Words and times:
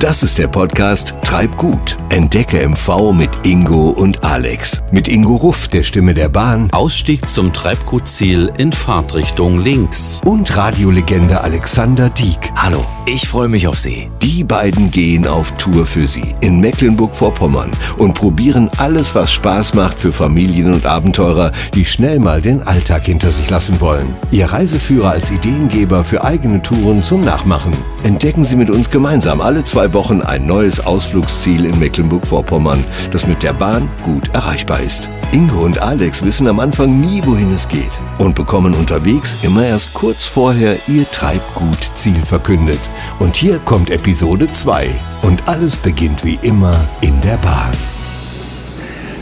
Das 0.00 0.22
ist 0.22 0.38
der 0.38 0.46
Podcast 0.46 1.16
Treib 1.22 1.56
gut. 1.56 1.96
Entdecke 2.10 2.66
MV 2.68 3.12
mit 3.12 3.30
Ingo 3.42 3.90
und 3.90 4.24
Alex. 4.24 4.80
Mit 4.92 5.08
Ingo 5.08 5.34
Ruff, 5.34 5.66
der 5.66 5.82
Stimme 5.82 6.14
der 6.14 6.28
Bahn. 6.28 6.70
Ausstieg 6.70 7.28
zum 7.28 7.52
Treibgutziel 7.52 8.52
in 8.58 8.72
Fahrtrichtung 8.72 9.58
links. 9.58 10.20
Und 10.24 10.56
Radiolegende 10.56 11.40
Alexander 11.40 12.10
Dieck. 12.10 12.52
Hallo, 12.54 12.84
ich 13.06 13.26
freue 13.26 13.48
mich 13.48 13.66
auf 13.66 13.76
Sie. 13.78 14.08
Die 14.22 14.44
beiden 14.44 14.92
gehen 14.92 15.26
auf 15.26 15.56
Tour 15.56 15.84
für 15.84 16.06
Sie 16.06 16.34
in 16.40 16.60
Mecklenburg-Vorpommern 16.60 17.72
und 17.98 18.14
probieren 18.14 18.70
alles, 18.78 19.16
was 19.16 19.32
Spaß 19.32 19.74
macht 19.74 19.98
für 19.98 20.12
Familien 20.12 20.72
und 20.74 20.86
Abenteurer, 20.86 21.50
die 21.74 21.84
schnell 21.84 22.20
mal 22.20 22.40
den 22.40 22.62
Alltag 22.62 23.04
hinter 23.04 23.30
sich 23.30 23.50
lassen 23.50 23.80
wollen. 23.80 24.14
Ihr 24.30 24.46
Reiseführer 24.46 25.10
als 25.10 25.32
Ideengeber 25.32 26.04
für 26.04 26.22
eigene 26.24 26.62
Touren 26.62 27.02
zum 27.02 27.22
Nachmachen. 27.22 27.72
Entdecken 28.04 28.44
Sie 28.44 28.56
mit 28.56 28.70
uns 28.70 28.90
gemeinsam 28.90 29.40
alle 29.40 29.64
zwei 29.64 29.87
Wochen 29.92 30.22
ein 30.22 30.46
neues 30.46 30.80
Ausflugsziel 30.80 31.64
in 31.64 31.78
Mecklenburg-Vorpommern, 31.78 32.84
das 33.10 33.26
mit 33.26 33.42
der 33.42 33.52
Bahn 33.52 33.88
gut 34.04 34.28
erreichbar 34.34 34.80
ist. 34.80 35.08
Ingo 35.32 35.64
und 35.64 35.80
Alex 35.80 36.22
wissen 36.22 36.46
am 36.48 36.60
Anfang 36.60 37.00
nie, 37.00 37.20
wohin 37.24 37.52
es 37.52 37.68
geht 37.68 37.92
und 38.18 38.34
bekommen 38.34 38.74
unterwegs 38.74 39.36
immer 39.42 39.64
erst 39.64 39.92
kurz 39.94 40.24
vorher 40.24 40.76
ihr 40.86 41.10
Treibgut-Ziel 41.10 42.22
verkündet. 42.24 42.80
Und 43.18 43.36
hier 43.36 43.58
kommt 43.58 43.90
Episode 43.90 44.50
2 44.50 44.88
und 45.22 45.46
alles 45.48 45.76
beginnt 45.76 46.24
wie 46.24 46.38
immer 46.42 46.88
in 47.00 47.20
der 47.20 47.36
Bahn. 47.38 47.97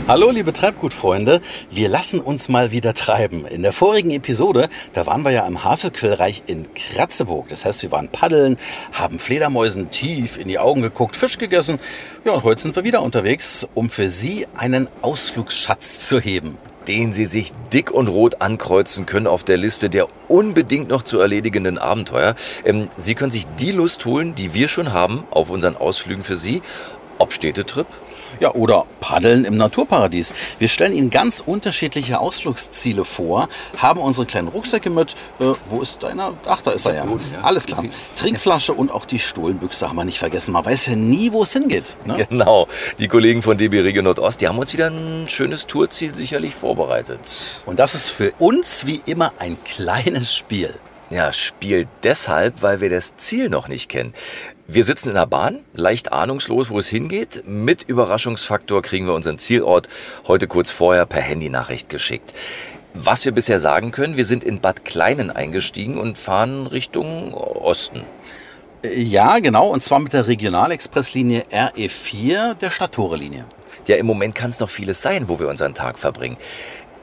Hallo 0.07 0.31
liebe 0.31 0.53
Treibgutfreunde, 0.53 1.41
wir 1.69 1.89
lassen 1.89 2.21
uns 2.21 2.47
mal 2.47 2.71
wieder 2.71 2.93
treiben. 2.93 3.45
In 3.45 3.61
der 3.61 3.73
vorigen 3.73 4.11
Episode, 4.11 4.69
da 4.93 5.05
waren 5.05 5.23
wir 5.23 5.31
ja 5.31 5.45
im 5.45 5.65
Havelquellreich 5.65 6.43
in 6.47 6.65
Kratzeburg. 6.71 7.49
Das 7.49 7.65
heißt, 7.65 7.83
wir 7.83 7.91
waren 7.91 8.07
paddeln, 8.07 8.55
haben 8.93 9.19
Fledermäusen 9.19 9.91
tief 9.91 10.37
in 10.37 10.47
die 10.47 10.59
Augen 10.59 10.81
geguckt, 10.81 11.17
Fisch 11.17 11.37
gegessen. 11.37 11.77
Ja, 12.23 12.31
und 12.31 12.45
heute 12.45 12.61
sind 12.61 12.77
wir 12.77 12.85
wieder 12.85 13.03
unterwegs, 13.03 13.67
um 13.73 13.89
für 13.89 14.07
Sie 14.07 14.47
einen 14.55 14.87
Ausflugsschatz 15.01 16.07
zu 16.07 16.21
heben 16.21 16.57
den 16.87 17.11
Sie 17.11 17.25
sich 17.25 17.51
dick 17.73 17.91
und 17.91 18.07
rot 18.07 18.39
ankreuzen 18.39 19.05
können 19.05 19.27
auf 19.27 19.43
der 19.43 19.57
Liste 19.57 19.89
der 19.89 20.07
unbedingt 20.29 20.87
noch 20.87 21.01
zu 21.01 21.19
erledigenden 21.19 21.77
Abenteuer. 21.77 22.33
Ähm, 22.63 22.87
Sie 22.95 23.13
können 23.13 23.29
sich 23.29 23.45
die 23.59 23.73
Lust 23.73 24.05
holen, 24.05 24.35
die 24.35 24.53
wir 24.53 24.69
schon 24.69 24.93
haben 24.93 25.25
auf 25.29 25.49
unseren 25.49 25.75
Ausflügen 25.75 26.23
für 26.23 26.37
Sie. 26.37 26.61
Ob 27.17 27.33
Städtetrip, 27.33 27.87
ja, 28.39 28.53
oder 28.53 28.85
Paddeln 28.99 29.45
im 29.45 29.57
Naturparadies. 29.57 30.33
Wir 30.59 30.67
stellen 30.67 30.93
Ihnen 30.93 31.09
ganz 31.09 31.43
unterschiedliche 31.45 32.19
Ausflugsziele 32.19 33.05
vor, 33.05 33.49
haben 33.77 33.99
unsere 33.99 34.25
kleinen 34.25 34.47
Rucksäcke 34.47 34.89
mit. 34.89 35.13
Äh, 35.39 35.53
wo 35.69 35.81
ist 35.81 36.03
deiner? 36.03 36.33
Ach, 36.47 36.61
da 36.61 36.71
ist 36.71 36.85
er 36.85 36.95
ja. 36.95 37.05
Alles 37.41 37.65
klar. 37.65 37.83
Trinkflasche 38.15 38.73
und 38.73 38.91
auch 38.91 39.05
die 39.05 39.19
Stohlenbüchse 39.19 39.87
haben 39.87 39.95
wir 39.95 40.05
nicht 40.05 40.19
vergessen. 40.19 40.51
Man 40.51 40.65
weiß 40.65 40.87
ja 40.87 40.95
nie, 40.95 41.31
wo 41.31 41.43
es 41.43 41.53
hingeht. 41.53 41.97
Ne? 42.05 42.27
Genau. 42.37 42.67
Die 42.99 43.07
Kollegen 43.07 43.41
von 43.41 43.57
DB 43.57 43.79
Region 43.79 44.03
Nordost, 44.03 44.41
die 44.41 44.47
haben 44.47 44.59
uns 44.59 44.73
wieder 44.73 44.89
ein 44.89 45.25
schönes 45.29 45.65
Tourziel 45.65 46.13
sicherlich 46.13 46.53
vorbereitet. 46.53 47.61
Und 47.65 47.79
das 47.79 47.95
ist 47.95 48.09
für 48.09 48.33
uns 48.37 48.85
wie 48.85 49.01
immer 49.05 49.31
ein 49.39 49.57
kleines 49.63 50.33
Spiel. 50.33 50.73
Ja, 51.09 51.31
Spiel 51.31 51.87
deshalb, 52.03 52.61
weil 52.61 52.81
wir 52.81 52.89
das 52.89 53.15
Ziel 53.15 53.49
noch 53.49 53.69
nicht 53.69 53.89
kennen. 53.89 54.13
Wir 54.69 54.83
sitzen 54.83 55.07
in 55.07 55.15
der 55.15 55.27
Bahn, 55.27 55.61
leicht 55.75 56.11
ahnungslos, 56.11 56.69
wo 56.71 56.77
es 56.77 56.89
hingeht. 56.89 57.43
Mit 57.47 57.83
Überraschungsfaktor 57.83 58.81
kriegen 58.81 59.07
wir 59.07 59.13
unseren 59.13 59.39
Zielort 59.39 59.87
heute 60.27 60.45
kurz 60.47 60.71
vorher 60.71 61.05
per 61.05 61.21
Handynachricht 61.21 61.87
geschickt. 61.87 62.33
Was 62.93 63.23
wir 63.23 63.31
bisher 63.31 63.59
sagen 63.59 63.91
können, 63.91 64.17
wir 64.17 64.25
sind 64.25 64.43
in 64.43 64.59
Bad 64.59 64.83
Kleinen 64.83 65.31
eingestiegen 65.31 65.97
und 65.97 66.17
fahren 66.17 66.67
Richtung 66.67 67.33
Osten. 67.33 68.03
Ja, 68.83 69.39
genau, 69.39 69.69
und 69.69 69.83
zwar 69.83 69.99
mit 69.99 70.11
der 70.11 70.27
Regionalexpresslinie 70.27 71.45
RE4 71.49 72.55
der 72.55 72.69
Stadttore-Linie. 72.69 73.45
Ja, 73.87 73.95
im 73.95 74.05
Moment 74.05 74.35
kann 74.35 74.49
es 74.49 74.59
noch 74.59 74.69
vieles 74.69 75.01
sein, 75.01 75.29
wo 75.29 75.39
wir 75.39 75.47
unseren 75.47 75.75
Tag 75.75 75.97
verbringen. 75.97 76.35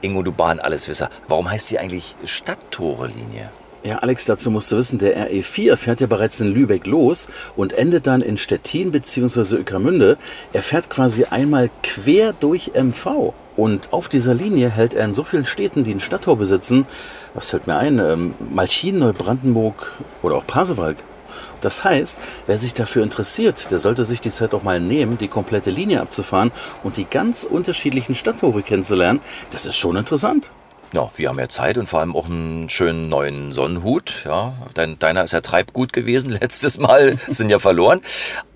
Ingo, 0.01 0.21
du 0.21 0.31
Bahn-Alleswisser, 0.31 1.09
warum 1.27 1.49
heißt 1.49 1.69
sie 1.69 1.79
eigentlich 1.79 2.15
Stadttore-Linie? 2.25 3.49
Ja, 3.85 3.97
Alex, 3.99 4.25
dazu 4.25 4.49
musst 4.49 4.71
du 4.71 4.77
wissen, 4.77 4.97
der 4.97 5.29
RE4 5.29 5.77
fährt 5.77 6.01
ja 6.01 6.07
bereits 6.07 6.39
in 6.39 6.51
Lübeck 6.51 6.87
los 6.87 7.29
und 7.55 7.71
endet 7.71 8.07
dann 8.07 8.21
in 8.21 8.35
Stettin 8.35 8.89
bzw. 8.89 9.57
Öckermünde. 9.57 10.17
Er 10.53 10.63
fährt 10.63 10.89
quasi 10.89 11.25
einmal 11.25 11.69
quer 11.83 12.33
durch 12.33 12.71
MV. 12.73 13.35
Und 13.55 13.93
auf 13.93 14.09
dieser 14.09 14.33
Linie 14.33 14.71
hält 14.71 14.95
er 14.95 15.05
in 15.05 15.13
so 15.13 15.23
vielen 15.23 15.45
Städten, 15.45 15.83
die 15.83 15.93
ein 15.93 15.99
Stadttor 15.99 16.35
besitzen, 16.35 16.87
was 17.35 17.51
fällt 17.51 17.67
mir 17.67 17.77
ein, 17.77 17.99
ähm, 17.99 18.33
Malchin, 18.39 18.97
Neubrandenburg 18.97 19.91
oder 20.23 20.37
auch 20.37 20.47
Pasewalk. 20.47 20.97
Das 21.61 21.83
heißt, 21.83 22.17
wer 22.47 22.57
sich 22.57 22.73
dafür 22.73 23.03
interessiert, 23.03 23.69
der 23.69 23.77
sollte 23.77 24.03
sich 24.03 24.19
die 24.19 24.31
Zeit 24.31 24.55
auch 24.55 24.63
mal 24.63 24.79
nehmen, 24.79 25.19
die 25.19 25.27
komplette 25.27 25.69
Linie 25.69 26.01
abzufahren 26.01 26.51
und 26.83 26.97
die 26.97 27.05
ganz 27.05 27.43
unterschiedlichen 27.43 28.15
Stadttore 28.15 28.63
kennenzulernen. 28.63 29.19
Das 29.51 29.67
ist 29.67 29.75
schon 29.75 29.95
interessant. 29.95 30.49
Ja, 30.95 31.11
wir 31.17 31.27
haben 31.27 31.37
ja 31.39 31.49
Zeit 31.49 31.77
und 31.77 31.87
vor 31.87 31.99
allem 31.99 32.15
auch 32.15 32.27
einen 32.27 32.69
schönen 32.69 33.09
neuen 33.09 33.51
Sonnenhut. 33.51 34.23
Ja, 34.23 34.53
dein, 34.75 34.97
deiner 34.97 35.25
ist 35.25 35.33
ja 35.33 35.41
Treibgut 35.41 35.91
gewesen 35.91 36.29
letztes 36.41 36.79
Mal, 36.79 37.17
sind 37.27 37.49
ja 37.49 37.59
verloren. 37.59 38.01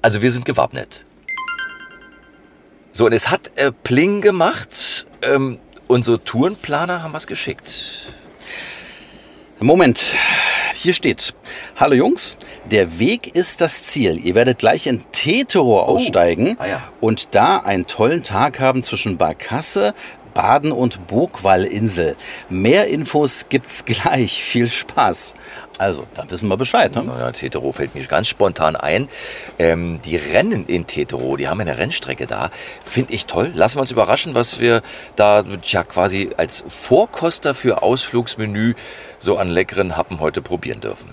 Also 0.01 0.21
wir 0.21 0.31
sind 0.31 0.45
gewappnet. 0.45 1.03
So, 2.93 3.07
und 3.07 3.11
es 3.11 3.29
hat 3.29 3.51
äh, 3.57 3.73
Pling 3.73 4.21
gemacht. 4.21 5.05
Ähm, 5.21 5.59
unsere 5.87 6.23
Tourenplaner 6.23 7.03
haben 7.03 7.11
was 7.11 7.27
geschickt. 7.27 8.13
Moment, 9.59 10.13
hier 10.75 10.93
steht, 10.93 11.33
hallo 11.75 11.95
Jungs, 11.95 12.37
der 12.71 12.99
Weg 12.99 13.35
ist 13.35 13.59
das 13.59 13.83
Ziel. 13.83 14.17
Ihr 14.23 14.33
werdet 14.33 14.59
gleich 14.59 14.87
in 14.87 15.03
Tetero 15.11 15.77
oh. 15.77 15.81
aussteigen 15.81 16.55
ah, 16.57 16.67
ja. 16.67 16.83
und 17.01 17.35
da 17.35 17.57
einen 17.57 17.85
tollen 17.85 18.23
Tag 18.23 18.61
haben 18.61 18.81
zwischen 18.81 19.17
Barkasse, 19.17 19.93
Baden- 20.39 20.71
und 20.71 21.07
Burgwallinsel. 21.07 22.15
Mehr 22.47 22.87
Infos 22.87 23.47
gibt's 23.49 23.83
gleich. 23.85 24.41
Viel 24.41 24.69
Spaß. 24.69 25.33
Also, 25.77 26.05
da 26.13 26.31
wissen 26.31 26.47
wir 26.47 26.55
Bescheid. 26.55 26.95
Ne? 26.95 27.03
Ja, 27.19 27.33
Tetero 27.33 27.73
fällt 27.73 27.93
mir 27.93 28.05
ganz 28.05 28.29
spontan 28.29 28.77
ein. 28.77 29.09
Ähm, 29.57 29.99
die 30.05 30.15
Rennen 30.15 30.65
in 30.65 30.87
Tetero, 30.87 31.35
die 31.35 31.49
haben 31.49 31.59
eine 31.59 31.77
Rennstrecke 31.77 32.25
da. 32.25 32.51
Finde 32.85 33.11
ich 33.13 33.25
toll. 33.25 33.51
Lassen 33.53 33.79
wir 33.79 33.81
uns 33.81 33.91
überraschen, 33.91 34.33
was 34.33 34.61
wir 34.61 34.81
da 35.17 35.43
ja 35.63 35.83
quasi 35.83 36.29
als 36.37 36.63
Vorkoster 36.69 37.53
für 37.53 37.83
Ausflugsmenü 37.83 38.75
so 39.17 39.35
an 39.35 39.49
leckeren 39.49 39.97
Happen 39.97 40.21
heute 40.21 40.41
probieren 40.41 40.79
dürfen. 40.79 41.09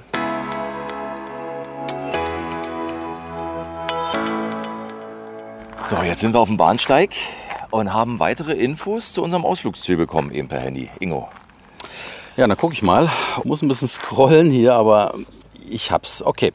So, 5.89 5.97
jetzt 6.03 6.21
sind 6.21 6.33
wir 6.33 6.39
auf 6.39 6.49
dem 6.49 6.57
Bahnsteig 6.57 7.11
und 7.77 7.93
haben 7.93 8.21
weitere 8.21 8.53
Infos 8.53 9.13
zu 9.13 9.23
unserem 9.23 9.45
Ausflugsziel 9.45 9.97
bekommen, 9.97 10.31
eben 10.33 10.49
per 10.49 10.61
Handy. 10.61 10.91
Ingo. 10.99 11.29
Ja, 12.37 12.47
dann 12.47 12.57
gucke 12.57 12.75
ich 12.75 12.83
mal. 12.83 13.09
Ich 13.39 13.45
muss 13.45 13.63
ein 13.63 13.69
bisschen 13.69 13.89
scrollen 13.89 14.51
hier, 14.51 14.75
aber 14.75 15.15
ich 15.71 15.91
hab's. 15.91 16.23
Okay. 16.23 16.53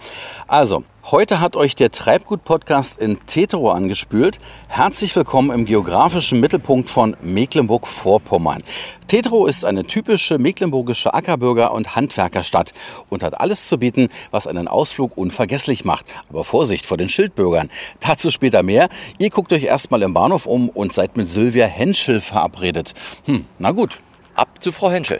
Also, 0.47 0.83
heute 1.11 1.39
hat 1.39 1.55
euch 1.55 1.75
der 1.75 1.91
Treibgut-Podcast 1.91 2.99
in 2.99 3.19
Tetero 3.25 3.71
angespült. 3.71 4.39
Herzlich 4.67 5.15
willkommen 5.15 5.51
im 5.51 5.65
geografischen 5.65 6.39
Mittelpunkt 6.39 6.89
von 6.89 7.15
Mecklenburg-Vorpommern. 7.21 8.63
Tetero 9.07 9.45
ist 9.45 9.65
eine 9.65 9.83
typische 9.83 10.37
mecklenburgische 10.37 11.13
Ackerbürger- 11.13 11.71
und 11.71 11.95
Handwerkerstadt 11.95 12.73
und 13.09 13.23
hat 13.23 13.39
alles 13.39 13.67
zu 13.67 13.77
bieten, 13.77 14.09
was 14.31 14.47
einen 14.47 14.67
Ausflug 14.67 15.17
unvergesslich 15.17 15.85
macht. 15.85 16.05
Aber 16.29 16.43
Vorsicht 16.43 16.85
vor 16.85 16.97
den 16.97 17.09
Schildbürgern. 17.09 17.69
Dazu 17.99 18.31
später 18.31 18.63
mehr. 18.63 18.89
Ihr 19.17 19.29
guckt 19.29 19.51
euch 19.53 19.63
erstmal 19.63 20.01
im 20.01 20.13
Bahnhof 20.13 20.45
um 20.45 20.69
und 20.69 20.93
seid 20.93 21.17
mit 21.17 21.29
Sylvia 21.29 21.65
Henschel 21.65 22.21
verabredet. 22.21 22.93
Hm, 23.25 23.45
na 23.59 23.71
gut. 23.71 24.01
Ab 24.33 24.61
zu 24.61 24.71
Frau 24.71 24.89
Henschel. 24.89 25.19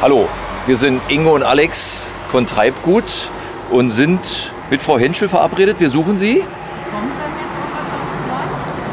Hallo, 0.00 0.28
wir 0.68 0.76
sind 0.76 1.00
Ingo 1.08 1.34
und 1.34 1.42
Alex 1.42 2.12
von 2.28 2.46
Treibgut 2.46 3.02
und 3.68 3.90
sind 3.90 4.52
mit 4.70 4.80
Frau 4.80 4.96
Henschel 4.96 5.28
verabredet. 5.28 5.80
Wir 5.80 5.88
suchen 5.88 6.16
Sie. 6.16 6.44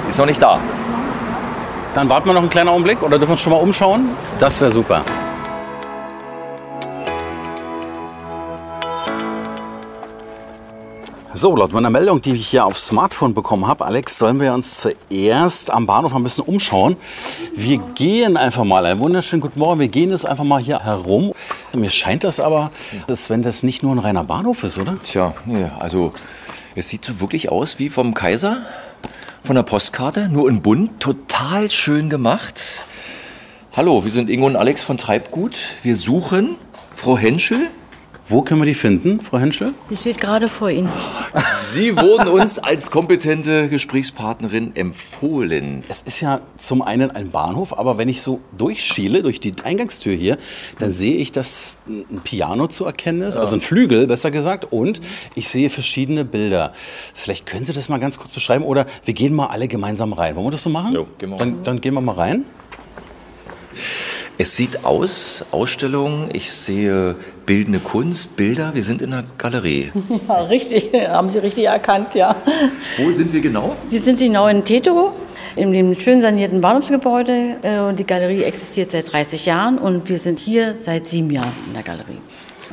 Ist 0.10 0.18
noch 0.18 0.26
nicht 0.26 0.42
da. 0.42 0.60
Dann 1.94 2.10
warten 2.10 2.28
wir 2.28 2.34
noch 2.34 2.42
einen 2.42 2.50
kleinen 2.50 2.70
Augenblick 2.70 3.04
oder 3.04 3.20
dürfen 3.20 3.30
wir 3.30 3.34
uns 3.34 3.42
schon 3.42 3.54
mal 3.54 3.60
umschauen? 3.60 4.10
Das 4.40 4.60
wäre 4.60 4.72
super. 4.72 5.04
So, 11.38 11.54
laut 11.54 11.74
meiner 11.74 11.90
Meldung, 11.90 12.22
die 12.22 12.32
ich 12.32 12.48
hier 12.48 12.66
aufs 12.66 12.88
Smartphone 12.88 13.34
bekommen 13.34 13.68
habe, 13.68 13.86
Alex, 13.86 14.18
sollen 14.20 14.40
wir 14.40 14.54
uns 14.54 14.80
zuerst 14.80 15.70
am 15.70 15.86
Bahnhof 15.86 16.16
ein 16.16 16.24
bisschen 16.24 16.46
umschauen. 16.46 16.96
Wir 17.54 17.78
gehen 17.94 18.38
einfach 18.38 18.64
mal, 18.64 18.86
einen 18.86 19.02
wunderschönen 19.02 19.42
guten 19.42 19.60
Morgen, 19.60 19.82
wir 19.82 19.90
gehen 19.90 20.12
jetzt 20.12 20.26
einfach 20.26 20.46
mal 20.46 20.64
hier 20.64 20.80
herum. 20.80 21.34
Mir 21.76 21.90
scheint 21.90 22.24
das 22.24 22.40
aber, 22.40 22.72
dass 23.08 23.30
wenn 23.30 23.42
das 23.42 23.64
nicht 23.64 23.84
nur 23.84 23.94
ein 23.94 24.00
reiner 24.00 24.24
Bahnhof 24.24 24.64
ist, 24.64 24.78
oder? 24.78 24.96
Tja, 25.04 25.34
nee, 25.44 25.70
also 25.78 26.14
es 26.74 26.88
sieht 26.88 27.04
so 27.04 27.20
wirklich 27.20 27.52
aus 27.52 27.80
wie 27.80 27.90
vom 27.90 28.14
Kaiser, 28.14 28.60
von 29.44 29.58
der 29.58 29.64
Postkarte, 29.64 30.30
nur 30.30 30.48
in 30.48 30.62
bunt, 30.62 31.02
total 31.02 31.70
schön 31.70 32.10
gemacht. 32.10 32.62
Hallo, 33.76 34.06
wir 34.06 34.12
sind 34.12 34.30
Ingo 34.30 34.46
und 34.46 34.56
Alex 34.56 34.84
von 34.84 34.98
Treibgut. 34.98 35.60
Wir 35.84 35.98
suchen 35.98 36.56
Frau 36.94 37.18
Henschel. 37.18 37.68
Wo 38.28 38.42
können 38.42 38.60
wir 38.60 38.66
die 38.66 38.74
finden, 38.74 39.20
Frau 39.20 39.38
Henschel? 39.38 39.76
Die 39.92 39.96
steht 39.96 40.20
gerade 40.20 40.48
vor 40.48 40.72
Ihnen. 40.72 40.90
Sie 41.60 41.96
wurden 41.96 42.28
uns 42.28 42.58
als 42.58 42.90
kompetente 42.90 43.70
Gesprächspartnerin 43.70 44.76
empfohlen. 44.76 45.84
Es 45.90 46.02
ist 46.02 46.22
ja 46.22 46.42
zum 46.58 46.82
einen 46.82 47.12
ein 47.12 47.30
Bahnhof, 47.30 47.78
aber 47.78 48.00
wenn 48.00 48.10
ich 48.10 48.24
so 48.24 48.42
durchschiele, 48.58 49.22
durch 49.22 49.40
die 49.40 49.54
Eingangstür 49.64 50.16
hier, 50.16 50.40
dann 50.80 50.92
sehe 50.92 51.18
ich, 51.18 51.34
dass 51.34 51.78
ein 51.88 52.22
Piano 52.24 52.66
zu 52.66 52.86
erkennen 52.86 53.22
ist, 53.22 53.38
also 53.38 53.58
ein 53.58 53.62
Flügel, 53.62 54.08
besser 54.08 54.32
gesagt, 54.32 54.72
und 54.72 55.02
ich 55.36 55.48
sehe 55.50 55.70
verschiedene 55.70 56.26
Bilder. 56.26 56.74
Vielleicht 56.76 57.46
können 57.46 57.66
Sie 57.66 57.74
das 57.74 57.90
mal 57.90 58.00
ganz 58.00 58.18
kurz 58.18 58.32
beschreiben 58.32 58.66
oder 58.66 58.88
wir 59.04 59.14
gehen 59.14 59.36
mal 59.36 59.48
alle 59.48 59.68
gemeinsam 59.68 60.14
rein. 60.14 60.36
Wollen 60.36 60.48
wir 60.48 60.52
das 60.52 60.64
so 60.64 60.72
machen? 60.72 60.96
Jo, 60.96 61.06
gehen 61.20 61.30
wir 61.30 61.38
dann, 61.38 61.64
dann 61.64 61.80
gehen 61.80 61.94
wir 61.94 62.02
mal 62.02 62.16
rein. 62.16 62.46
Es 64.38 64.58
sieht 64.58 64.84
aus, 64.84 65.46
Ausstellung, 65.52 66.28
ich 66.34 66.52
sehe 66.52 67.16
bildende 67.46 67.80
Kunst, 67.80 68.36
Bilder, 68.36 68.74
wir 68.74 68.84
sind 68.84 69.02
in 69.02 69.14
einer 69.14 69.24
Galerie. 69.38 69.92
Ja, 70.28 70.42
richtig, 70.44 70.92
haben 70.94 71.30
Sie 71.30 71.40
richtig 71.40 71.66
erkannt, 71.66 72.16
ja. 72.16 72.36
Wo 72.98 73.12
sind 73.12 73.32
wir 73.32 73.40
genau? 73.40 73.76
Sie 73.90 74.00
sind 74.00 74.20
genau 74.20 74.48
in 74.48 74.64
Tetero, 74.66 75.14
in 75.56 75.72
dem 75.72 75.96
schön 75.96 76.22
sanierten 76.22 76.60
Bahnhofsgebäude. 76.60 77.56
äh, 77.62 77.80
Und 77.80 77.98
die 78.00 78.06
Galerie 78.06 78.44
existiert 78.44 78.92
seit 78.92 79.12
30 79.14 79.46
Jahren 79.46 79.78
und 79.78 80.10
wir 80.10 80.20
sind 80.20 80.38
hier 80.40 80.76
seit 80.82 81.08
sieben 81.08 81.30
Jahren 81.32 81.54
in 81.68 81.74
der 81.74 81.84
Galerie. 81.84 82.20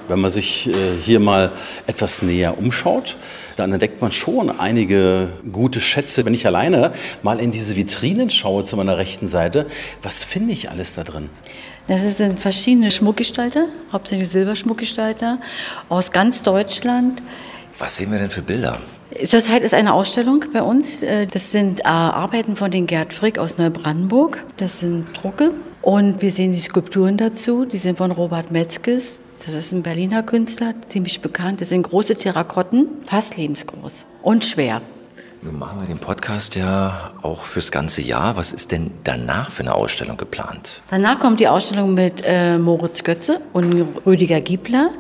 Wenn 0.09 0.21
man 0.21 0.33
sich 0.33 0.67
äh, 0.69 0.73
hier 1.05 1.21
mal 1.21 1.53
etwas 1.87 2.23
näher 2.23 2.59
umschaut, 2.59 3.17
dann 3.57 3.73
entdeckt 3.73 4.01
man 4.01 4.13
schon 4.13 4.51
einige 4.59 5.29
gute 5.51 5.81
Schätze. 5.81 6.25
Wenn 6.25 6.35
ich 6.35 6.47
alleine 6.47 6.93
mal 7.23 7.39
in 7.41 7.51
diese 7.51 7.77
Vitrinen 7.77 8.31
schaue 8.31 8.65
zu 8.65 8.77
meiner 8.77 8.99
rechten 8.99 9.27
Seite, 9.27 9.67
was 10.03 10.25
finde 10.25 10.53
ich 10.53 10.71
alles 10.71 10.95
da 10.95 11.05
drin? 11.05 11.29
Das 11.89 12.17
sind 12.17 12.39
verschiedene 12.39 12.91
Schmuckgestalter, 12.91 13.67
hauptsächlich 13.93 14.29
Silberschmuckgestalter 14.29 15.39
aus 15.89 16.13
ganz 16.13 16.43
Deutschland. 16.43 17.21
Was 17.79 17.97
sehen 17.97 18.13
wir 18.13 18.19
denn 18.19 18.31
für 18.31 18.43
Bilder? 18.43 18.79
Zurzeit 19.25 19.63
ist 19.63 19.75
eine 19.75 19.93
Ausstellung 19.93 20.45
bei 20.53 20.63
uns. 20.63 21.03
Äh, 21.03 21.27
Das 21.27 21.53
sind 21.53 21.81
äh, 21.81 21.85
Arbeiten 21.85 22.57
von 22.57 22.71
den 22.71 22.87
Gerd 22.87 23.13
Frick 23.13 23.39
aus 23.39 23.59
Neubrandenburg. 23.59 24.45
Das 24.57 24.81
sind 24.81 25.07
Drucke. 25.21 25.53
Und 25.83 26.23
wir 26.23 26.31
sehen 26.31 26.53
die 26.53 26.61
Skulpturen 26.61 27.17
dazu. 27.17 27.65
Die 27.65 27.77
sind 27.77 27.99
von 27.99 28.13
Robert 28.13 28.53
Metzges. 28.53 29.21
Das 29.45 29.55
ist 29.55 29.73
ein 29.73 29.83
Berliner 29.83 30.23
Künstler, 30.23 30.73
ziemlich 30.87 31.21
bekannt. 31.21 31.61
Das 31.61 31.71
sind 31.71 31.83
große 31.83 32.15
Terrakotten, 32.15 32.87
fast 33.07 33.37
lebensgroß 33.37 34.07
und 34.23 34.45
schwer. 34.45 34.83
Nun 35.43 35.59
machen 35.59 35.81
wir 35.81 35.89
den 35.89 35.99
Podcast 35.99 36.55
ja 36.55 37.11
auch 37.23 37.45
fürs 37.45 37.73
ganze 37.73 38.03
Jahr. 38.03 38.37
Was 38.37 38.53
ist 38.53 38.71
denn 38.71 38.93
danach 39.03 39.51
für 39.51 39.65
eine 39.65 39.75
Ausstellung 39.75 40.17
geplant? 40.17 40.83
Danach 40.91 41.19
kommt 41.19 41.41
die 41.41 41.49
Ausstellung 41.49 41.95
mit 41.95 42.23
äh, 42.25 42.57
Moritz 42.57 43.03
Götze 43.03 43.41
und 43.53 43.89
Rüdiger 44.07 44.41
Giebler. 44.41 44.91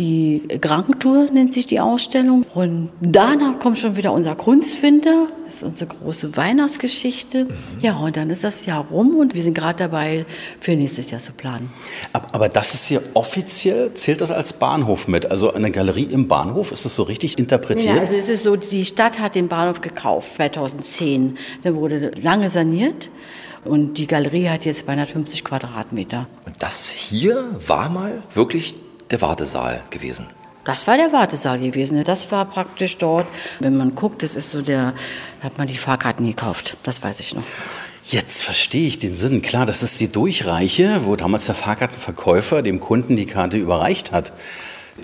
Die 0.00 0.42
Krankentour 0.62 1.26
nennt 1.30 1.52
sich 1.52 1.66
die 1.66 1.78
Ausstellung. 1.78 2.46
Und 2.54 2.88
danach 3.02 3.58
kommt 3.60 3.78
schon 3.78 3.96
wieder 3.98 4.12
unser 4.12 4.34
Kunstwinter. 4.34 5.26
Das 5.44 5.56
ist 5.56 5.62
unsere 5.62 5.90
große 5.94 6.36
Weihnachtsgeschichte. 6.38 7.46
Ja, 7.82 7.98
und 7.98 8.16
dann 8.16 8.30
ist 8.30 8.42
das 8.42 8.64
Jahr 8.64 8.86
rum 8.90 9.16
und 9.16 9.34
wir 9.34 9.42
sind 9.42 9.52
gerade 9.52 9.78
dabei, 9.78 10.24
für 10.58 10.74
nächstes 10.74 11.10
Jahr 11.10 11.20
zu 11.20 11.32
planen. 11.32 11.70
Ab- 12.14 12.28
Aber 12.32 12.48
das 12.48 12.72
ist 12.72 12.86
hier 12.86 13.02
offiziell, 13.12 13.92
zählt 13.92 14.22
das 14.22 14.30
als 14.30 14.54
Bahnhof 14.54 15.06
mit? 15.06 15.26
Also 15.26 15.52
eine 15.52 15.70
Galerie 15.70 16.04
im 16.10 16.28
Bahnhof, 16.28 16.72
ist 16.72 16.86
das 16.86 16.94
so 16.94 17.02
richtig 17.02 17.38
interpretiert? 17.38 17.94
Ja, 17.96 18.00
also 18.00 18.14
es 18.14 18.30
ist 18.30 18.44
so, 18.44 18.56
die 18.56 18.86
Stadt 18.86 19.18
hat 19.18 19.34
den 19.34 19.48
Bahnhof 19.48 19.82
gekauft 19.82 20.34
2010. 20.36 21.36
Dann 21.62 21.74
wurde 21.76 22.10
lange 22.22 22.48
saniert 22.48 23.10
und 23.66 23.98
die 23.98 24.06
Galerie 24.06 24.48
hat 24.48 24.64
jetzt 24.64 24.86
250 24.86 25.44
Quadratmeter. 25.44 26.26
Und 26.46 26.54
das 26.58 26.88
hier 26.88 27.44
war 27.66 27.90
mal 27.90 28.22
wirklich 28.32 28.76
der 29.10 29.20
Wartesaal 29.20 29.82
gewesen. 29.90 30.28
Das 30.64 30.86
war 30.86 30.96
der 30.96 31.12
Wartesaal 31.12 31.58
gewesen. 31.58 32.02
Das 32.04 32.30
war 32.30 32.44
praktisch 32.44 32.98
dort. 32.98 33.26
Wenn 33.60 33.76
man 33.76 33.94
guckt, 33.94 34.22
das 34.22 34.36
ist 34.36 34.50
so 34.50 34.62
der, 34.62 34.94
da 35.40 35.44
hat 35.44 35.58
man 35.58 35.66
die 35.66 35.76
Fahrkarten 35.76 36.26
gekauft. 36.26 36.76
Das 36.82 37.02
weiß 37.02 37.20
ich 37.20 37.34
noch. 37.34 37.42
Jetzt 38.04 38.42
verstehe 38.42 38.86
ich 38.88 38.98
den 38.98 39.14
Sinn. 39.14 39.42
Klar, 39.42 39.66
das 39.66 39.82
ist 39.82 40.00
die 40.00 40.10
Durchreiche, 40.10 41.02
wo 41.04 41.16
damals 41.16 41.46
der 41.46 41.54
Fahrkartenverkäufer 41.54 42.62
dem 42.62 42.80
Kunden 42.80 43.16
die 43.16 43.26
Karte 43.26 43.56
überreicht 43.56 44.12
hat. 44.12 44.32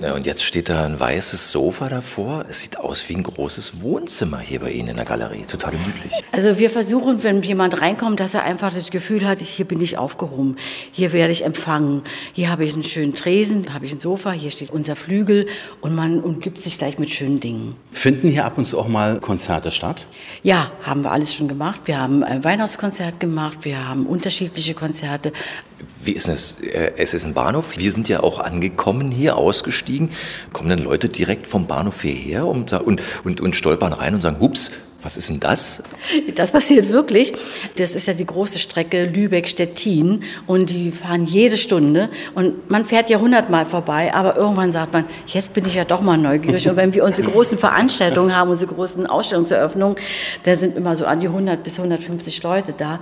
Ja, 0.00 0.12
und 0.14 0.26
jetzt 0.26 0.44
steht 0.44 0.69
da 0.69 0.84
ein 0.84 1.00
weißes 1.00 1.50
Sofa 1.50 1.88
davor. 1.88 2.44
Es 2.50 2.60
sieht 2.60 2.78
aus 2.78 3.08
wie 3.08 3.14
ein 3.14 3.22
großes 3.22 3.81
Wohnzimmer 3.81 4.38
hier 4.40 4.60
bei 4.60 4.70
Ihnen 4.70 4.88
in 4.90 4.96
der 4.96 5.06
Galerie. 5.06 5.43
Total 5.48 5.70
gemütlich. 5.70 6.12
Also 6.32 6.58
wir 6.58 6.69
versuchen, 6.70 7.22
wenn 7.22 7.43
jemand 7.43 7.81
reinkommt, 7.81 8.20
dass 8.20 8.34
er 8.34 8.43
einfach 8.43 8.75
das 8.75 8.90
Gefühl 8.90 9.26
hat, 9.26 9.38
hier 9.38 9.64
bin 9.64 9.81
ich 9.81 9.96
aufgehoben, 9.96 10.56
hier 10.93 11.12
werde 11.12 11.32
ich 11.32 11.44
empfangen, 11.44 12.02
hier 12.34 12.50
habe 12.50 12.64
ich 12.64 12.75
einen 12.75 12.82
schönen 12.82 13.14
Tresen, 13.14 13.62
hier 13.62 13.72
habe 13.72 13.87
ich 13.87 13.93
ein 13.93 13.98
Sofa, 13.98 14.32
hier 14.32 14.50
steht 14.50 14.70
unser 14.70 14.96
Flügel 14.96 15.46
und 15.81 15.94
man 15.94 16.20
umgibt 16.20 16.58
sich 16.58 16.76
gleich 16.76 16.98
mit 16.98 17.08
schönen 17.08 17.40
Dingen. 17.40 17.75
Finden 17.93 18.28
hier 18.28 18.44
ab 18.44 18.58
und 18.58 18.66
zu 18.66 18.78
auch 18.78 18.88
mal 18.88 19.19
Konzerte 19.20 19.70
statt? 19.70 20.04
Ja, 20.43 20.70
haben 20.82 21.02
wir 21.04 21.12
alles 21.12 21.32
schon 21.32 21.48
gemacht. 21.48 21.81
Wir 21.87 21.98
haben 21.98 22.22
ein 22.22 22.44
Weihnachtskonzert 22.44 23.19
gemacht, 23.19 23.60
wir 23.62 23.88
haben 23.88 24.04
unterschiedliche 24.04 24.75
Konzerte. 24.75 25.32
Wie 26.02 26.12
ist 26.12 26.28
es? 26.28 26.60
Äh, 26.60 26.93
Es 26.98 27.14
ist 27.14 27.25
ein 27.25 27.32
Bahnhof. 27.34 27.78
Wir 27.78 27.93
sind 27.93 28.08
ja 28.08 28.20
auch 28.20 28.40
angekommen 28.40 29.10
hier, 29.10 29.37
ausgestiegen. 29.37 29.85
Kommen 30.52 30.68
dann 30.68 30.82
Leute 30.82 31.08
direkt 31.08 31.46
vom 31.46 31.66
Bahnhof 31.66 32.02
hierher 32.02 32.46
und, 32.46 32.72
und, 32.72 33.02
und, 33.24 33.40
und 33.40 33.56
stolpern 33.56 33.92
rein 33.92 34.14
und 34.14 34.20
sagen, 34.20 34.38
hups, 34.40 34.70
was 35.06 35.17
ist 35.17 35.31
denn 35.31 35.38
das? 35.38 35.85
Das 36.35 36.50
passiert 36.50 36.88
wirklich. 36.91 37.32
Das 37.76 37.94
ist 37.94 38.08
ja 38.08 38.14
die 38.14 38.26
große 38.26 38.58
Strecke 38.58 39.05
Lübeck-Stettin 39.05 40.25
und 40.49 40.70
die 40.70 40.91
fahren 40.91 41.26
jede 41.26 41.56
Stunde 41.56 42.08
und 42.35 42.69
man 42.69 42.85
fährt 42.85 43.08
ja 43.08 43.20
hundertmal 43.20 43.67
vorbei, 43.67 44.12
aber 44.12 44.37
irgendwann 44.37 44.73
sagt 44.73 44.93
man, 44.93 45.05
jetzt 45.29 45.55
bin 45.55 45.64
ich 45.64 45.76
ja 45.76 45.85
doch 45.85 46.00
mal 46.00 46.19
neugierig 46.19 46.69
und 46.69 46.75
wenn 46.75 46.93
wir 46.93 47.05
unsere 47.05 47.31
großen 47.31 47.56
Veranstaltungen 47.56 48.35
haben, 48.35 48.50
unsere 48.50 48.75
großen 48.75 49.06
Ausstellungseröffnungen, 49.06 49.97
da 50.43 50.56
sind 50.56 50.76
immer 50.76 50.97
so 50.97 51.06
an 51.06 51.20
die 51.20 51.29
100 51.29 51.62
bis 51.62 51.79
150 51.79 52.43
Leute 52.43 52.75
da. 52.76 52.99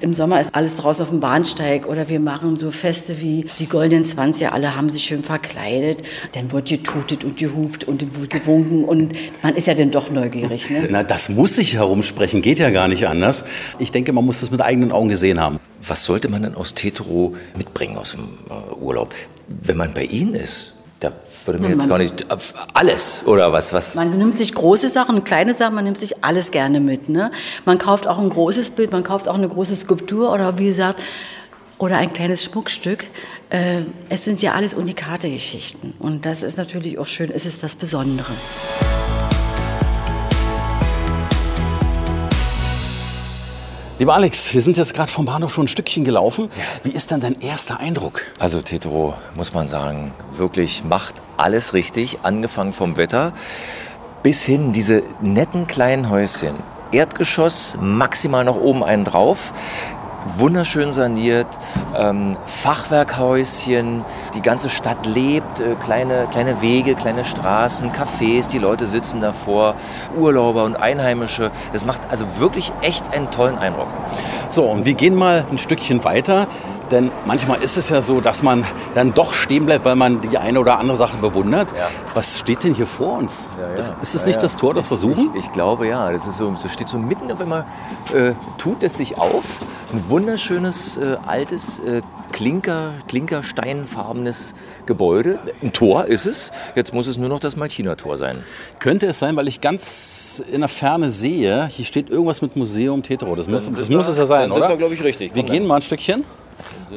Im 0.00 0.14
Sommer 0.14 0.40
ist 0.40 0.54
alles 0.54 0.76
draußen 0.76 1.02
auf 1.02 1.10
dem 1.10 1.20
Bahnsteig 1.20 1.86
oder 1.86 2.08
wir 2.08 2.18
machen 2.18 2.58
so 2.58 2.70
Feste 2.70 3.20
wie 3.20 3.46
die 3.58 3.66
Goldenen 3.66 4.06
20, 4.06 4.50
alle 4.50 4.74
haben 4.74 4.88
sich 4.88 5.04
schön 5.04 5.22
verkleidet, 5.22 6.02
dann 6.34 6.50
wird 6.50 6.70
getutet 6.70 7.24
und 7.24 7.36
gehupt 7.36 7.84
und 7.84 8.06
gewunken 8.30 8.84
und 8.84 9.12
man 9.42 9.54
ist 9.54 9.66
ja 9.66 9.74
dann 9.74 9.90
doch 9.90 10.10
neugierig. 10.10 10.70
Ne? 10.70 10.88
Na, 10.90 11.02
das 11.02 11.28
muss 11.28 11.41
sich 11.46 11.74
herumsprechen, 11.74 12.42
geht 12.42 12.58
ja 12.58 12.70
gar 12.70 12.88
nicht 12.88 13.06
anders. 13.06 13.44
Ich 13.78 13.90
denke, 13.90 14.12
man 14.12 14.24
muss 14.24 14.42
es 14.42 14.50
mit 14.50 14.60
eigenen 14.60 14.92
Augen 14.92 15.08
gesehen 15.08 15.40
haben. 15.40 15.58
Was 15.86 16.04
sollte 16.04 16.28
man 16.28 16.42
denn 16.42 16.54
aus 16.54 16.74
Tetero 16.74 17.34
mitbringen 17.56 17.96
aus 17.98 18.12
dem 18.12 18.38
äh, 18.48 18.74
Urlaub? 18.74 19.14
Wenn 19.48 19.76
man 19.76 19.92
bei 19.94 20.04
Ihnen 20.04 20.34
ist, 20.34 20.72
da 21.00 21.12
würde 21.44 21.58
mir 21.60 21.66
Ja, 21.66 21.72
jetzt 21.72 21.80
man- 21.80 21.88
gar 21.88 21.98
nicht... 21.98 22.22
äh, 22.22 22.36
Alles, 22.74 23.22
oder 23.26 23.52
was? 23.52 23.72
was? 23.72 23.94
Man 23.96 24.16
nimmt 24.16 24.38
sich 24.38 24.54
große 24.54 24.88
Sachen, 24.88 25.24
kleine 25.24 25.54
Sachen, 25.54 25.74
man 25.74 25.84
nimmt 25.84 25.98
sich 25.98 26.24
alles 26.24 26.50
gerne 26.52 26.78
mit. 26.80 27.08
Ne? 27.08 27.30
Man 27.64 27.78
kauft 27.78 28.06
auch 28.06 28.18
ein 28.18 28.30
großes 28.30 28.70
Bild, 28.70 28.92
man 28.92 29.02
kauft 29.02 29.28
auch 29.28 29.34
eine 29.34 29.48
große 29.48 29.74
Skulptur 29.76 30.32
oder 30.32 30.58
wie 30.58 30.66
gesagt, 30.66 31.00
oder 31.78 31.96
ein 31.98 32.12
kleines 32.12 32.44
Schmuckstück. 32.44 33.04
Äh, 33.50 33.80
es 34.08 34.24
sind 34.24 34.40
ja 34.40 34.52
alles 34.52 34.72
Unikate-Geschichten. 34.74 35.94
Und 35.98 36.24
das 36.24 36.42
ist 36.44 36.56
natürlich 36.56 36.98
auch 36.98 37.06
schön, 37.06 37.30
es 37.34 37.44
ist 37.44 37.62
das 37.64 37.74
Besondere. 37.74 38.32
Lieber 44.02 44.16
Alex, 44.16 44.52
wir 44.52 44.60
sind 44.62 44.76
jetzt 44.78 44.94
gerade 44.94 45.12
vom 45.12 45.26
Bahnhof 45.26 45.54
schon 45.54 45.66
ein 45.66 45.68
Stückchen 45.68 46.02
gelaufen. 46.02 46.50
Wie 46.82 46.90
ist 46.90 47.12
denn 47.12 47.20
dein 47.20 47.40
erster 47.40 47.78
Eindruck? 47.78 48.22
Also 48.40 48.60
Tetero, 48.60 49.14
muss 49.36 49.54
man 49.54 49.68
sagen, 49.68 50.12
wirklich 50.32 50.82
macht 50.82 51.14
alles 51.36 51.72
richtig, 51.72 52.18
angefangen 52.24 52.72
vom 52.72 52.96
Wetter 52.96 53.32
bis 54.24 54.42
hin 54.42 54.72
diese 54.72 55.04
netten 55.20 55.68
kleinen 55.68 56.10
Häuschen. 56.10 56.56
Erdgeschoss, 56.90 57.76
maximal 57.80 58.44
noch 58.44 58.56
oben 58.56 58.82
einen 58.82 59.04
drauf. 59.04 59.52
Wunderschön 60.36 60.92
saniert, 60.92 61.46
ähm, 61.96 62.36
Fachwerkhäuschen, 62.46 64.04
die 64.34 64.42
ganze 64.42 64.70
Stadt 64.70 65.06
lebt, 65.06 65.60
äh, 65.60 65.74
kleine, 65.82 66.26
kleine 66.30 66.60
Wege, 66.60 66.94
kleine 66.94 67.24
Straßen, 67.24 67.90
Cafés, 67.92 68.48
die 68.48 68.58
Leute 68.58 68.86
sitzen 68.86 69.20
davor, 69.20 69.74
Urlauber 70.16 70.64
und 70.64 70.76
Einheimische. 70.76 71.50
Das 71.72 71.84
macht 71.84 72.00
also 72.10 72.26
wirklich 72.38 72.72
echt 72.82 73.04
einen 73.12 73.30
tollen 73.30 73.58
Eindruck. 73.58 73.88
So, 74.48 74.64
und 74.64 74.84
wir 74.84 74.94
gehen 74.94 75.14
mal 75.14 75.44
ein 75.50 75.58
Stückchen 75.58 76.04
weiter, 76.04 76.46
denn 76.92 77.10
manchmal 77.26 77.60
ist 77.62 77.76
es 77.76 77.88
ja 77.88 78.00
so, 78.00 78.20
dass 78.20 78.42
man 78.42 78.64
dann 78.94 79.12
doch 79.14 79.34
stehen 79.34 79.66
bleibt, 79.66 79.84
weil 79.84 79.96
man 79.96 80.20
die 80.20 80.38
eine 80.38 80.60
oder 80.60 80.78
andere 80.78 80.96
Sache 80.96 81.16
bewundert. 81.16 81.70
Ja. 81.72 81.88
Was 82.14 82.38
steht 82.38 82.62
denn 82.62 82.74
hier 82.74 82.86
vor 82.86 83.18
uns? 83.18 83.48
Das, 83.76 83.92
ist 84.02 84.14
es 84.14 84.22
Ja, 84.22 84.28
nicht 84.28 84.36
ja. 84.36 84.42
das 84.42 84.56
Tor, 84.56 84.74
das 84.74 84.90
wir 84.90 84.96
suchen? 84.96 85.30
Ich, 85.34 85.46
ich 85.46 85.52
glaube 85.52 85.88
ja. 85.88 86.12
Das 86.12 86.26
ist 86.26 86.36
so, 86.36 86.54
so 86.54 86.68
steht 86.68 86.88
so 86.88 86.98
mitten 86.98 87.32
auf 87.32 87.40
einmal, 87.40 87.64
äh, 88.14 88.34
tut 88.58 88.82
es 88.82 88.96
sich 88.98 89.18
auf. 89.18 89.44
Ein 89.92 90.08
wunderschönes, 90.08 90.96
äh, 90.98 91.16
altes, 91.26 91.80
äh, 91.80 92.02
Klinker, 92.32 92.92
Klinkersteinfarbenes 93.08 94.54
Gebäude. 94.86 95.38
Ein 95.62 95.72
Tor 95.72 96.06
ist 96.06 96.26
es. 96.26 96.50
Jetzt 96.74 96.94
muss 96.94 97.06
es 97.06 97.18
nur 97.18 97.28
noch 97.28 97.40
das 97.40 97.56
Maltiner-Tor 97.56 98.16
sein. 98.16 98.42
Könnte 98.78 99.06
es 99.06 99.18
sein, 99.18 99.36
weil 99.36 99.48
ich 99.48 99.60
ganz 99.60 100.42
in 100.50 100.60
der 100.60 100.68
Ferne 100.68 101.10
sehe, 101.10 101.66
hier 101.66 101.84
steht 101.84 102.10
irgendwas 102.10 102.42
mit 102.42 102.56
Museum 102.56 103.02
Tetero. 103.02 103.34
Das 103.36 103.48
muss, 103.48 103.66
Dann 103.66 103.74
das 103.74 103.86
sind 103.86 103.96
muss 103.96 104.08
es 104.08 104.16
ja 104.16 104.26
sein, 104.26 104.48
dann 104.50 104.52
sind 104.52 104.62
oder? 104.62 104.68
wir, 104.70 104.76
glaub 104.76 104.92
ich, 104.92 105.02
richtig. 105.04 105.34
Wir 105.34 105.42
Komm 105.42 105.52
gehen 105.52 105.62
her. 105.62 105.68
mal 105.68 105.76
ein 105.76 105.82
Stückchen. 105.82 106.24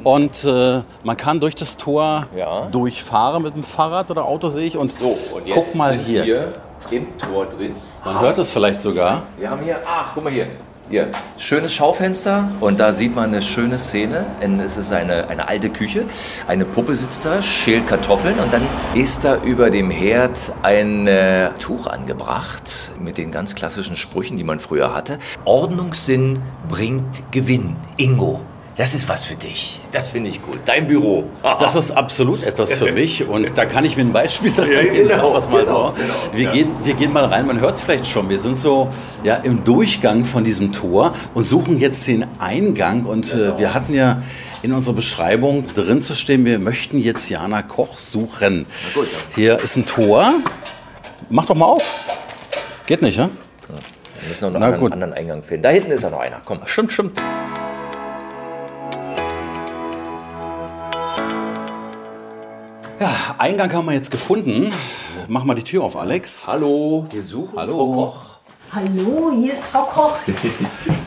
Und 0.03 0.43
äh, 0.45 0.81
man 1.03 1.17
kann 1.17 1.39
durch 1.39 1.55
das 1.55 1.77
Tor 1.77 2.27
Ja. 2.35 2.67
durchfahren 2.71 3.43
mit 3.43 3.55
dem 3.55 3.63
Fahrrad 3.63 4.11
oder 4.11 4.25
Auto, 4.25 4.49
sehe 4.49 4.65
ich. 4.65 4.77
Und, 4.77 4.91
So, 4.97 5.17
und 5.33 5.43
guck 5.49 5.75
mal 5.75 5.93
hier. 5.97 6.25
wir 6.25 6.53
im 6.91 7.17
Tor 7.17 7.45
drin. 7.45 7.75
Man 8.03 8.19
hört 8.19 8.37
es 8.37 8.51
vielleicht 8.51 8.79
sogar. 8.81 9.23
Wir 9.37 9.49
haben 9.49 9.61
hier, 9.63 9.77
ach, 9.87 10.11
guck 10.13 10.23
mal 10.23 10.31
hier. 10.33 10.47
Hier, 10.87 11.07
schönes 11.39 11.73
Schaufenster 11.73 12.47
und 12.59 12.79
da 12.79 12.91
sieht 12.91 13.15
man 13.15 13.29
eine 13.33 13.41
schöne 13.41 13.79
Szene. 13.79 14.23
Es 14.63 14.77
ist 14.77 14.91
eine, 14.93 15.27
eine 15.29 15.47
alte 15.47 15.71
Küche. 15.71 16.03
Eine 16.47 16.63
Puppe 16.63 16.95
sitzt 16.95 17.25
da, 17.25 17.41
schält 17.41 17.87
Kartoffeln 17.87 18.37
und 18.37 18.53
dann 18.53 18.61
ist 18.93 19.25
da 19.25 19.37
über 19.37 19.71
dem 19.71 19.89
Herd 19.89 20.37
ein 20.61 21.07
äh, 21.07 21.49
Tuch 21.57 21.87
angebracht 21.87 22.91
mit 22.99 23.17
den 23.17 23.31
ganz 23.31 23.55
klassischen 23.55 23.95
Sprüchen, 23.95 24.37
die 24.37 24.43
man 24.43 24.59
früher 24.59 24.93
hatte. 24.93 25.17
Ordnungssinn 25.45 26.39
bringt 26.69 27.31
Gewinn. 27.31 27.77
Ingo, 27.97 28.41
das 28.77 28.93
ist 28.93 29.07
was 29.07 29.23
für 29.23 29.35
dich. 29.35 29.79
Das 29.93 30.09
finde 30.09 30.29
ich 30.29 30.41
gut. 30.41 30.59
Dein 30.65 30.87
Büro. 30.87 31.23
Das 31.59 31.75
ist 31.75 31.91
absolut 31.91 32.43
etwas 32.43 32.73
für 32.73 32.91
mich 32.91 33.25
und 33.27 33.57
da 33.57 33.65
kann 33.65 33.85
ich 33.85 33.95
mir 33.95 34.03
ein 34.03 34.11
Beispiel 34.13 34.51
dran 34.51 34.69
Ja, 34.71 34.81
geben, 34.83 35.07
genau, 35.07 35.31
mal 35.31 35.39
genau, 35.41 35.65
so. 35.65 35.93
genau, 35.95 36.13
wir, 36.33 36.43
ja. 36.43 36.51
gehen, 36.51 36.71
wir 36.83 36.93
gehen 36.95 37.13
mal 37.13 37.25
rein, 37.25 37.45
man 37.47 37.59
hört 37.59 37.75
es 37.75 37.81
vielleicht 37.81 38.07
schon, 38.07 38.27
wir 38.29 38.39
sind 38.39 38.57
so 38.57 38.89
ja, 39.23 39.35
im 39.35 39.63
Durchgang 39.63 40.25
von 40.25 40.43
diesem 40.43 40.73
Tor 40.73 41.13
und 41.33 41.45
suchen 41.45 41.79
jetzt 41.79 42.05
den 42.07 42.25
Eingang 42.39 43.05
und 43.05 43.31
Genau. 43.31 43.55
äh, 43.55 43.57
wir 43.59 43.73
hatten 43.73 43.93
ja 43.93 44.21
in 44.63 44.73
unserer 44.73 44.95
Beschreibung 44.95 45.65
drin 45.73 46.01
zu 46.01 46.13
stehen, 46.15 46.43
wir 46.45 46.59
möchten 46.59 46.97
jetzt 46.99 47.29
Jana 47.29 47.61
Koch 47.61 47.97
suchen. 47.97 48.65
gut, 48.93 49.07
Hier 49.35 49.59
ist 49.59 49.77
ein 49.77 49.85
Tor, 49.85 50.33
mach 51.29 51.45
doch 51.45 51.55
mal 51.55 51.65
auf. 51.67 52.03
Geht 52.85 53.01
nicht, 53.01 53.17
ja? 53.17 53.29
Wir 54.19 54.29
müssen 54.29 54.51
noch 54.53 54.61
einen 54.61 54.91
anderen 54.91 55.13
Eingang 55.13 55.43
finden. 55.43 55.63
Da 55.63 55.69
hinten 55.69 55.91
ist 55.91 56.01
ja 56.03 56.09
noch 56.09 56.19
einer. 56.19 56.41
Komm. 56.45 56.59
Stimmt, 56.65 56.91
stimmt. 56.91 57.21
Ja, 62.99 63.35
Eingang 63.37 63.71
haben 63.73 63.85
wir 63.87 63.93
jetzt 63.93 64.09
gefunden. 64.11 64.71
Mach 65.27 65.43
mal 65.43 65.53
die 65.55 65.63
Tür 65.63 65.83
auf, 65.83 65.97
Alex. 65.97 66.47
Hallo, 66.47 67.05
wir 67.11 67.23
suchen 67.23 67.57
Hallo. 67.57 67.73
Frau 67.73 67.91
Koch. 67.93 68.34
Hallo, 68.71 69.31
hier 69.33 69.53
ist 69.53 69.65
Frau 69.65 69.83
Koch. 69.83 70.17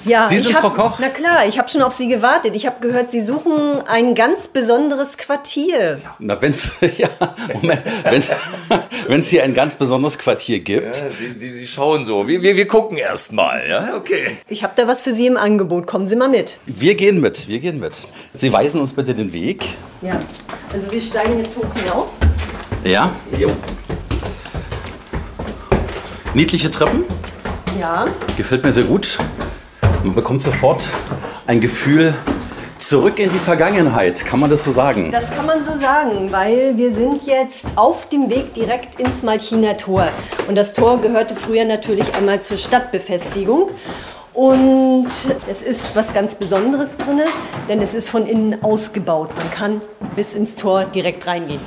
Ja, 0.05 0.27
Sie 0.27 0.37
ich 0.37 0.45
sind 0.45 0.55
hab, 0.55 0.63
Frau 0.75 0.89
Koch? 0.89 0.99
Na 1.01 1.11
klar, 1.11 1.47
ich 1.47 1.59
habe 1.59 1.69
schon 1.69 1.83
auf 1.83 1.93
Sie 1.93 2.09
gewartet. 2.09 2.57
Ich 2.57 2.65
habe 2.67 2.81
gehört, 2.81 3.11
Sie 3.11 3.21
suchen 3.21 3.53
ein 3.87 4.15
ganz 4.15 4.49
besonderes 4.49 5.19
Quartier. 5.19 5.99
Na, 6.19 6.41
wenn's, 6.41 6.71
ja, 6.97 7.11
Moment, 7.61 7.83
wenn 9.07 9.21
es 9.21 9.29
hier 9.29 9.45
ein 9.45 9.53
ganz 9.53 9.75
besonderes 9.77 10.19
Quartier 10.19 10.61
gibt. 10.61 10.97
Sie, 11.19 11.35
Sie, 11.35 11.51
Sie 11.51 11.67
schauen 11.67 12.07
so. 12.07 12.27
Wir, 12.27 12.41
wir, 12.41 12.57
wir 12.57 12.67
gucken 12.67 12.97
erst 12.97 13.35
mal. 13.35 13.63
Ja, 13.69 13.97
okay. 13.97 14.39
Ich 14.49 14.63
habe 14.63 14.73
da 14.77 14.89
was 14.89 15.03
für 15.03 15.13
Sie 15.13 15.27
im 15.27 15.37
Angebot. 15.37 15.87
Kommen 15.87 16.07
Sie 16.07 16.17
mal 16.17 16.29
mit. 16.31 16.59
Wir 16.65 16.95
gehen 16.95 17.21
mit, 17.21 17.47
wir 17.47 17.59
gehen 17.59 17.79
mit. 17.79 18.01
Sie 18.33 18.51
weisen 18.51 18.81
uns 18.81 18.95
bitte 18.95 19.15
den 19.15 19.31
Weg. 19.35 19.67
Ja, 20.01 20.19
also 20.73 20.91
wir 20.91 21.03
steigen 21.03 21.39
jetzt 21.39 21.55
hoch 21.55 21.67
hinaus. 21.75 22.17
Ja, 22.83 23.11
Jo. 23.39 23.51
niedliche 26.33 26.71
Treppen. 26.71 27.05
Ja, 27.79 28.07
Gefällt 28.37 28.65
mir 28.65 28.73
sehr 28.73 28.85
gut. 28.85 29.19
Man 30.03 30.15
bekommt 30.15 30.43
sofort 30.43 30.85
ein 31.47 31.61
Gefühl 31.61 32.13
zurück 32.79 33.21
in 33.21 33.31
die 33.31 33.39
Vergangenheit. 33.39 34.25
Kann 34.25 34.41
man 34.41 34.51
das 34.51 34.65
so 34.65 34.73
sagen? 34.73 35.13
das 35.13 35.31
kann 35.31 35.47
man 35.47 35.63
so 35.63 35.77
sagen, 35.79 36.33
weil 36.33 36.77
wir 36.77 36.93
sind 36.93 37.25
jetzt 37.25 37.67
auf 37.77 38.09
dem 38.09 38.31
Weg 38.31 38.53
direkt 38.55 38.99
ins 38.99 39.23
Malchiner 39.23 39.77
Tor. 39.77 40.09
Und 40.49 40.57
das 40.57 40.73
Tor 40.73 41.01
gehörte 41.01 41.37
früher 41.37 41.65
natürlich 41.65 42.13
einmal 42.15 42.43
zur 42.43 42.57
Stadtbefestigung. 42.57 43.71
Und 44.33 45.07
es 45.49 45.63
ist 45.63 45.95
was 45.95 46.13
ganz 46.13 46.35
Besonderes 46.35 46.97
drin, 46.97 47.21
denn 47.69 47.81
es 47.81 47.95
ist 47.95 48.09
von 48.09 48.27
innen 48.27 48.63
ausgebaut. 48.63 49.31
Man 49.37 49.51
kann 49.53 49.81
bis 50.17 50.33
ins 50.33 50.57
Tor 50.57 50.85
direkt 50.85 51.27
reingehen. 51.29 51.61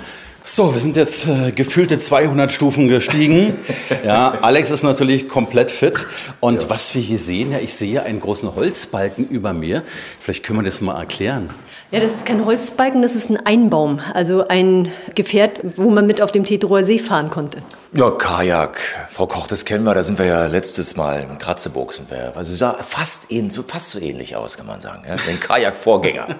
So, 0.43 0.73
wir 0.73 0.81
sind 0.81 0.97
jetzt 0.97 1.27
äh, 1.27 1.51
gefühlte 1.51 1.99
200 1.99 2.51
Stufen 2.51 2.87
gestiegen. 2.87 3.53
Ja, 4.03 4.39
Alex 4.41 4.71
ist 4.71 4.83
natürlich 4.83 5.27
komplett 5.27 5.69
fit. 5.69 6.07
Und 6.39 6.69
was 6.69 6.95
wir 6.95 7.01
hier 7.01 7.19
sehen, 7.19 7.51
ja, 7.51 7.59
ich 7.59 7.75
sehe 7.75 8.01
einen 8.01 8.19
großen 8.19 8.55
Holzbalken 8.55 9.27
über 9.27 9.53
mir. 9.53 9.83
Vielleicht 10.19 10.43
können 10.43 10.59
wir 10.59 10.63
das 10.63 10.81
mal 10.81 10.97
erklären. 10.99 11.51
Ja, 11.91 11.99
das 11.99 12.13
ist 12.13 12.25
kein 12.25 12.45
Holzbalken, 12.45 13.01
das 13.01 13.15
ist 13.15 13.29
ein 13.29 13.35
Einbaum. 13.45 13.99
Also 14.13 14.47
ein 14.47 14.89
Gefährt, 15.13 15.59
wo 15.75 15.89
man 15.89 16.07
mit 16.07 16.21
auf 16.21 16.31
dem 16.31 16.45
Teterower 16.45 16.85
See 16.85 16.99
fahren 16.99 17.29
konnte. 17.29 17.59
Ja, 17.91 18.09
Kajak. 18.11 18.79
Frau 19.09 19.27
Koch, 19.27 19.47
das 19.47 19.65
kennen 19.65 19.83
wir. 19.83 19.93
Da 19.93 20.05
sind 20.05 20.17
wir 20.17 20.25
ja 20.25 20.45
letztes 20.45 20.95
Mal 20.95 21.23
in 21.23 21.37
Kratzeburg. 21.37 21.91
Sind 21.91 22.09
wir. 22.09 22.31
Also 22.37 22.55
sah 22.55 22.77
fast, 22.81 23.27
fast 23.67 23.89
so 23.89 23.99
ähnlich 23.99 24.37
aus, 24.37 24.55
kann 24.55 24.67
man 24.67 24.79
sagen. 24.79 25.03
Ja? 25.05 25.17
Den 25.17 25.37
Kajak-Vorgänger. 25.41 26.37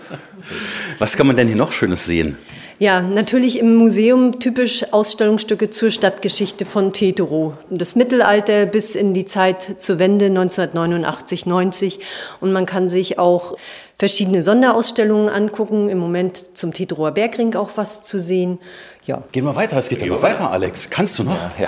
Was 0.99 1.17
kann 1.17 1.27
man 1.27 1.35
denn 1.35 1.49
hier 1.49 1.57
noch 1.57 1.73
Schönes 1.73 2.05
sehen? 2.05 2.37
Ja, 2.79 3.01
natürlich 3.01 3.59
im 3.59 3.75
Museum 3.75 4.39
typisch 4.39 4.91
Ausstellungsstücke 4.91 5.69
zur 5.69 5.91
Stadtgeschichte 5.91 6.65
von 6.65 6.93
Teterow. 6.93 7.53
Das 7.69 7.95
Mittelalter 7.95 8.65
bis 8.65 8.95
in 8.95 9.13
die 9.13 9.25
Zeit 9.25 9.75
zur 9.77 9.99
Wende 9.99 10.27
1989, 10.27 11.45
90. 11.45 11.99
Und 12.39 12.53
man 12.53 12.65
kann 12.65 12.89
sich 12.89 13.19
auch 13.19 13.55
verschiedene 14.01 14.41
Sonderausstellungen 14.41 15.29
angucken. 15.29 15.87
Im 15.87 15.99
Moment 15.99 16.57
zum 16.57 16.73
Teterower 16.73 17.11
Bergring 17.11 17.53
auch 17.53 17.69
was 17.75 18.01
zu 18.01 18.19
sehen. 18.19 18.57
Ja, 19.05 19.21
Gehen 19.31 19.45
wir 19.45 19.55
weiter, 19.55 19.77
es 19.77 19.89
geht 19.89 20.01
aber 20.01 20.19
weiter, 20.23 20.49
Alex. 20.49 20.89
Kannst 20.89 21.19
du 21.19 21.23
noch? 21.23 21.35
ja. 21.59 21.67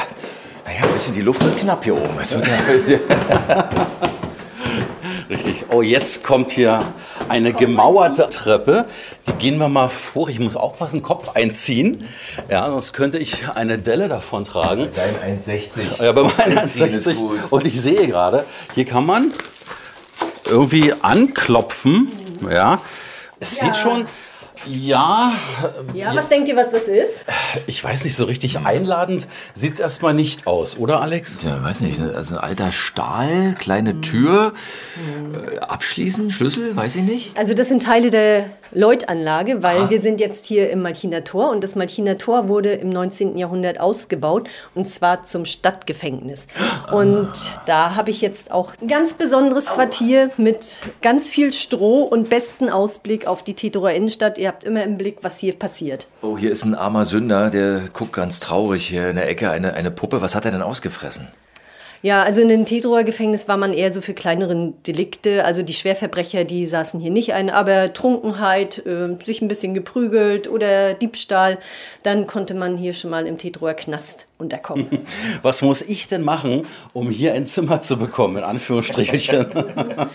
Naja, 0.65 0.79
ein 0.81 0.93
bisschen 0.93 1.13
die 1.13 1.21
Luft 1.21 1.45
wird 1.45 1.57
knapp 1.57 1.83
hier 1.83 1.93
oben. 1.93 2.09
Ja, 2.87 3.69
Richtig. 5.29 5.65
Oh, 5.69 5.83
jetzt 5.83 6.23
kommt 6.23 6.49
hier 6.49 6.81
eine 7.29 7.53
gemauerte 7.53 8.27
Treppe. 8.29 8.87
Die 9.27 9.33
gehen 9.33 9.59
wir 9.59 9.69
mal 9.69 9.89
vor. 9.89 10.27
Ich 10.27 10.39
muss 10.39 10.55
aufpassen, 10.55 11.03
Kopf 11.03 11.35
einziehen. 11.35 12.03
Ja, 12.49 12.67
sonst 12.67 12.93
könnte 12.93 13.19
ich 13.19 13.47
eine 13.53 13.77
Delle 13.77 14.07
davon 14.07 14.43
tragen. 14.43 14.89
Dein 14.95 15.37
1,60. 15.37 16.03
Ja, 16.03 16.11
bei 16.13 16.23
ist 16.23 16.81
1,60. 16.81 17.13
gut. 17.15 17.39
Und 17.51 17.67
ich 17.67 17.79
sehe 17.79 18.07
gerade, 18.07 18.45
hier 18.73 18.85
kann 18.85 19.05
man 19.05 19.31
irgendwie 20.49 20.93
anklopfen. 21.01 22.11
Ja. 22.49 22.81
Es 23.39 23.59
sieht 23.59 23.75
schon, 23.75 24.05
ja, 24.65 25.33
ja 25.93 26.15
was 26.15 26.29
denkt 26.29 26.47
ihr, 26.47 26.55
was 26.55 26.71
das 26.71 26.83
ist? 26.83 27.25
ich 27.67 27.83
weiß 27.83 28.05
nicht, 28.05 28.15
so 28.15 28.25
richtig 28.25 28.59
einladend 28.59 29.27
sieht 29.53 29.73
es 29.73 29.79
erstmal 29.79 30.13
nicht 30.13 30.47
aus, 30.47 30.77
oder 30.77 31.01
Alex? 31.01 31.39
Ja, 31.43 31.61
weiß 31.63 31.81
nicht, 31.81 31.99
also 31.99 32.35
ein 32.35 32.41
alter 32.41 32.71
Stahl, 32.71 33.55
kleine 33.59 34.01
Tür, 34.01 34.53
äh, 35.33 35.59
abschließen, 35.59 36.31
Schlüssel, 36.31 36.75
weiß 36.75 36.95
ich 36.97 37.03
nicht. 37.03 37.37
Also 37.37 37.53
das 37.53 37.67
sind 37.67 37.83
Teile 37.83 38.09
der 38.09 38.45
Leutanlage, 38.73 39.63
weil 39.63 39.89
wir 39.89 40.01
sind 40.01 40.19
jetzt 40.19 40.45
hier 40.45 40.69
im 40.69 40.81
Malchiner 40.81 41.23
Tor 41.23 41.51
und 41.51 41.63
das 41.63 41.75
Malchiner 41.75 42.17
Tor 42.17 42.47
wurde 42.47 42.73
im 42.73 42.89
19. 42.89 43.37
Jahrhundert 43.37 43.79
ausgebaut 43.79 44.47
und 44.75 44.87
zwar 44.87 45.23
zum 45.23 45.45
Stadtgefängnis. 45.45 46.47
Und 46.91 47.31
da 47.65 47.95
habe 47.95 48.09
ich 48.09 48.21
jetzt 48.21 48.51
auch 48.51 48.73
ein 48.81 48.87
ganz 48.87 49.13
besonderes 49.13 49.65
Quartier 49.65 50.31
mit 50.37 50.81
ganz 51.01 51.29
viel 51.29 51.53
Stroh 51.53 52.03
und 52.03 52.29
besten 52.29 52.69
Ausblick 52.69 53.27
auf 53.27 53.43
die 53.43 53.53
Teterower 53.53 53.91
Innenstadt. 53.91 54.37
Ihr 54.37 54.47
habt 54.47 54.63
immer 54.63 54.83
im 54.83 54.97
Blick, 54.97 55.19
was 55.21 55.39
hier 55.39 55.53
passiert. 55.53 56.07
Oh, 56.21 56.37
hier 56.37 56.51
ist 56.51 56.65
ein 56.65 56.75
armer 56.75 57.05
Sünder, 57.05 57.49
der 57.49 57.81
guckt 57.93 58.13
ganz 58.13 58.39
traurig 58.39 58.87
hier 58.87 59.09
in 59.09 59.15
der 59.15 59.29
Ecke, 59.29 59.49
eine, 59.49 59.73
eine 59.73 59.91
Puppe. 59.91 60.21
Was 60.21 60.35
hat 60.35 60.45
er 60.45 60.51
denn 60.51 60.61
ausgefressen? 60.61 61.27
Ja, 62.03 62.21
also 62.21 62.41
in 62.41 62.49
den 62.49 62.65
Teterower 62.65 63.05
Gefängnis 63.05 63.47
war 63.47 63.55
man 63.55 63.71
eher 63.71 63.89
so 63.89 64.01
für 64.01 64.13
kleinere 64.13 64.73
Delikte. 64.85 65.45
Also 65.45 65.63
die 65.63 65.73
Schwerverbrecher, 65.73 66.43
die 66.43 66.67
saßen 66.67 66.99
hier 66.99 67.11
nicht 67.11 67.33
ein, 67.33 67.49
aber 67.49 67.93
Trunkenheit, 67.93 68.85
äh, 68.85 69.15
sich 69.23 69.41
ein 69.41 69.47
bisschen 69.47 69.73
geprügelt 69.73 70.49
oder 70.49 70.95
Diebstahl, 70.95 71.59
dann 72.03 72.27
konnte 72.27 72.55
man 72.55 72.75
hier 72.75 72.91
schon 72.91 73.09
mal 73.09 73.25
im 73.25 73.37
Teterower 73.37 73.73
Knast 73.73 74.25
unterkommen. 74.37 75.07
Was 75.43 75.61
muss 75.61 75.81
ich 75.81 76.09
denn 76.09 76.23
machen, 76.23 76.67
um 76.91 77.09
hier 77.09 77.35
ein 77.35 77.45
Zimmer 77.45 77.79
zu 77.79 77.95
bekommen, 77.95 78.35
in 78.35 78.43
Anführungsstrichen? 78.43 79.47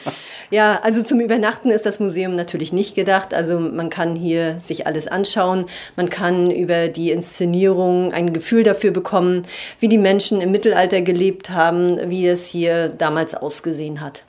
ja, 0.51 0.81
also 0.83 1.03
zum 1.03 1.21
Übernachten 1.21 1.71
ist 1.71 1.87
das 1.87 2.01
Museum 2.01 2.35
natürlich 2.35 2.73
nicht 2.73 2.95
gedacht. 2.95 3.35
Also 3.35 3.59
man 3.61 3.91
kann 3.91 4.17
hier 4.17 4.59
sich 4.61 4.87
alles 4.87 5.07
anschauen. 5.07 5.67
Man 5.97 6.09
kann 6.09 6.51
über 6.51 6.89
die 6.89 7.11
Inszenierung 7.11 8.13
ein 8.13 8.33
Gefühl 8.33 8.63
dafür 8.63 8.91
bekommen, 8.91 9.43
wie 9.81 9.89
die 9.89 9.99
Menschen 9.99 10.41
im 10.41 10.51
Mittelalter 10.51 11.03
gelebt 11.03 11.51
haben, 11.51 12.11
wie 12.11 12.27
es 12.27 12.49
hier 12.49 12.89
damals 12.89 13.35
ausgesehen 13.35 14.01
hat. 14.01 14.25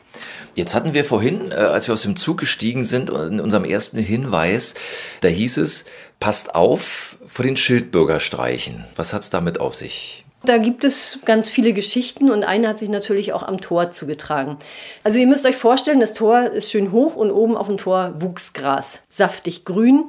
Jetzt 0.56 0.76
hatten 0.76 0.94
wir 0.94 1.06
vorhin, 1.06 1.52
äh, 1.52 1.56
als 1.56 1.88
wir 1.88 1.94
aus 1.94 2.02
dem 2.02 2.16
Zug 2.16 2.40
gestiegen 2.40 2.84
sind, 2.84 3.10
in 3.10 3.40
unserem 3.40 3.64
ersten 3.64 3.98
Hinweis, 4.00 4.74
da 5.22 5.30
hieß 5.30 5.58
es, 5.58 5.86
passt 6.20 6.56
auf 6.56 7.18
vor 7.26 7.46
den 7.46 7.56
Schildbürgerstreichen. 7.56 8.84
Was 8.96 9.14
hat's 9.14 9.30
damit 9.30 9.62
auf 9.62 9.76
sich? 9.76 10.26
Da 10.44 10.58
gibt 10.58 10.86
es 10.86 11.20
ganz 11.26 11.50
viele 11.50 11.74
Geschichten 11.74 12.32
und 12.32 12.46
eine 12.46 12.70
hat 12.70 12.80
sich 12.80 12.88
natürlich 12.88 13.34
auch 13.34 13.44
am 13.44 13.60
Tor 13.60 13.92
zugetragen. 13.92 14.58
Also 15.04 15.20
ihr 15.20 15.28
müsst 15.28 15.46
euch 15.46 15.58
vorstellen, 15.58 16.00
das 16.00 16.14
Tor 16.14 16.44
ist 16.44 16.72
schön 16.72 16.94
hoch 16.94 17.18
und 17.18 17.30
oben 17.30 17.58
auf 17.58 17.68
dem 17.68 17.78
Tor 17.78 18.14
wuchs 18.22 18.54
Gras, 18.54 19.02
saftig 19.10 19.66
grün. 19.66 20.06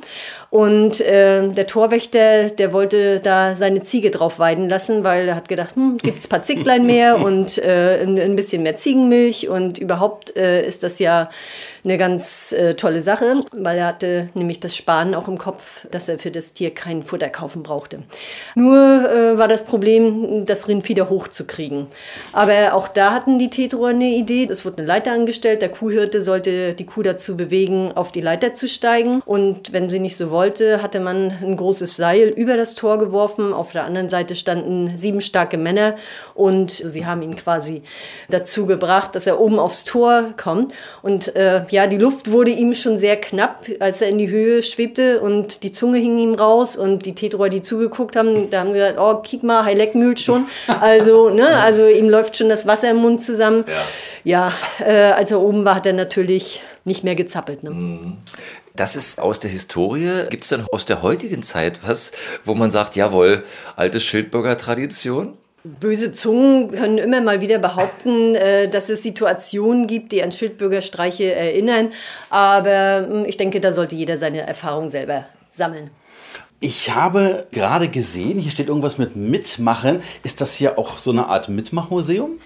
Und 0.48 1.00
äh, 1.00 1.48
der 1.48 1.66
Torwächter, 1.66 2.50
der 2.50 2.72
wollte 2.72 3.18
da 3.18 3.56
seine 3.56 3.82
Ziege 3.82 4.12
drauf 4.12 4.38
weiden 4.38 4.68
lassen, 4.68 5.02
weil 5.02 5.26
er 5.28 5.34
hat 5.34 5.48
gedacht, 5.48 5.74
hm, 5.74 5.96
gibt 5.96 6.18
es 6.18 6.26
ein 6.26 6.28
paar 6.28 6.42
Zicklein 6.44 6.86
mehr 6.86 7.20
und 7.22 7.58
äh, 7.58 8.00
ein, 8.00 8.16
ein, 8.18 8.36
bisschen 8.36 8.62
mehr 8.62 8.76
Ziegenmilch 8.76 9.48
und 9.48 9.78
überhaupt 9.78 10.36
äh, 10.36 10.64
ist 10.64 10.84
das 10.84 11.00
ja 11.00 11.28
eine 11.84 11.98
ganz 11.98 12.52
äh, 12.52 12.74
tolle 12.74 13.02
Sache, 13.02 13.40
weil 13.52 13.78
er 13.78 13.86
hatte 13.86 14.28
nämlich 14.34 14.60
das 14.60 14.76
Sparen 14.76 15.14
auch 15.14 15.26
im 15.26 15.38
Kopf, 15.38 15.86
dass 15.90 16.08
er 16.08 16.18
für 16.18 16.30
das 16.30 16.52
Tier 16.52 16.72
kein 16.72 17.02
Futter 17.02 17.28
kaufen 17.28 17.62
brauchte. 17.64 18.04
Nur 18.54 18.78
äh, 18.78 19.38
war 19.38 19.48
das 19.48 19.64
Problem, 19.64 20.19
das 20.44 20.68
Rind 20.68 20.88
wieder 20.88 21.10
hochzukriegen. 21.10 21.86
Aber 22.32 22.74
auch 22.74 22.88
da 22.88 23.12
hatten 23.12 23.38
die 23.38 23.50
Tetroer 23.50 23.90
eine 23.90 24.08
Idee. 24.08 24.48
Es 24.50 24.64
wurde 24.64 24.78
eine 24.78 24.86
Leiter 24.86 25.12
angestellt. 25.12 25.62
Der 25.62 25.70
Kuhhirte 25.70 26.22
sollte 26.22 26.74
die 26.74 26.86
Kuh 26.86 27.02
dazu 27.02 27.36
bewegen, 27.36 27.92
auf 27.94 28.12
die 28.12 28.20
Leiter 28.20 28.54
zu 28.54 28.68
steigen. 28.68 29.22
Und 29.24 29.72
wenn 29.72 29.90
sie 29.90 29.98
nicht 29.98 30.16
so 30.16 30.30
wollte, 30.30 30.82
hatte 30.82 31.00
man 31.00 31.32
ein 31.42 31.56
großes 31.56 31.96
Seil 31.96 32.28
über 32.28 32.56
das 32.56 32.74
Tor 32.74 32.98
geworfen. 32.98 33.52
Auf 33.52 33.72
der 33.72 33.84
anderen 33.84 34.08
Seite 34.08 34.34
standen 34.34 34.96
sieben 34.96 35.20
starke 35.20 35.58
Männer 35.58 35.96
und 36.34 36.70
sie 36.70 37.06
haben 37.06 37.22
ihn 37.22 37.36
quasi 37.36 37.82
dazu 38.28 38.66
gebracht, 38.66 39.14
dass 39.14 39.26
er 39.26 39.40
oben 39.40 39.58
aufs 39.58 39.84
Tor 39.84 40.34
kommt. 40.36 40.72
Und 41.02 41.34
äh, 41.36 41.64
ja, 41.70 41.86
die 41.86 41.98
Luft 41.98 42.30
wurde 42.30 42.50
ihm 42.50 42.74
schon 42.74 42.98
sehr 42.98 43.16
knapp, 43.16 43.66
als 43.80 44.02
er 44.02 44.08
in 44.08 44.18
die 44.18 44.30
Höhe 44.30 44.62
schwebte 44.62 45.20
und 45.20 45.62
die 45.62 45.70
Zunge 45.70 45.98
hing 45.98 46.18
ihm 46.18 46.34
raus 46.34 46.76
und 46.76 47.06
die 47.06 47.14
Tetroer, 47.14 47.48
die 47.48 47.62
zugeguckt 47.62 48.16
haben, 48.16 48.50
da 48.50 48.60
haben 48.60 48.72
sie 48.72 48.78
gesagt, 48.78 48.98
oh, 49.00 49.16
kick 49.16 49.42
mal, 49.42 49.64
Heilek 49.64 49.94
mühlt 50.10 50.20
schon. 50.20 50.46
Also, 50.80 51.30
ne, 51.30 51.46
also 51.46 51.86
ihm 51.86 52.08
läuft 52.08 52.36
schon 52.36 52.48
das 52.48 52.66
Wasser 52.66 52.90
im 52.90 52.98
Mund 52.98 53.22
zusammen. 53.22 53.64
Ja, 54.24 54.52
ja 54.80 54.86
äh, 54.86 55.12
als 55.12 55.30
er 55.30 55.40
oben 55.40 55.64
war, 55.64 55.74
hat 55.76 55.86
er 55.86 55.92
natürlich 55.92 56.62
nicht 56.84 57.04
mehr 57.04 57.14
gezappelt. 57.14 57.62
Ne? 57.62 57.70
Mhm. 57.70 58.16
Das 58.74 58.96
ist 58.96 59.20
aus 59.20 59.40
der 59.40 59.50
Historie. 59.50 60.26
Gibt 60.30 60.44
es 60.44 60.50
dann 60.50 60.66
aus 60.72 60.86
der 60.86 61.02
heutigen 61.02 61.42
Zeit 61.42 61.80
was, 61.86 62.12
wo 62.44 62.54
man 62.54 62.70
sagt, 62.70 62.96
jawohl, 62.96 63.44
alte 63.76 64.00
Schildbürger 64.00 64.56
Tradition? 64.56 65.36
Böse 65.62 66.12
Zungen 66.12 66.70
können 66.72 66.96
immer 66.96 67.20
mal 67.20 67.42
wieder 67.42 67.58
behaupten, 67.58 68.34
äh, 68.34 68.68
dass 68.68 68.88
es 68.88 69.02
Situationen 69.02 69.86
gibt, 69.86 70.12
die 70.12 70.22
an 70.22 70.32
Schildbürgerstreiche 70.32 71.34
erinnern. 71.34 71.92
Aber 72.30 73.06
hm, 73.08 73.24
ich 73.26 73.36
denke, 73.36 73.60
da 73.60 73.72
sollte 73.72 73.94
jeder 73.94 74.16
seine 74.16 74.46
Erfahrung 74.46 74.88
selber 74.88 75.26
sammeln. 75.52 75.90
Ich 76.62 76.94
habe 76.94 77.46
gerade 77.52 77.88
gesehen, 77.88 78.38
hier 78.38 78.50
steht 78.50 78.68
irgendwas 78.68 78.98
mit 78.98 79.16
Mitmachen. 79.16 80.02
Ist 80.24 80.42
das 80.42 80.54
hier 80.54 80.78
auch 80.78 80.98
so 80.98 81.10
eine 81.10 81.26
Art 81.26 81.48
Mitmachmuseum? 81.48 82.38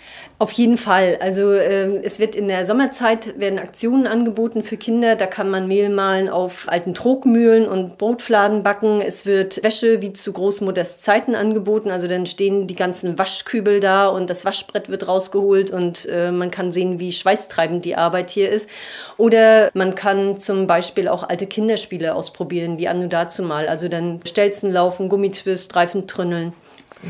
Auf 0.45 0.53
jeden 0.53 0.77
Fall. 0.77 1.17
Also 1.23 1.53
äh, 1.53 2.01
es 2.03 2.19
wird 2.19 2.37
in 2.37 2.49
der 2.49 2.67
Sommerzeit 2.67 3.41
werden 3.41 3.59
Aktionen 3.59 4.07
angeboten 4.07 4.63
für 4.63 4.77
Kinder. 4.77 5.17
Da 5.17 5.25
kann 5.25 5.49
man 5.49 5.67
Mehl 5.67 5.89
mahlen 5.89 6.29
auf 6.29 6.67
alten 6.69 6.93
Trogmühlen 6.93 7.67
und 7.67 7.97
Brotfladen 7.97 8.63
backen. 8.63 9.01
Es 9.01 9.25
wird 9.25 9.63
Wäsche 9.63 10.03
wie 10.03 10.13
zu 10.13 10.35
Großmutters 10.35 11.01
Zeiten 11.01 11.35
angeboten. 11.35 11.91
Also 11.91 12.09
dann 12.09 12.27
stehen 12.27 12.67
die 12.67 12.75
ganzen 12.75 13.19
Waschkübel 13.19 13.81
da 13.81 14.09
und 14.09 14.29
das 14.29 14.45
Waschbrett 14.45 14.91
wird 14.91 15.09
rausgeholt 15.09 15.71
und 15.71 16.07
äh, 16.11 16.31
man 16.31 16.51
kann 16.51 16.71
sehen, 16.71 17.01
wie 17.01 17.13
schweißtreibend 17.13 17.83
die 17.83 17.97
Arbeit 17.97 18.29
hier 18.29 18.51
ist. 18.51 18.69
Oder 19.17 19.71
man 19.73 19.95
kann 19.95 20.37
zum 20.37 20.67
Beispiel 20.67 21.09
auch 21.09 21.27
alte 21.27 21.47
Kinderspiele 21.47 22.15
ausprobieren, 22.15 22.79
wie 22.79 22.87
Anno 22.87 23.07
dazu 23.07 23.45
mal. 23.45 23.67
Also 23.67 23.89
dann 23.89 24.21
Stelzen 24.27 24.71
laufen, 24.71 25.09
Gummitwist, 25.09 25.75
Reifentrünneln. 25.75 26.53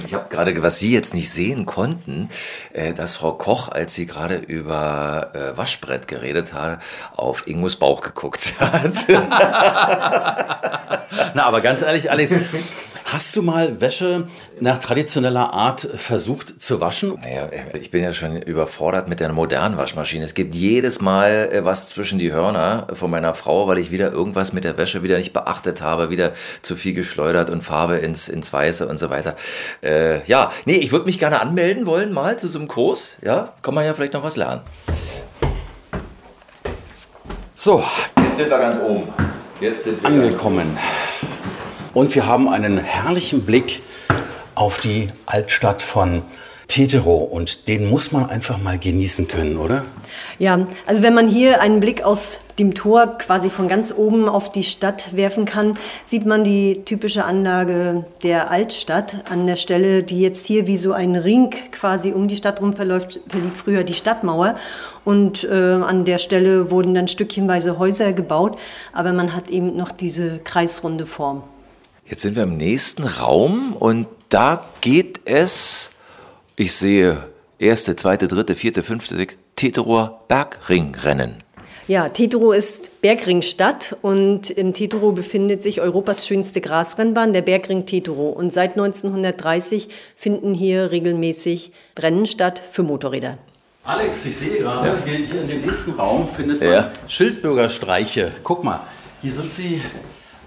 Ich 0.07 0.15
habe 0.15 0.29
gerade, 0.29 0.63
was 0.63 0.79
Sie 0.79 0.93
jetzt 0.93 1.15
nicht 1.15 1.31
sehen 1.31 1.67
konnten, 1.67 2.29
äh, 2.73 2.93
dass 2.93 3.17
Frau 3.17 3.33
Koch, 3.33 3.69
als 3.69 3.95
sie 3.95 4.07
gerade 4.07 4.37
über 4.37 5.31
äh, 5.35 5.57
Waschbrett 5.57 6.09
geredet 6.09 6.53
hat, 6.53 6.81
auf 7.15 7.47
Ingos 7.47 7.77
Bauch 7.77 8.01
geguckt 8.01 8.55
hat. 8.59 9.09
Na, 11.35 11.45
aber 11.45 11.61
ganz 11.61 11.83
ehrlich, 11.83 12.11
Alex, 12.11 12.35
Hast 13.07 13.37
du 13.37 13.43
mal 13.43 13.83
Wäsche 13.83 14.29
nach 14.61 14.79
traditioneller 14.79 15.53
Art 15.53 15.87
versucht 15.95 16.61
zu 16.61 16.81
waschen? 16.81 17.19
Naja, 17.23 17.51
ich 17.79 17.91
bin 17.91 18.03
ja 18.03 18.15
schon 18.15 18.41
überfordert 18.41 19.09
mit 19.09 19.21
der 19.21 19.31
modernen 19.31 19.77
Waschmaschine. 19.77 20.25
Es 20.25 20.33
gibt 20.33 20.55
jedes 20.55 21.03
Mal 21.03 21.51
äh, 21.53 21.65
was 21.67 21.87
zwischen 21.89 22.19
die 22.19 22.33
Hörner 22.33 22.87
von 22.95 23.11
meiner 23.11 23.35
Frau, 23.35 23.69
weil 23.69 23.77
ich 23.77 23.91
wieder 23.91 24.11
irgendwas 24.11 24.55
mit 24.55 24.65
der 24.65 24.79
Wäsche 24.79 25.03
wieder 25.03 25.19
nicht 25.19 25.35
beachtet 25.35 25.83
habe, 25.83 26.09
wieder 26.09 26.33
zu 26.63 26.77
viel 26.77 26.95
geschleudert 26.95 27.51
und 27.51 27.63
Farbe 27.63 27.97
ins, 27.97 28.29
ins 28.29 28.51
Weiße 28.51 28.89
und 28.89 28.99
so 28.99 29.11
weiter. 29.11 29.37
Äh, 29.83 30.25
ja, 30.27 30.51
nee, 30.65 30.77
ich 30.77 30.91
würde 30.91 31.05
mich 31.05 31.19
gerne 31.19 31.41
anmelden 31.41 31.85
wollen 31.85 32.11
mal 32.11 32.39
zu 32.39 32.49
so 32.49 32.59
einem 32.59 32.69
Kurs. 32.69 33.17
Ja, 33.23 33.53
kann 33.61 33.75
man 33.75 33.85
ja 33.85 33.93
vielleicht 33.93 34.15
noch 34.15 34.23
was 34.23 34.37
lernen. 34.37 34.63
So, 37.55 37.85
jetzt 38.25 38.39
sind 38.39 38.49
wir 38.49 38.59
ganz 38.59 38.79
oben. 38.81 39.13
Jetzt 39.61 39.85
sind 39.85 40.03
wir 40.03 40.09
angekommen. 40.09 40.77
Und 41.95 42.13
wir 42.17 42.27
haben 42.27 42.49
einen 42.49 42.79
herrlichen 42.79 43.43
Blick 43.47 43.81
auf 44.57 44.81
die 44.81 45.07
Altstadt 45.27 45.81
von 45.81 46.23
Tetero 46.67 47.19
und 47.19 47.69
den 47.69 47.89
muss 47.89 48.11
man 48.11 48.29
einfach 48.29 48.59
mal 48.59 48.79
genießen 48.79 49.29
können, 49.29 49.59
oder? 49.59 49.85
Ja, 50.41 50.67
also 50.87 51.05
wenn 51.05 51.15
man 51.15 51.29
hier 51.29 51.61
einen 51.61 51.79
Blick 51.79 52.03
aus 52.03 52.41
dem 52.59 52.75
Tor 52.75 53.19
quasi 53.19 53.49
von 53.49 53.69
ganz 53.69 53.95
oben 53.97 54.29
auf 54.29 54.51
die 54.51 54.65
Stadt 54.65 55.15
werfen 55.15 55.45
kann, 55.45 55.79
sieht 56.05 56.27
man 56.27 56.43
die 56.43 56.83
typische 56.85 57.25
Anlage 57.25 58.05
der 58.25 58.51
Altstadt. 58.51 59.19
An 59.31 59.47
der 59.47 59.55
Stelle, 59.55 60.03
die 60.03 60.21
jetzt 60.21 60.47
hier 60.47 60.67
wie 60.67 60.77
so 60.77 60.93
ein 60.93 61.15
Ring 61.15 61.51
quasi 61.71 62.13
um 62.13 62.27
die 62.27 62.37
Stadt 62.37 62.61
rum 62.61 62.73
verläuft, 62.73 63.21
verlief 63.29 63.57
früher 63.57 63.85
die 63.85 63.95
Stadtmauer. 63.95 64.57
Und 65.05 65.45
äh, 65.45 65.55
an 65.55 66.05
der 66.05 66.19
Stelle 66.19 66.73
wurden 66.73 66.95
dann 66.95 67.07
stückchenweise 67.07 67.79
Häuser 67.79 68.13
gebaut, 68.13 68.59
aber 68.93 69.13
man 69.13 69.37
hat 69.37 69.49
eben 69.51 69.77
noch 69.77 69.93
diese 69.93 70.41
kreisrunde 70.41 71.07
Form. 71.07 71.45
Jetzt 72.07 72.21
sind 72.21 72.37
wir 72.37 72.43
im 72.43 72.57
nächsten 72.57 73.05
Raum 73.05 73.75
und 73.75 74.07
da 74.29 74.67
geht 74.83 75.23
es, 75.25 75.91
ich 76.57 76.75
sehe, 76.75 77.29
erste, 77.59 77.97
zweite, 77.97 78.29
dritte, 78.29 78.57
vierte, 78.57 78.83
fünfte, 78.83 79.17
sechste, 79.17 79.39
Teterower 79.57 80.21
Bergringrennen. 80.29 81.43
Ja, 81.87 82.09
Tetero 82.09 82.53
ist 82.53 83.01
Bergringstadt 83.03 83.97
und 84.03 84.51
in 84.51 84.75
Tetero 84.75 85.13
befindet 85.13 85.63
sich 85.63 85.81
Europas 85.81 86.27
schönste 86.27 86.61
Grasrennbahn, 86.61 87.33
der 87.33 87.43
Bergring 87.43 87.87
Tetero. 87.87 88.31
Und 88.31 88.53
seit 88.53 88.71
1930 88.71 89.89
finden 90.17 90.55
hier 90.55 90.91
regelmäßig 90.91 91.73
Rennen 91.99 92.27
statt 92.27 92.61
für 92.71 92.83
Motorräder. 92.83 93.39
Alex, 93.85 94.25
ich 94.25 94.37
sehe 94.37 94.59
gerade, 94.59 94.89
ja. 94.89 94.97
hier, 95.05 95.27
hier, 95.27 95.43
in 95.43 95.49
dem 95.49 95.61
nächsten 95.61 95.93
Raum 95.93 96.27
findet 96.35 96.61
man 96.61 96.71
ja. 96.71 96.91
Schildbürgerstreiche. 97.07 98.33
Guck 98.43 98.65
mal, 98.65 98.81
hier 99.21 99.33
sind 99.33 99.53
sie 99.53 99.83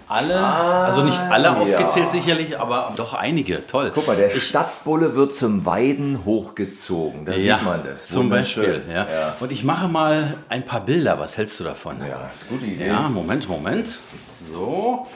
alle, 0.10 0.40
ah, 0.40 0.86
also 0.86 1.04
nicht 1.04 1.20
alle 1.20 1.56
aufgezählt 1.58 2.06
ja. 2.06 2.10
sicherlich, 2.10 2.60
aber 2.60 2.94
doch 2.96 3.14
einige. 3.14 3.66
Toll. 3.68 3.92
Guck 3.94 4.08
mal, 4.08 4.16
der 4.16 4.28
ich, 4.28 4.42
Stadtbulle 4.42 5.16
wird 5.16 5.34
zum 5.34 5.66
Weiden 5.66 6.24
hochgezogen. 6.24 7.26
Da 7.26 7.34
ja, 7.34 7.58
sieht 7.58 7.66
man 7.66 7.84
das. 7.84 8.08
Zum 8.08 8.30
Beispiel. 8.30 8.84
Ja. 8.90 9.08
ja. 9.10 9.36
Und 9.40 9.52
ich 9.52 9.64
mache 9.64 9.88
mal 9.90 10.36
ein 10.48 10.64
paar 10.64 10.82
Bilder. 10.82 11.20
Was 11.20 11.38
hältst 11.38 11.60
du 11.60 11.66
davon? 11.66 11.98
Ja, 12.00 12.30
ist 12.34 12.46
eine 12.50 12.58
gute 12.58 12.66
Idee. 12.66 12.88
Ja, 12.88 13.10
Moment, 13.10 13.50
Moment. 13.50 14.00
So. 14.46 15.08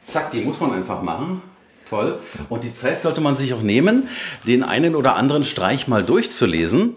Zack, 0.00 0.30
die 0.30 0.40
muss 0.40 0.58
man 0.60 0.72
einfach 0.72 1.02
machen. 1.02 1.42
Toll. 1.88 2.18
Und 2.48 2.64
die 2.64 2.72
Zeit 2.72 3.02
sollte 3.02 3.20
man 3.20 3.36
sich 3.36 3.52
auch 3.52 3.60
nehmen, 3.60 4.08
den 4.46 4.62
einen 4.62 4.94
oder 4.94 5.16
anderen 5.16 5.44
Streich 5.44 5.88
mal 5.88 6.02
durchzulesen. 6.02 6.94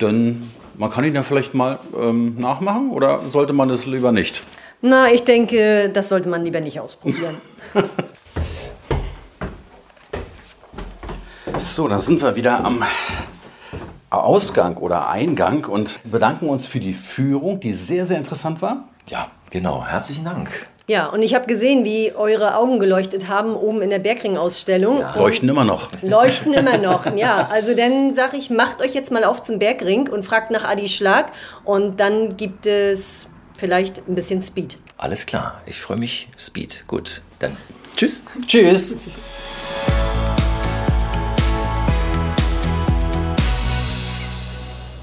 Denn 0.00 0.48
man 0.78 0.90
kann 0.90 1.04
ihn 1.04 1.14
ja 1.14 1.24
vielleicht 1.24 1.54
mal 1.54 1.80
ähm, 1.98 2.38
nachmachen 2.38 2.90
oder 2.90 3.28
sollte 3.28 3.52
man 3.52 3.68
das 3.68 3.86
lieber 3.86 4.12
nicht? 4.12 4.44
Na, 4.80 5.10
ich 5.10 5.24
denke, 5.24 5.90
das 5.90 6.08
sollte 6.08 6.28
man 6.28 6.44
lieber 6.44 6.60
nicht 6.60 6.78
ausprobieren. 6.80 7.40
so, 11.58 11.88
dann 11.88 12.00
sind 12.00 12.20
wir 12.20 12.36
wieder 12.36 12.64
am 12.64 12.82
Ausgang 14.10 14.76
oder 14.76 15.08
Eingang 15.08 15.64
und 15.64 16.00
bedanken 16.04 16.48
uns 16.48 16.66
für 16.66 16.80
die 16.80 16.92
Führung, 16.92 17.60
die 17.60 17.72
sehr, 17.72 18.06
sehr 18.06 18.18
interessant 18.18 18.62
war. 18.62 18.88
Ja, 19.08 19.28
genau. 19.50 19.84
Herzlichen 19.84 20.24
Dank. 20.24 20.50
Ja, 20.86 21.06
und 21.06 21.22
ich 21.22 21.34
habe 21.34 21.46
gesehen, 21.46 21.86
wie 21.86 22.12
eure 22.14 22.56
Augen 22.56 22.78
geleuchtet 22.78 23.28
haben 23.28 23.56
oben 23.56 23.80
in 23.80 23.88
der 23.88 24.00
Bergring-Ausstellung. 24.00 25.00
Ja. 25.00 25.16
Leuchten 25.16 25.48
immer 25.48 25.64
noch. 25.64 25.88
Leuchten 26.02 26.52
immer 26.52 26.76
noch, 26.78 27.06
ja. 27.16 27.48
Also 27.50 27.74
dann 27.74 28.12
sage 28.12 28.36
ich, 28.36 28.50
macht 28.50 28.82
euch 28.82 28.92
jetzt 28.92 29.10
mal 29.10 29.24
auf 29.24 29.42
zum 29.42 29.58
Bergring 29.58 30.10
und 30.10 30.26
fragt 30.26 30.50
nach 30.50 30.64
Adi 30.64 30.88
Schlag. 30.88 31.32
Und 31.64 32.00
dann 32.00 32.36
gibt 32.36 32.66
es 32.66 33.26
vielleicht 33.56 34.06
ein 34.08 34.14
bisschen 34.14 34.42
Speed. 34.42 34.78
Alles 34.96 35.26
klar, 35.26 35.60
ich 35.66 35.76
freue 35.76 35.96
mich. 35.96 36.28
Speed. 36.38 36.84
Gut, 36.86 37.22
dann 37.38 37.56
tschüss. 37.96 38.22
Tschüss. 38.46 38.96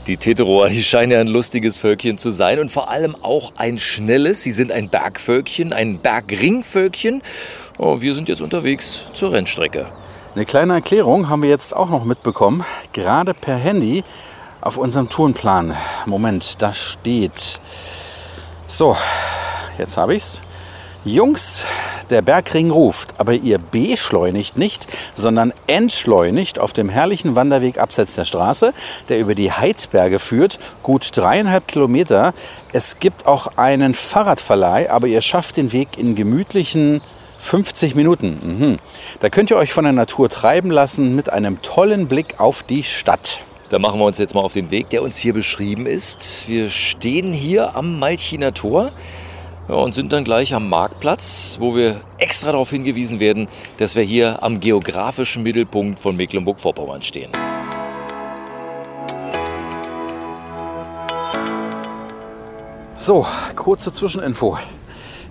Die 0.07 0.17
Teteroa, 0.17 0.67
die 0.67 0.81
scheinen 0.81 1.11
ja 1.11 1.19
ein 1.19 1.27
lustiges 1.27 1.77
Völkchen 1.77 2.17
zu 2.17 2.31
sein 2.31 2.59
und 2.59 2.71
vor 2.71 2.89
allem 2.89 3.15
auch 3.21 3.53
ein 3.55 3.77
schnelles. 3.77 4.41
Sie 4.41 4.51
sind 4.51 4.71
ein 4.71 4.89
Bergvölkchen, 4.89 5.73
ein 5.73 5.99
Bergringvölkchen. 5.99 7.21
Oh, 7.77 8.01
wir 8.01 8.15
sind 8.15 8.27
jetzt 8.27 8.41
unterwegs 8.41 9.05
zur 9.13 9.31
Rennstrecke. 9.31 9.87
Eine 10.33 10.45
kleine 10.45 10.73
Erklärung 10.73 11.29
haben 11.29 11.43
wir 11.43 11.49
jetzt 11.49 11.75
auch 11.75 11.89
noch 11.89 12.03
mitbekommen, 12.03 12.65
gerade 12.93 13.33
per 13.33 13.55
Handy 13.55 14.03
auf 14.61 14.77
unserem 14.77 15.09
Tourenplan. 15.09 15.75
Moment, 16.05 16.61
da 16.61 16.73
steht. 16.73 17.59
So, 18.73 18.95
jetzt 19.77 19.97
habe 19.97 20.15
ich's. 20.15 20.41
Jungs, 21.03 21.65
der 22.09 22.21
Bergring 22.21 22.71
ruft, 22.71 23.13
aber 23.17 23.33
ihr 23.33 23.57
beschleunigt 23.57 24.57
nicht, 24.57 24.87
sondern 25.13 25.51
entschleunigt 25.67 26.57
auf 26.57 26.71
dem 26.71 26.87
herrlichen 26.87 27.35
Wanderweg 27.35 27.77
abseits 27.77 28.15
der 28.15 28.23
Straße, 28.23 28.73
der 29.09 29.19
über 29.19 29.35
die 29.35 29.51
Heidberge 29.51 30.19
führt, 30.19 30.57
gut 30.83 31.09
dreieinhalb 31.17 31.67
Kilometer. 31.67 32.33
Es 32.71 32.99
gibt 32.99 33.25
auch 33.25 33.57
einen 33.57 33.93
Fahrradverleih, 33.93 34.89
aber 34.89 35.07
ihr 35.07 35.21
schafft 35.21 35.57
den 35.57 35.73
Weg 35.73 35.97
in 35.97 36.15
gemütlichen 36.15 37.01
50 37.39 37.95
Minuten. 37.95 38.39
Mhm. 38.41 38.77
Da 39.19 39.29
könnt 39.29 39.51
ihr 39.51 39.57
euch 39.57 39.73
von 39.73 39.83
der 39.83 39.91
Natur 39.91 40.29
treiben 40.29 40.71
lassen 40.71 41.13
mit 41.13 41.29
einem 41.29 41.61
tollen 41.61 42.07
Blick 42.07 42.39
auf 42.39 42.63
die 42.63 42.83
Stadt. 42.83 43.41
Da 43.71 43.79
machen 43.79 44.01
wir 44.01 44.05
uns 44.05 44.17
jetzt 44.17 44.35
mal 44.35 44.41
auf 44.41 44.51
den 44.51 44.69
Weg, 44.69 44.89
der 44.89 45.01
uns 45.01 45.15
hier 45.15 45.33
beschrieben 45.33 45.85
ist. 45.85 46.49
Wir 46.49 46.69
stehen 46.69 47.31
hier 47.31 47.73
am 47.73 47.99
Malchiner 47.99 48.53
Tor 48.53 48.91
und 49.69 49.95
sind 49.95 50.11
dann 50.11 50.25
gleich 50.25 50.53
am 50.53 50.67
Marktplatz, 50.67 51.55
wo 51.57 51.73
wir 51.73 52.01
extra 52.17 52.51
darauf 52.51 52.69
hingewiesen 52.69 53.21
werden, 53.21 53.47
dass 53.77 53.95
wir 53.95 54.03
hier 54.03 54.43
am 54.43 54.59
geografischen 54.59 55.43
Mittelpunkt 55.43 56.01
von 56.01 56.17
Mecklenburg-Vorpommern 56.17 57.01
stehen. 57.01 57.31
So, 62.97 63.25
kurze 63.55 63.93
Zwischeninfo. 63.93 64.57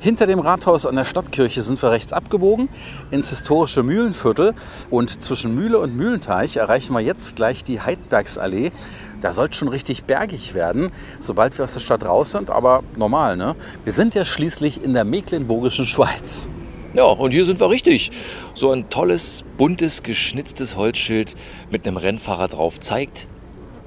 Hinter 0.03 0.27
dem 0.27 0.39
Rathaus 0.39 0.87
an 0.87 0.97
der 0.97 1.05
Stadtkirche 1.05 1.61
sind 1.61 1.83
wir 1.83 1.91
rechts 1.91 2.15
abgebogen 2.15 2.71
ins 3.11 3.29
historische 3.29 3.83
Mühlenviertel 3.83 4.55
und 4.89 5.23
zwischen 5.23 5.55
Mühle 5.55 5.79
und 5.79 5.95
Mühlenteich 5.95 6.57
erreichen 6.57 6.95
wir 6.95 7.01
jetzt 7.01 7.37
gleich 7.37 7.65
die 7.65 7.83
Heidbergsallee. 7.83 8.73
Da 9.21 9.31
soll 9.31 9.49
es 9.51 9.57
schon 9.57 9.69
richtig 9.69 10.05
bergig 10.05 10.55
werden, 10.55 10.91
sobald 11.21 11.59
wir 11.59 11.67
aus 11.67 11.75
der 11.75 11.81
Stadt 11.81 12.07
raus 12.07 12.31
sind, 12.31 12.49
aber 12.49 12.83
normal, 12.97 13.37
ne? 13.37 13.57
Wir 13.85 13.93
sind 13.93 14.15
ja 14.15 14.25
schließlich 14.25 14.83
in 14.83 14.95
der 14.95 15.05
mecklenburgischen 15.05 15.85
Schweiz. 15.85 16.49
Ja, 16.95 17.05
und 17.05 17.33
hier 17.33 17.45
sind 17.45 17.61
wir 17.61 17.69
richtig. 17.69 18.11
So 18.55 18.73
ein 18.73 18.89
tolles, 18.89 19.45
buntes, 19.59 20.03
geschnitztes 20.03 20.77
Holzschild 20.77 21.35
mit 21.71 21.87
einem 21.87 21.99
Rennfahrer 21.99 22.49
drauf 22.49 22.81
zeigt, 22.81 23.29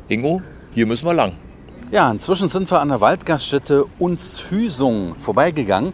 Ingo, 0.09 0.43
hier 0.73 0.85
müssen 0.85 1.07
wir 1.07 1.15
lang. 1.15 1.33
Ja, 1.93 2.09
inzwischen 2.09 2.47
sind 2.47 2.71
wir 2.71 2.81
an 2.81 2.89
der 2.89 3.01
Waldgaststätte 3.01 3.85
Unshüsung 3.99 5.13
vorbeigegangen, 5.15 5.93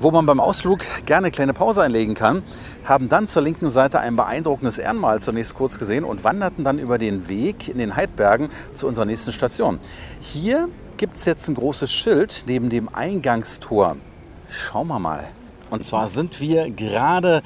wo 0.00 0.10
man 0.10 0.26
beim 0.26 0.40
Ausflug 0.40 0.80
gerne 1.06 1.26
eine 1.26 1.30
kleine 1.30 1.52
Pause 1.52 1.80
einlegen 1.80 2.14
kann, 2.14 2.42
haben 2.84 3.08
dann 3.08 3.28
zur 3.28 3.42
linken 3.42 3.70
Seite 3.70 4.00
ein 4.00 4.16
beeindruckendes 4.16 4.80
Ehrenmal 4.80 5.22
zunächst 5.22 5.54
kurz 5.54 5.78
gesehen 5.78 6.02
und 6.02 6.24
wanderten 6.24 6.64
dann 6.64 6.80
über 6.80 6.98
den 6.98 7.28
Weg 7.28 7.68
in 7.68 7.78
den 7.78 7.94
Heidbergen 7.94 8.48
zu 8.74 8.88
unserer 8.88 9.04
nächsten 9.04 9.30
Station. 9.30 9.78
Hier 10.18 10.68
gibt 10.96 11.14
es 11.14 11.24
jetzt 11.24 11.48
ein 11.48 11.54
großes 11.54 11.88
Schild 11.88 12.42
neben 12.48 12.68
dem 12.68 12.92
Eingangstor. 12.92 13.96
Schauen 14.50 14.88
wir 14.88 14.98
mal. 14.98 15.22
Und 15.70 15.86
zwar 15.86 16.08
sind 16.08 16.40
wir 16.40 16.68
gerade 16.72 17.42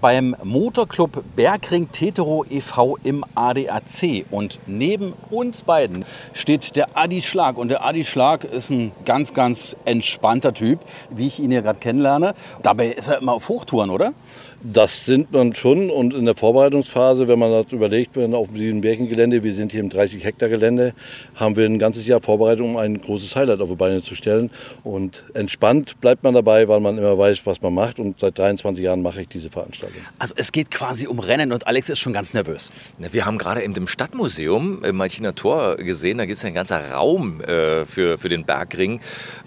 beim 0.00 0.36
Motorclub 0.42 1.22
Bergring 1.34 1.90
Tetero 1.90 2.44
e.V. 2.48 2.98
im 3.02 3.24
ADAC. 3.34 4.24
Und 4.30 4.58
neben 4.66 5.12
uns 5.30 5.62
beiden 5.62 6.04
steht 6.32 6.76
der 6.76 6.96
Adi 6.96 7.22
Schlag. 7.22 7.56
Und 7.56 7.68
der 7.68 7.84
Adi 7.84 8.04
Schlag 8.04 8.44
ist 8.44 8.70
ein 8.70 8.92
ganz, 9.04 9.34
ganz 9.34 9.76
entspannter 9.84 10.52
Typ, 10.52 10.80
wie 11.10 11.26
ich 11.26 11.40
ihn 11.40 11.50
hier 11.50 11.62
gerade 11.62 11.78
kennenlerne. 11.78 12.34
Dabei 12.62 12.88
ist 12.88 13.08
er 13.08 13.18
immer 13.18 13.32
auf 13.32 13.48
Hochtouren, 13.48 13.90
oder? 13.90 14.12
Das 14.72 15.04
sind 15.04 15.30
man 15.32 15.54
schon 15.54 15.90
und 15.90 16.12
in 16.12 16.24
der 16.24 16.34
Vorbereitungsphase, 16.34 17.28
wenn 17.28 17.38
man 17.38 17.52
das 17.52 17.70
überlegt, 17.70 18.16
wenn 18.16 18.34
auf 18.34 18.48
diesem 18.48 18.80
Bergengelände, 18.80 19.44
wir 19.44 19.54
sind 19.54 19.70
hier 19.70 19.80
im 19.80 19.90
30 19.90 20.24
Hektar 20.24 20.48
Gelände, 20.48 20.92
haben 21.36 21.54
wir 21.54 21.66
ein 21.66 21.78
ganzes 21.78 22.08
Jahr 22.08 22.20
vorbereitet, 22.20 22.64
um 22.64 22.76
ein 22.76 23.00
großes 23.00 23.36
Highlight 23.36 23.60
auf 23.60 23.68
die 23.68 23.76
Beine 23.76 24.02
zu 24.02 24.16
stellen. 24.16 24.50
Und 24.82 25.24
entspannt 25.34 26.00
bleibt 26.00 26.24
man 26.24 26.34
dabei, 26.34 26.66
weil 26.66 26.80
man 26.80 26.98
immer 26.98 27.16
weiß, 27.16 27.46
was 27.46 27.62
man 27.62 27.74
macht. 27.74 28.00
Und 28.00 28.18
seit 28.18 28.38
23 28.38 28.82
Jahren 28.82 29.02
mache 29.02 29.22
ich 29.22 29.28
diese 29.28 29.50
Veranstaltung. 29.50 30.00
Also 30.18 30.34
es 30.36 30.50
geht 30.50 30.72
quasi 30.72 31.06
um 31.06 31.20
Rennen 31.20 31.52
und 31.52 31.68
Alex 31.68 31.88
ist 31.88 32.00
schon 32.00 32.12
ganz 32.12 32.34
nervös. 32.34 32.72
Wir 32.98 33.24
haben 33.24 33.38
gerade 33.38 33.62
eben 33.62 33.74
im 33.76 33.86
Stadtmuseum 33.86 34.82
im 34.82 34.96
Malchiner 34.96 35.36
Tor 35.36 35.76
gesehen, 35.76 36.18
da 36.18 36.26
gibt 36.26 36.38
es 36.38 36.44
ein 36.44 36.54
ganzer 36.54 36.90
Raum 36.90 37.40
äh, 37.40 37.84
für, 37.84 38.18
für 38.18 38.28
den 38.28 38.44
Bergring. 38.44 39.00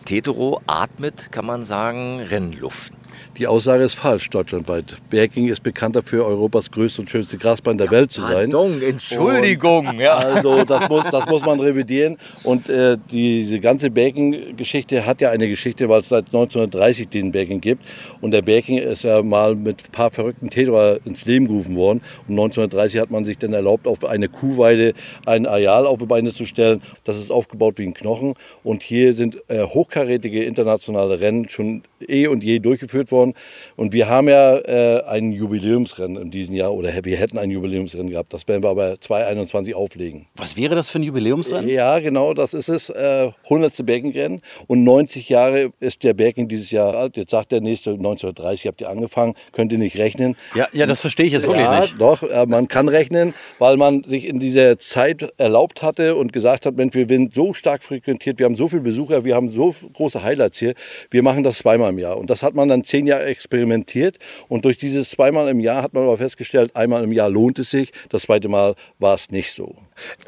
Tetero 0.06 0.62
atmet, 0.66 1.30
kann 1.32 1.46
man 1.46 1.66
sagen, 1.66 2.22
Rennluft. 2.22 2.94
Die 3.40 3.48
Aussage 3.48 3.86
ist 3.86 3.94
falsch 3.94 4.30
deutschlandweit. 4.30 4.98
Berging 5.10 5.48
ist 5.48 5.64
bekannt 5.64 5.96
dafür, 5.96 6.26
Europas 6.26 6.70
größte 6.72 7.02
und 7.02 7.10
schönste 7.10 7.38
Grasbahn 7.38 7.78
der 7.78 7.90
Welt 7.90 8.12
zu 8.12 8.20
sein. 8.20 8.50
Pardon, 8.50 8.82
Entschuldigung. 8.82 9.88
Und 9.88 10.00
ja. 10.02 10.18
Also 10.18 10.66
das 10.66 10.90
muss, 10.90 11.06
das 11.10 11.26
muss 11.26 11.46
man 11.46 11.58
revidieren. 11.62 12.18
Und 12.44 12.68
äh, 12.68 12.98
die, 13.10 13.44
diese 13.46 13.62
ganze 13.62 13.92
Berging-Geschichte 13.92 15.06
hat 15.06 15.22
ja 15.22 15.30
eine 15.30 15.48
Geschichte, 15.48 15.88
weil 15.88 16.02
es 16.02 16.10
seit 16.10 16.26
1930 16.26 17.08
den 17.08 17.32
Berging 17.32 17.62
gibt. 17.62 17.86
Und 18.20 18.32
der 18.32 18.42
Berging 18.42 18.78
ist 18.78 19.06
ja 19.06 19.22
mal 19.24 19.56
mit 19.56 19.86
ein 19.86 19.92
paar 19.94 20.12
verrückten 20.12 20.50
Täter 20.50 21.00
ins 21.06 21.24
Leben 21.24 21.48
gerufen 21.48 21.78
worden. 21.78 22.02
Und 22.28 22.34
1930 22.34 23.00
hat 23.00 23.10
man 23.10 23.24
sich 23.24 23.38
dann 23.38 23.54
erlaubt, 23.54 23.88
auf 23.88 24.04
eine 24.04 24.28
Kuhweide 24.28 24.94
ein 25.26 25.46
Areal 25.46 25.88
auf 25.88 26.00
die 26.00 26.08
Beine 26.08 26.34
zu 26.34 26.46
stellen. 26.46 26.82
Das 27.06 27.18
ist 27.18 27.32
aufgebaut 27.32 27.76
wie 27.78 27.84
ein 27.84 27.94
Knochen. 27.94 28.34
Und 28.66 28.84
hier 28.84 29.14
sind 29.14 29.38
äh, 29.48 29.64
hochkarätige 29.64 30.44
internationale 30.44 31.22
Rennen 31.22 31.48
schon 31.48 31.84
eh 32.06 32.28
und 32.28 32.44
je 32.44 32.60
durchgeführt 32.60 33.14
worden. 33.14 33.29
Und 33.76 33.94
wir 33.94 34.10
haben 34.10 34.30
ja 34.30 34.58
äh, 34.58 35.04
ein 35.04 35.32
Jubiläumsrennen 35.32 36.22
in 36.22 36.32
diesem 36.32 36.56
Jahr 36.56 36.74
oder 36.74 36.90
wir 37.04 37.18
hätten 37.18 37.38
ein 37.38 37.52
Jubiläumsrennen 37.52 38.10
gehabt. 38.10 38.34
Das 38.34 38.48
werden 38.48 38.64
wir 38.64 38.70
aber 38.70 39.00
2021 39.00 39.76
auflegen. 39.76 40.28
Was 40.36 40.58
wäre 40.58 40.76
das 40.76 40.90
für 40.90 41.00
ein 41.00 41.04
Jubiläumsrennen? 41.04 41.70
Ja, 41.70 42.00
genau, 42.00 42.34
das 42.34 42.54
ist 42.54 42.70
es. 42.70 42.90
Äh, 42.90 43.32
100. 43.44 43.86
Bergenrennen 43.86 44.42
und 44.68 44.84
90 44.84 45.30
Jahre 45.30 45.72
ist 45.80 46.04
der 46.04 46.14
Bergen 46.14 46.48
dieses 46.48 46.72
Jahr 46.72 46.96
alt. 46.96 47.18
Jetzt 47.18 47.32
sagt 47.32 47.52
der 47.52 47.62
nächste 47.62 47.92
1930 47.92 48.68
habt 48.68 48.82
ihr 48.82 48.90
angefangen, 48.90 49.36
könnt 49.52 49.72
ihr 49.72 49.78
nicht 49.78 49.98
rechnen. 49.98 50.36
Ja, 50.56 50.68
ja 50.72 50.86
das 50.86 51.02
verstehe 51.02 51.26
ich 51.26 51.34
jetzt 51.34 51.48
wirklich 51.48 51.66
ja, 51.66 51.82
nicht. 51.82 52.00
Doch, 52.00 52.24
äh, 52.24 52.46
man 52.46 52.68
kann 52.68 52.88
rechnen, 52.88 53.34
weil 53.58 53.78
man 53.78 54.04
sich 54.04 54.26
in 54.26 54.40
dieser 54.40 54.78
Zeit 54.78 55.28
erlaubt 55.38 55.82
hatte 55.82 56.16
und 56.16 56.34
gesagt 56.34 56.66
hat, 56.66 56.76
Mensch, 56.76 56.96
wir 56.96 57.08
sind 57.08 57.34
so 57.34 57.54
stark 57.54 57.84
frequentiert, 57.84 58.40
wir 58.40 58.46
haben 58.46 58.56
so 58.56 58.68
viele 58.68 58.82
Besucher, 58.82 59.26
wir 59.26 59.36
haben 59.36 59.52
so 59.52 59.74
große 59.94 60.24
Highlights 60.24 60.60
hier, 60.60 60.74
wir 61.12 61.24
machen 61.24 61.44
das 61.44 61.60
zweimal 61.60 61.90
im 61.92 62.00
Jahr. 62.00 62.18
Und 62.18 62.30
das 62.30 62.44
hat 62.44 62.56
man 62.56 62.70
dann 62.70 62.84
zehn 62.84 63.08
Jahre 63.08 63.09
experimentiert. 63.18 64.18
Und 64.48 64.66
durch 64.66 64.78
dieses 64.78 65.10
zweimal 65.10 65.50
im 65.50 65.60
Jahr 65.60 65.84
hat 65.84 65.94
man 65.94 66.04
aber 66.04 66.18
festgestellt, 66.18 66.76
einmal 66.76 67.04
im 67.04 67.12
Jahr 67.12 67.30
lohnt 67.30 67.60
es 67.60 67.72
sich, 67.72 67.92
das 68.10 68.24
zweite 68.24 68.48
Mal 68.48 68.76
war 69.00 69.16
es 69.16 69.30
nicht 69.30 69.52
so. 69.52 69.76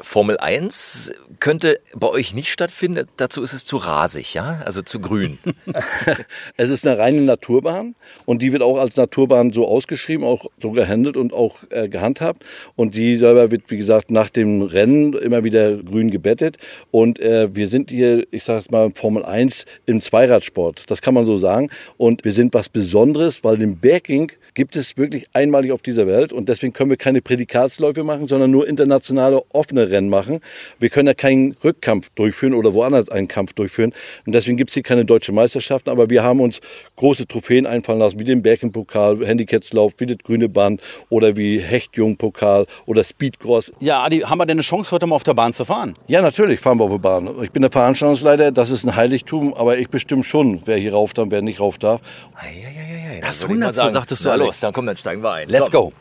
Formel 0.00 0.38
1 0.38 1.12
könnte 1.40 1.80
bei 1.94 2.08
euch 2.08 2.34
nicht 2.34 2.50
stattfinden, 2.50 3.06
dazu 3.16 3.42
ist 3.42 3.52
es 3.52 3.64
zu 3.64 3.76
rasig, 3.76 4.34
ja? 4.34 4.62
Also 4.64 4.82
zu 4.82 5.00
grün. 5.00 5.38
es 6.56 6.70
ist 6.70 6.86
eine 6.86 6.98
reine 6.98 7.22
Naturbahn 7.22 7.94
und 8.26 8.42
die 8.42 8.52
wird 8.52 8.62
auch 8.62 8.78
als 8.78 8.96
Naturbahn 8.96 9.52
so 9.52 9.66
ausgeschrieben, 9.66 10.24
auch 10.24 10.46
so 10.60 10.70
gehandelt 10.70 11.16
und 11.16 11.32
auch 11.32 11.58
äh, 11.70 11.88
gehandhabt. 11.88 12.44
Und 12.76 12.94
die 12.94 13.16
selber 13.16 13.50
wird, 13.50 13.70
wie 13.70 13.76
gesagt, 13.76 14.10
nach 14.10 14.30
dem 14.30 14.62
Rennen 14.62 15.14
immer 15.14 15.44
wieder 15.44 15.76
grün 15.76 16.10
gebettet. 16.10 16.58
Und 16.90 17.20
äh, 17.20 17.54
wir 17.54 17.68
sind 17.68 17.90
hier, 17.90 18.26
ich 18.30 18.44
sage 18.44 18.66
mal, 18.70 18.90
Formel 18.92 19.24
1 19.24 19.66
im 19.86 20.00
Zweiradsport. 20.00 20.90
Das 20.90 21.02
kann 21.02 21.14
man 21.14 21.24
so 21.24 21.38
sagen. 21.38 21.70
Und 21.96 22.24
wir 22.24 22.32
sind 22.32 22.54
was 22.54 22.68
Besonderes, 22.72 23.44
weil 23.44 23.58
den 23.58 23.78
Berging 23.78 24.32
gibt 24.54 24.76
es 24.76 24.96
wirklich 24.98 25.26
einmalig 25.32 25.72
auf 25.72 25.82
dieser 25.82 26.06
Welt 26.06 26.32
und 26.32 26.48
deswegen 26.48 26.72
können 26.72 26.90
wir 26.90 26.96
keine 26.96 27.22
Prädikatsläufe 27.22 28.04
machen, 28.04 28.28
sondern 28.28 28.50
nur 28.50 28.68
internationale 28.68 29.42
offene 29.52 29.88
Rennen 29.90 30.08
machen. 30.08 30.40
Wir 30.78 30.90
können 30.90 31.08
ja 31.08 31.14
keinen 31.14 31.56
Rückkampf 31.64 32.10
durchführen 32.14 32.54
oder 32.54 32.74
woanders 32.74 33.08
einen 33.08 33.28
Kampf 33.28 33.54
durchführen 33.54 33.92
und 34.26 34.34
deswegen 34.34 34.56
gibt 34.56 34.70
es 34.70 34.74
hier 34.74 34.82
keine 34.82 35.04
deutsche 35.04 35.32
Meisterschaften, 35.32 35.90
aber 35.90 36.10
wir 36.10 36.22
haben 36.22 36.40
uns 36.40 36.60
große 36.96 37.26
Trophäen 37.26 37.66
einfallen 37.66 37.98
lassen, 37.98 38.18
wie 38.18 38.24
den 38.24 38.42
Bergenpokal, 38.42 39.26
Handicapslauf, 39.26 39.94
wie 39.98 40.06
das 40.06 40.18
Grüne 40.18 40.48
Band 40.48 40.82
oder 41.08 41.36
wie 41.36 41.58
Hechtjungpokal 41.58 42.66
oder 42.86 43.04
Speedcross. 43.04 43.72
Ja, 43.80 44.02
Adi, 44.02 44.20
haben 44.20 44.38
wir 44.38 44.46
denn 44.46 44.56
eine 44.56 44.62
Chance, 44.62 44.90
heute 44.90 45.06
mal 45.06 45.16
auf 45.16 45.24
der 45.24 45.34
Bahn 45.34 45.52
zu 45.52 45.64
fahren? 45.64 45.94
Ja, 46.08 46.20
natürlich 46.20 46.60
fahren 46.60 46.78
wir 46.78 46.84
auf 46.84 46.90
der 46.90 46.98
Bahn. 46.98 47.30
Ich 47.42 47.52
bin 47.52 47.62
der 47.62 47.70
Veranstaltungsleiter, 47.70 48.52
das 48.52 48.70
ist 48.70 48.84
ein 48.84 48.96
Heiligtum, 48.96 49.54
aber 49.54 49.78
ich 49.78 49.88
bestimme 49.88 50.24
schon, 50.24 50.60
wer 50.66 50.76
hier 50.76 50.92
rauf 50.92 51.14
darf, 51.14 51.28
wer 51.30 51.42
nicht 51.42 51.60
rauf 51.60 51.78
darf. 51.78 52.00
Ei, 52.34 52.61
ei, 52.66 53.16
ei, 53.16 53.20
Das 53.20 53.46
Hundertste 53.46 53.88
sagtest 53.88 54.24
du, 54.24 54.28
Na 54.28 54.32
Alex. 54.34 54.46
los, 54.46 54.60
dann 54.60 54.72
komm, 54.72 54.86
dann 54.86 54.96
steigen 54.96 55.22
wir 55.22 55.32
ein. 55.32 55.48
Let's 55.48 55.70
Komm. 55.70 55.90
go. 55.90 55.92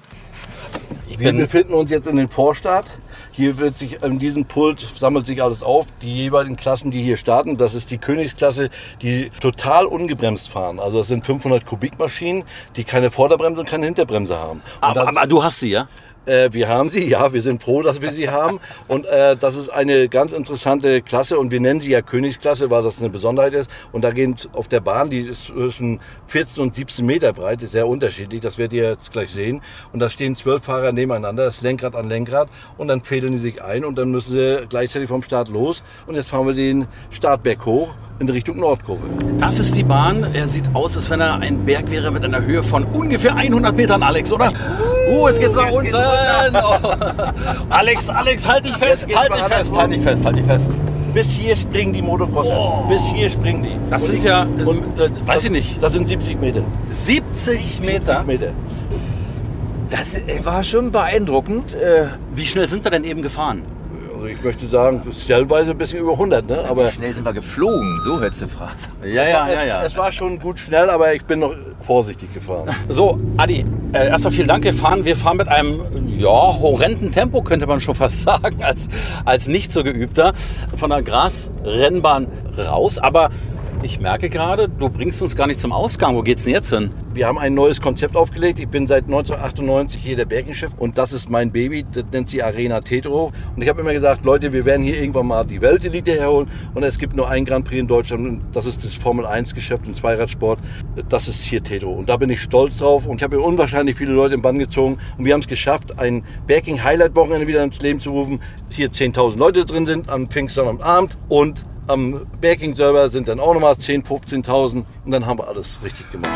Wir 1.17 1.33
befinden 1.33 1.73
uns 1.73 1.91
jetzt 1.91 2.07
in 2.07 2.15
den 2.15 2.29
Vorstadt. 2.29 2.85
Hier 3.33 3.57
wird 3.57 3.77
sich 3.77 4.01
in 4.03 4.19
diesem 4.19 4.45
Pult 4.45 4.85
sammelt 4.99 5.25
sich 5.25 5.41
alles 5.41 5.61
auf. 5.63 5.87
Die 6.01 6.13
jeweiligen 6.13 6.55
Klassen, 6.57 6.91
die 6.91 7.01
hier 7.01 7.15
starten, 7.17 7.55
das 7.57 7.73
ist 7.75 7.89
die 7.91 7.97
Königsklasse, 7.97 8.69
die 9.01 9.29
total 9.39 9.85
ungebremst 9.85 10.49
fahren. 10.49 10.79
Also 10.79 10.97
das 10.99 11.07
sind 11.07 11.25
500 11.25 11.65
Kubikmaschinen, 11.65 12.43
die 12.75 12.83
keine 12.83 13.09
Vorderbremse 13.11 13.61
und 13.61 13.69
keine 13.69 13.85
Hinterbremse 13.85 14.37
haben. 14.37 14.61
Aber, 14.81 15.07
aber 15.07 15.27
du 15.27 15.43
hast 15.43 15.59
sie, 15.61 15.71
ja? 15.71 15.87
Äh, 16.25 16.49
wir 16.51 16.67
haben 16.67 16.89
sie, 16.89 17.07
ja, 17.07 17.33
wir 17.33 17.41
sind 17.41 17.63
froh, 17.63 17.81
dass 17.81 18.01
wir 18.01 18.11
sie 18.11 18.29
haben. 18.29 18.59
Und 18.87 19.05
äh, 19.05 19.35
das 19.35 19.55
ist 19.55 19.69
eine 19.69 20.07
ganz 20.07 20.31
interessante 20.31 21.01
Klasse 21.01 21.39
und 21.39 21.51
wir 21.51 21.59
nennen 21.59 21.81
sie 21.81 21.91
ja 21.91 22.01
Königsklasse, 22.01 22.69
weil 22.69 22.83
das 22.83 22.99
eine 22.99 23.09
Besonderheit 23.09 23.53
ist. 23.53 23.69
Und 23.91 24.03
da 24.03 24.11
gehen 24.11 24.35
auf 24.53 24.67
der 24.67 24.81
Bahn, 24.81 25.09
die 25.09 25.21
ist 25.21 25.45
zwischen 25.47 25.99
14 26.27 26.61
und 26.61 26.75
17 26.75 27.05
Meter 27.05 27.33
breit, 27.33 27.61
ist 27.63 27.71
sehr 27.71 27.87
unterschiedlich, 27.87 28.41
das 28.41 28.57
werdet 28.57 28.73
ihr 28.73 28.89
jetzt 28.91 29.11
gleich 29.11 29.31
sehen. 29.31 29.61
Und 29.93 29.99
da 29.99 30.09
stehen 30.09 30.35
zwölf 30.35 30.63
Fahrer 30.63 30.91
nebeneinander, 30.91 31.45
das 31.45 31.61
Lenkrad 31.61 31.95
an 31.95 32.07
Lenkrad 32.07 32.49
und 32.77 32.87
dann 32.87 33.01
fädeln 33.01 33.33
die 33.33 33.39
sich 33.39 33.63
ein 33.63 33.83
und 33.83 33.95
dann 33.95 34.11
müssen 34.11 34.33
sie 34.33 34.65
gleichzeitig 34.69 35.09
vom 35.09 35.23
Start 35.23 35.49
los. 35.49 35.83
Und 36.05 36.15
jetzt 36.15 36.29
fahren 36.29 36.45
wir 36.45 36.53
den 36.53 36.87
Startberg 37.09 37.65
hoch 37.65 37.95
in 38.21 38.29
Richtung 38.29 38.57
Nordkurve. 38.57 39.01
Das 39.39 39.59
ist 39.59 39.75
die 39.75 39.83
Bahn. 39.83 40.27
Er 40.33 40.47
sieht 40.47 40.63
aus, 40.73 40.95
als 40.95 41.09
wenn 41.09 41.19
er 41.19 41.39
ein 41.39 41.65
Berg 41.65 41.89
wäre 41.89 42.11
mit 42.11 42.23
einer 42.23 42.41
Höhe 42.45 42.61
von 42.61 42.85
ungefähr 42.85 43.35
100 43.35 43.75
Metern, 43.75 44.03
Alex, 44.03 44.31
oder? 44.31 44.53
Oh, 45.11 45.27
jetzt 45.27 45.39
geht's 45.39 45.55
nach 45.55 45.71
unten. 45.71 45.93
Oh. 45.95 46.89
Alex, 47.69 48.09
Alex, 48.09 48.47
halt 48.47 48.65
dich 48.65 48.77
fest, 48.77 49.07
geht's 49.07 49.19
halt 49.19 49.33
dich 49.33 49.43
fest, 49.43 49.75
halt 49.75 49.91
dich 49.91 50.01
fest, 50.01 50.25
halt 50.25 50.35
dich 50.37 50.45
fest. 50.45 50.79
Bis 51.13 51.29
hier 51.31 51.55
springen 51.57 51.91
die 51.93 52.01
Motocrosser. 52.01 52.85
Bis 52.87 53.05
hier 53.07 53.29
springen 53.29 53.63
die. 53.63 53.75
Das 53.89 54.03
Und 54.03 54.11
sind 54.11 54.23
ja, 54.23 54.43
und, 54.43 54.99
äh, 54.99 55.09
weiß 55.25 55.45
ich 55.45 55.51
nicht, 55.51 55.83
Das 55.83 55.91
sind 55.91 56.07
70 56.07 56.39
Meter. 56.39 56.61
70 56.79 57.81
Meter. 57.81 58.23
70 58.23 58.27
Meter. 58.27 58.51
Das 59.89 60.15
äh, 60.15 60.45
war 60.45 60.63
schon 60.63 60.91
beeindruckend. 60.91 61.73
Äh, 61.73 62.05
Wie 62.33 62.45
schnell 62.45 62.69
sind 62.69 62.83
wir 62.83 62.91
denn 62.91 63.03
eben 63.03 63.23
gefahren? 63.23 63.63
Also 64.21 64.35
ich 64.35 64.43
möchte 64.43 64.67
sagen, 64.67 65.01
stellenweise 65.19 65.71
ein 65.71 65.77
bisschen 65.79 65.97
über 65.97 66.11
100, 66.11 66.47
ne? 66.47 66.63
Aber 66.69 66.85
Wie 66.85 66.91
schnell 66.91 67.11
sind 67.11 67.25
wir 67.25 67.33
geflogen? 67.33 67.99
So 68.05 68.21
hättest 68.21 68.43
du 68.43 68.45
gefragt. 68.45 68.87
Ja, 69.03 69.27
ja, 69.27 69.49
es, 69.49 69.55
ja, 69.55 69.65
ja. 69.65 69.83
es 69.83 69.97
war 69.97 70.11
schon 70.11 70.39
gut 70.39 70.59
schnell, 70.59 70.91
aber 70.91 71.15
ich 71.15 71.25
bin 71.25 71.39
noch 71.39 71.55
vorsichtig 71.79 72.31
gefahren. 72.31 72.69
So, 72.87 73.19
Adi, 73.37 73.65
äh, 73.93 74.09
erstmal 74.09 74.31
vielen 74.31 74.47
Dank. 74.47 74.63
Wir 74.63 74.75
fahren, 74.75 75.05
wir 75.05 75.17
fahren 75.17 75.37
mit 75.37 75.47
einem 75.47 75.81
ja, 76.19 76.27
horrenden 76.27 77.11
Tempo, 77.11 77.41
könnte 77.41 77.65
man 77.65 77.81
schon 77.81 77.95
fast 77.95 78.21
sagen, 78.21 78.61
als, 78.61 78.89
als 79.25 79.47
nicht 79.47 79.71
so 79.71 79.83
geübter, 79.83 80.33
von 80.75 80.91
der 80.91 81.01
Grasrennbahn 81.01 82.27
raus. 82.59 82.99
Aber 82.99 83.31
ich 83.83 83.99
merke 83.99 84.29
gerade, 84.29 84.69
du 84.69 84.89
bringst 84.89 85.21
uns 85.21 85.35
gar 85.35 85.47
nicht 85.47 85.59
zum 85.59 85.71
Ausgang. 85.71 86.15
Wo 86.15 86.21
geht's 86.21 86.43
denn 86.43 86.53
jetzt 86.53 86.69
hin? 86.69 86.91
Wir 87.13 87.27
haben 87.27 87.37
ein 87.37 87.53
neues 87.53 87.81
Konzept 87.81 88.15
aufgelegt. 88.15 88.59
Ich 88.59 88.67
bin 88.67 88.87
seit 88.87 89.05
1998 89.05 90.01
hier 90.01 90.15
der 90.15 90.25
Bergenschiff 90.25 90.71
und 90.77 90.97
das 90.97 91.13
ist 91.13 91.29
mein 91.29 91.51
Baby. 91.51 91.85
Das 91.91 92.05
nennt 92.11 92.29
sie 92.29 92.43
Arena 92.43 92.81
Tetro. 92.81 93.31
Und 93.55 93.61
ich 93.61 93.69
habe 93.69 93.81
immer 93.81 93.93
gesagt, 93.93 94.23
Leute, 94.23 94.53
wir 94.53 94.65
werden 94.65 94.83
hier 94.83 95.01
irgendwann 95.01 95.27
mal 95.27 95.45
die 95.45 95.61
Weltelite 95.61 96.11
herholen. 96.11 96.49
Und 96.73 96.83
es 96.83 96.99
gibt 96.99 97.15
nur 97.15 97.29
ein 97.29 97.43
Grand 97.43 97.65
Prix 97.65 97.79
in 97.79 97.87
Deutschland 97.87 98.27
und 98.27 98.41
das 98.53 98.65
ist 98.65 98.83
das 98.83 98.93
Formel 98.93 99.25
1 99.25 99.55
Geschäft 99.55 99.85
im 99.87 99.95
Zweiradsport. 99.95 100.59
Das 101.09 101.27
ist 101.27 101.43
hier 101.43 101.63
Tetro. 101.63 101.91
Und 101.91 102.07
da 102.07 102.17
bin 102.17 102.29
ich 102.29 102.41
stolz 102.41 102.77
drauf. 102.77 103.07
Und 103.07 103.17
ich 103.17 103.23
habe 103.23 103.39
unwahrscheinlich 103.39 103.95
viele 103.95 104.13
Leute 104.13 104.35
im 104.35 104.41
Bann 104.41 104.59
gezogen. 104.59 104.99
Und 105.17 105.25
wir 105.25 105.33
haben 105.33 105.41
es 105.41 105.47
geschafft, 105.47 105.97
ein 105.97 106.23
Berking 106.45 106.83
Highlight 106.83 107.15
Wochenende 107.15 107.47
wieder 107.47 107.63
ins 107.63 107.81
Leben 107.81 107.99
zu 107.99 108.11
rufen. 108.11 108.41
Hier 108.69 108.89
10.000 108.89 109.37
Leute 109.37 109.65
drin 109.65 109.85
sind 109.85 110.09
am 110.09 110.27
Pfingstern 110.27 110.67
am 110.67 110.81
Abend 110.81 111.17
und 111.29 111.65
am 111.91 112.25
Berking 112.39 112.75
selber 112.75 113.09
sind 113.09 113.27
dann 113.27 113.39
auch 113.39 113.53
nochmal 113.53 113.73
10.000, 113.73 114.45
15.000 114.45 114.85
und 115.05 115.11
dann 115.11 115.25
haben 115.25 115.39
wir 115.39 115.47
alles 115.47 115.79
richtig 115.83 116.09
gemacht. 116.11 116.31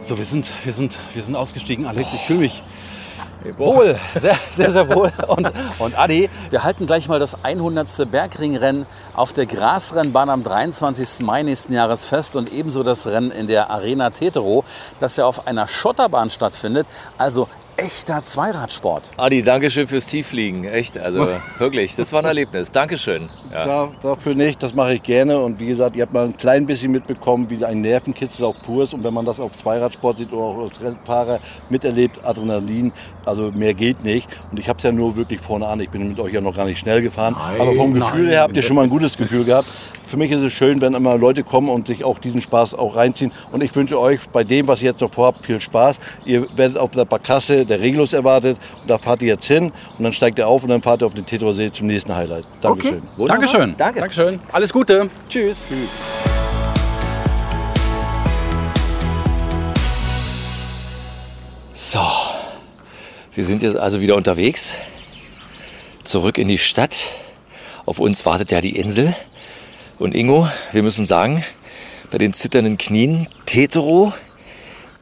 So, 0.00 0.18
wir 0.18 0.24
sind, 0.24 0.50
wir 0.64 0.72
sind, 0.72 0.98
wir 1.14 1.22
sind 1.22 1.34
ausgestiegen, 1.36 1.86
Alex. 1.86 2.12
Ich 2.12 2.20
fühle 2.20 2.40
mich 2.40 2.62
wohl, 3.56 3.98
sehr, 4.14 4.36
sehr, 4.54 4.70
sehr 4.70 4.94
wohl. 4.94 5.12
Und, 5.28 5.50
und 5.78 5.98
Adi, 5.98 6.28
wir 6.50 6.64
halten 6.64 6.86
gleich 6.86 7.08
mal 7.08 7.18
das 7.18 7.42
100. 7.42 8.10
Bergringrennen 8.10 8.86
auf 9.14 9.32
der 9.32 9.46
Grasrennbahn 9.46 10.30
am 10.30 10.42
23. 10.42 11.24
Mai 11.24 11.42
nächsten 11.42 11.72
Jahres 11.72 12.04
fest 12.04 12.36
und 12.36 12.52
ebenso 12.52 12.82
das 12.82 13.06
Rennen 13.06 13.30
in 13.30 13.46
der 13.46 13.70
Arena 13.70 14.10
Tetero, 14.10 14.64
das 15.00 15.16
ja 15.16 15.26
auf 15.26 15.46
einer 15.46 15.68
Schotterbahn 15.68 16.30
stattfindet. 16.30 16.86
Also 17.18 17.48
echter 17.76 18.22
Zweiradsport. 18.22 19.12
Adi, 19.16 19.42
Dankeschön 19.42 19.86
fürs 19.86 20.06
Tieffliegen. 20.06 20.64
Echt, 20.64 20.98
also 20.98 21.28
wirklich, 21.58 21.96
das 21.96 22.12
war 22.12 22.20
ein 22.20 22.26
Erlebnis. 22.26 22.72
Dankeschön. 22.72 23.28
Ja. 23.52 23.64
Da, 23.64 23.88
dafür 24.02 24.34
nicht, 24.34 24.62
das 24.62 24.74
mache 24.74 24.94
ich 24.94 25.02
gerne. 25.02 25.38
Und 25.38 25.60
wie 25.60 25.66
gesagt, 25.66 25.96
ihr 25.96 26.02
habt 26.02 26.12
mal 26.12 26.24
ein 26.24 26.36
klein 26.36 26.66
bisschen 26.66 26.92
mitbekommen, 26.92 27.48
wie 27.50 27.64
ein 27.64 27.80
Nervenkitzel 27.80 28.44
auch 28.44 28.56
pur 28.62 28.84
ist. 28.84 28.94
Und 28.94 29.04
wenn 29.04 29.14
man 29.14 29.24
das 29.24 29.40
auf 29.40 29.52
Zweiradsport 29.52 30.18
sieht 30.18 30.32
oder 30.32 30.42
auch 30.42 30.58
als 30.62 30.80
Rennfahrer 30.80 31.40
miterlebt, 31.68 32.24
Adrenalin, 32.24 32.92
also 33.24 33.50
mehr 33.52 33.74
geht 33.74 34.04
nicht. 34.04 34.28
Und 34.50 34.58
ich 34.58 34.68
habe 34.68 34.76
es 34.78 34.82
ja 34.82 34.92
nur 34.92 35.16
wirklich 35.16 35.40
vorne 35.40 35.66
an. 35.66 35.80
Ich 35.80 35.90
bin 35.90 36.08
mit 36.08 36.20
euch 36.20 36.32
ja 36.32 36.40
noch 36.40 36.54
gar 36.54 36.66
nicht 36.66 36.78
schnell 36.78 37.02
gefahren. 37.02 37.36
Aber 37.58 37.74
vom 37.74 37.94
Gefühl 37.94 38.28
her 38.28 38.42
habt 38.42 38.56
ihr 38.56 38.62
schon 38.62 38.76
mal 38.76 38.82
ein 38.82 38.90
gutes 38.90 39.16
Gefühl 39.16 39.44
gehabt. 39.44 39.66
Für 40.06 40.18
mich 40.18 40.30
ist 40.30 40.42
es 40.42 40.52
schön, 40.52 40.80
wenn 40.80 40.94
immer 40.94 41.16
Leute 41.16 41.42
kommen 41.42 41.68
und 41.68 41.86
sich 41.86 42.04
auch 42.04 42.18
diesen 42.18 42.40
Spaß 42.40 42.74
auch 42.74 42.94
reinziehen. 42.94 43.32
Und 43.52 43.62
ich 43.62 43.74
wünsche 43.74 43.98
euch 43.98 44.20
bei 44.28 44.44
dem, 44.44 44.68
was 44.68 44.82
ihr 44.82 44.90
jetzt 44.90 45.00
noch 45.00 45.12
vorhabt, 45.12 45.44
viel 45.44 45.60
Spaß. 45.60 45.96
Ihr 46.24 46.46
werdet 46.56 46.78
auf 46.78 46.90
der 46.90 47.04
Barkasse 47.04 47.63
der 47.70 47.80
Regelus 47.80 48.12
erwartet. 48.12 48.58
Und 48.82 48.90
da 48.90 48.98
fahrt 48.98 49.22
ihr 49.22 49.28
jetzt 49.28 49.46
hin. 49.46 49.72
Und 49.98 50.04
dann 50.04 50.12
steigt 50.12 50.38
ihr 50.38 50.48
auf 50.48 50.62
und 50.62 50.68
dann 50.68 50.82
fahrt 50.82 51.02
ihr 51.02 51.06
auf 51.06 51.14
den 51.14 51.26
Tetrow 51.26 51.54
See 51.54 51.70
zum 51.70 51.86
nächsten 51.86 52.14
Highlight. 52.14 52.46
Dankeschön. 52.60 53.02
Wunderbar. 53.16 53.26
Dankeschön. 53.26 53.74
Danke. 53.76 54.00
Dankeschön. 54.00 54.40
Alles 54.52 54.72
Gute. 54.72 55.08
Tschüss. 55.28 55.66
So, 61.72 62.00
wir 63.34 63.44
sind 63.44 63.62
jetzt 63.62 63.76
also 63.76 64.00
wieder 64.00 64.14
unterwegs. 64.14 64.76
Zurück 66.04 66.38
in 66.38 66.48
die 66.48 66.58
Stadt. 66.58 66.94
Auf 67.84 67.98
uns 67.98 68.24
wartet 68.24 68.52
ja 68.52 68.60
die 68.60 68.76
Insel. 68.76 69.14
Und 69.98 70.14
Ingo, 70.14 70.48
wir 70.72 70.82
müssen 70.82 71.04
sagen, 71.04 71.44
bei 72.10 72.18
den 72.18 72.32
zitternden 72.32 72.78
Knien, 72.78 73.28
Tetero 73.44 74.12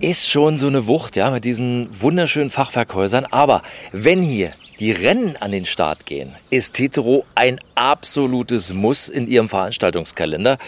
ist 0.03 0.29
schon 0.29 0.57
so 0.57 0.67
eine 0.67 0.89
Wucht, 0.89 1.15
ja, 1.15 1.31
mit 1.31 1.45
diesen 1.45 1.89
wunderschönen 2.01 2.51
Fachwerkhäusern. 2.51 3.25
Aber 3.31 3.63
wenn 3.93 4.21
hier 4.21 4.53
die 4.81 4.91
Rennen 4.91 5.37
an 5.37 5.53
den 5.53 5.65
Start 5.65 6.07
gehen, 6.07 6.35
ist 6.51 6.75
Tetero 6.75 7.25
ein 7.37 7.61
absolutes 7.77 8.73
Muss 8.75 9.09
in 9.09 9.29
ihrem 9.29 9.49
Veranstaltungskalender. 9.49 10.59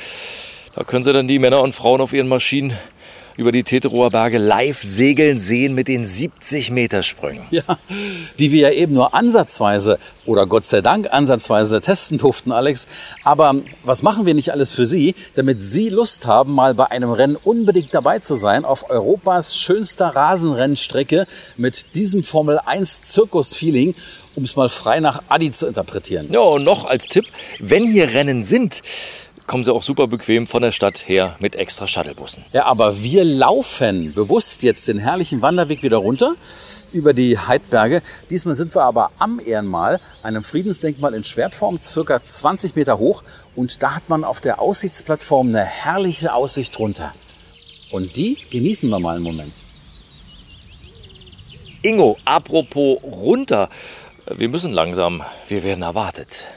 Da 0.77 0.85
können 0.85 1.03
Sie 1.03 1.13
dann 1.13 1.27
die 1.27 1.41
Männer 1.41 1.63
und 1.63 1.75
Frauen 1.75 2.01
auf 2.01 2.13
ihren 2.13 2.29
Maschinen 2.29 2.79
über 3.37 3.53
die 3.53 3.63
Teterower 3.63 4.11
Berge 4.11 4.39
live 4.39 4.83
segeln 4.83 5.39
sehen 5.39 5.75
mit 5.75 5.89
den 5.89 6.05
70 6.05 6.71
Meter 6.71 7.03
Sprüngen. 7.03 7.45
Ja, 7.51 7.63
die 8.39 8.53
wir 8.53 8.63
ja 8.63 8.71
eben 8.71 8.95
nur 8.95 9.15
ansatzweise 9.15 9.99
oder 10.27 10.47
Gott 10.47 10.65
sei 10.65 10.81
Dank 10.81 11.13
ansatzweise 11.13 11.81
testen 11.81 12.19
durften, 12.19 12.53
Alex. 12.53 12.87
Aber 13.25 13.55
was 13.85 14.03
machen 14.03 14.27
wir 14.27 14.35
nicht 14.35 14.53
alles 14.53 14.73
für 14.73 14.87
Sie, 14.87 15.15
damit 15.35 15.61
Sie 15.61 15.89
Lust 15.89 16.27
haben, 16.27 16.53
mal 16.53 16.75
bei 16.75 16.91
einem 16.91 17.11
Rennen 17.11 17.37
unbedingt 17.37 17.93
dabei 17.93 18.19
zu 18.19 18.35
sein 18.35 18.65
auf 18.65 18.91
Europas 18.91 19.57
schönster 19.57 20.09
Rasenrennstrecke 20.09 21.27
mit 21.57 21.95
diesem 21.95 22.23
Formel 22.25 22.59
1 22.65 23.03
Zirkus-Feeling, 23.03 23.95
um 24.35 24.45
es 24.45 24.57
mal 24.57 24.69
frei 24.69 25.01
nach 25.01 25.23
Adi 25.29 25.53
zu 25.53 25.67
interpretieren. 25.67 26.29
Ja, 26.33 26.41
und 26.41 26.65
noch 26.65 26.85
als 26.85 27.07
Tipp, 27.09 27.27
wenn 27.59 27.87
hier 27.87 28.15
Rennen 28.15 28.43
sind, 28.43 28.83
kommen 29.47 29.65
Sie 29.65 29.73
auch 29.73 29.83
super 29.83 30.07
bequem 30.07 30.47
von 30.47 30.63
der 30.63 30.73
Stadt 30.73 31.09
her 31.09 31.37
mit 31.39 31.57
extra 31.57 31.87
Shuttlebussen. 31.87 32.45
Ja, 32.53 32.65
aber 32.67 33.03
wir 33.03 33.25
laufen 33.25 34.15
bewusst 34.15 34.63
jetzt 34.63 34.89
den 34.89 34.99
herrlichen 34.99 35.43
Wanderweg 35.43 35.83
wieder 35.83 35.99
runter 35.99 36.35
über 36.93 37.13
die 37.13 37.39
Heidberge. 37.39 38.03
Diesmal 38.31 38.55
sind 38.55 38.75
wir 38.75 38.83
aber 38.83 39.11
am 39.19 39.41
Ehrenmal, 39.45 40.01
einem 40.23 40.45
Friedensdenkmal 40.45 41.15
in 41.15 41.25
Schwertform, 41.25 41.81
circa 41.81 42.23
20 42.25 42.77
Meter 42.77 42.99
hoch. 42.99 43.23
Und 43.55 43.83
da 43.83 43.95
hat 43.95 44.09
man 44.09 44.25
auf 44.25 44.41
der 44.41 44.61
Aussichtsplattform 44.61 45.49
eine 45.49 45.65
herrliche 45.65 46.33
Aussicht 46.35 46.79
runter. 46.79 47.15
Und 47.91 48.17
die 48.17 48.39
genießen 48.51 48.89
wir 48.91 48.99
mal 48.99 49.17
einen 49.17 49.25
Moment. 49.25 49.63
Ingo, 51.83 52.17
apropos 52.25 52.99
runter, 53.03 53.69
wir 54.27 54.49
müssen 54.49 54.73
langsam, 54.73 55.23
wir 55.49 55.63
werden 55.63 55.83
erwartet. 55.83 56.49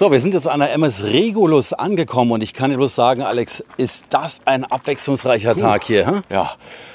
So, 0.00 0.10
wir 0.10 0.18
sind 0.18 0.32
jetzt 0.32 0.48
an 0.48 0.60
der 0.60 0.72
MS 0.72 1.04
Regulus 1.04 1.74
angekommen 1.74 2.32
und 2.32 2.42
ich 2.42 2.54
kann 2.54 2.70
dir 2.70 2.78
bloß 2.78 2.94
sagen, 2.94 3.20
Alex, 3.20 3.62
ist 3.76 4.06
das 4.08 4.40
ein 4.46 4.64
abwechslungsreicher 4.64 5.54
Tag 5.54 5.84
hier? 5.84 6.06
Hm? 6.06 6.22
Ja, 6.30 6.52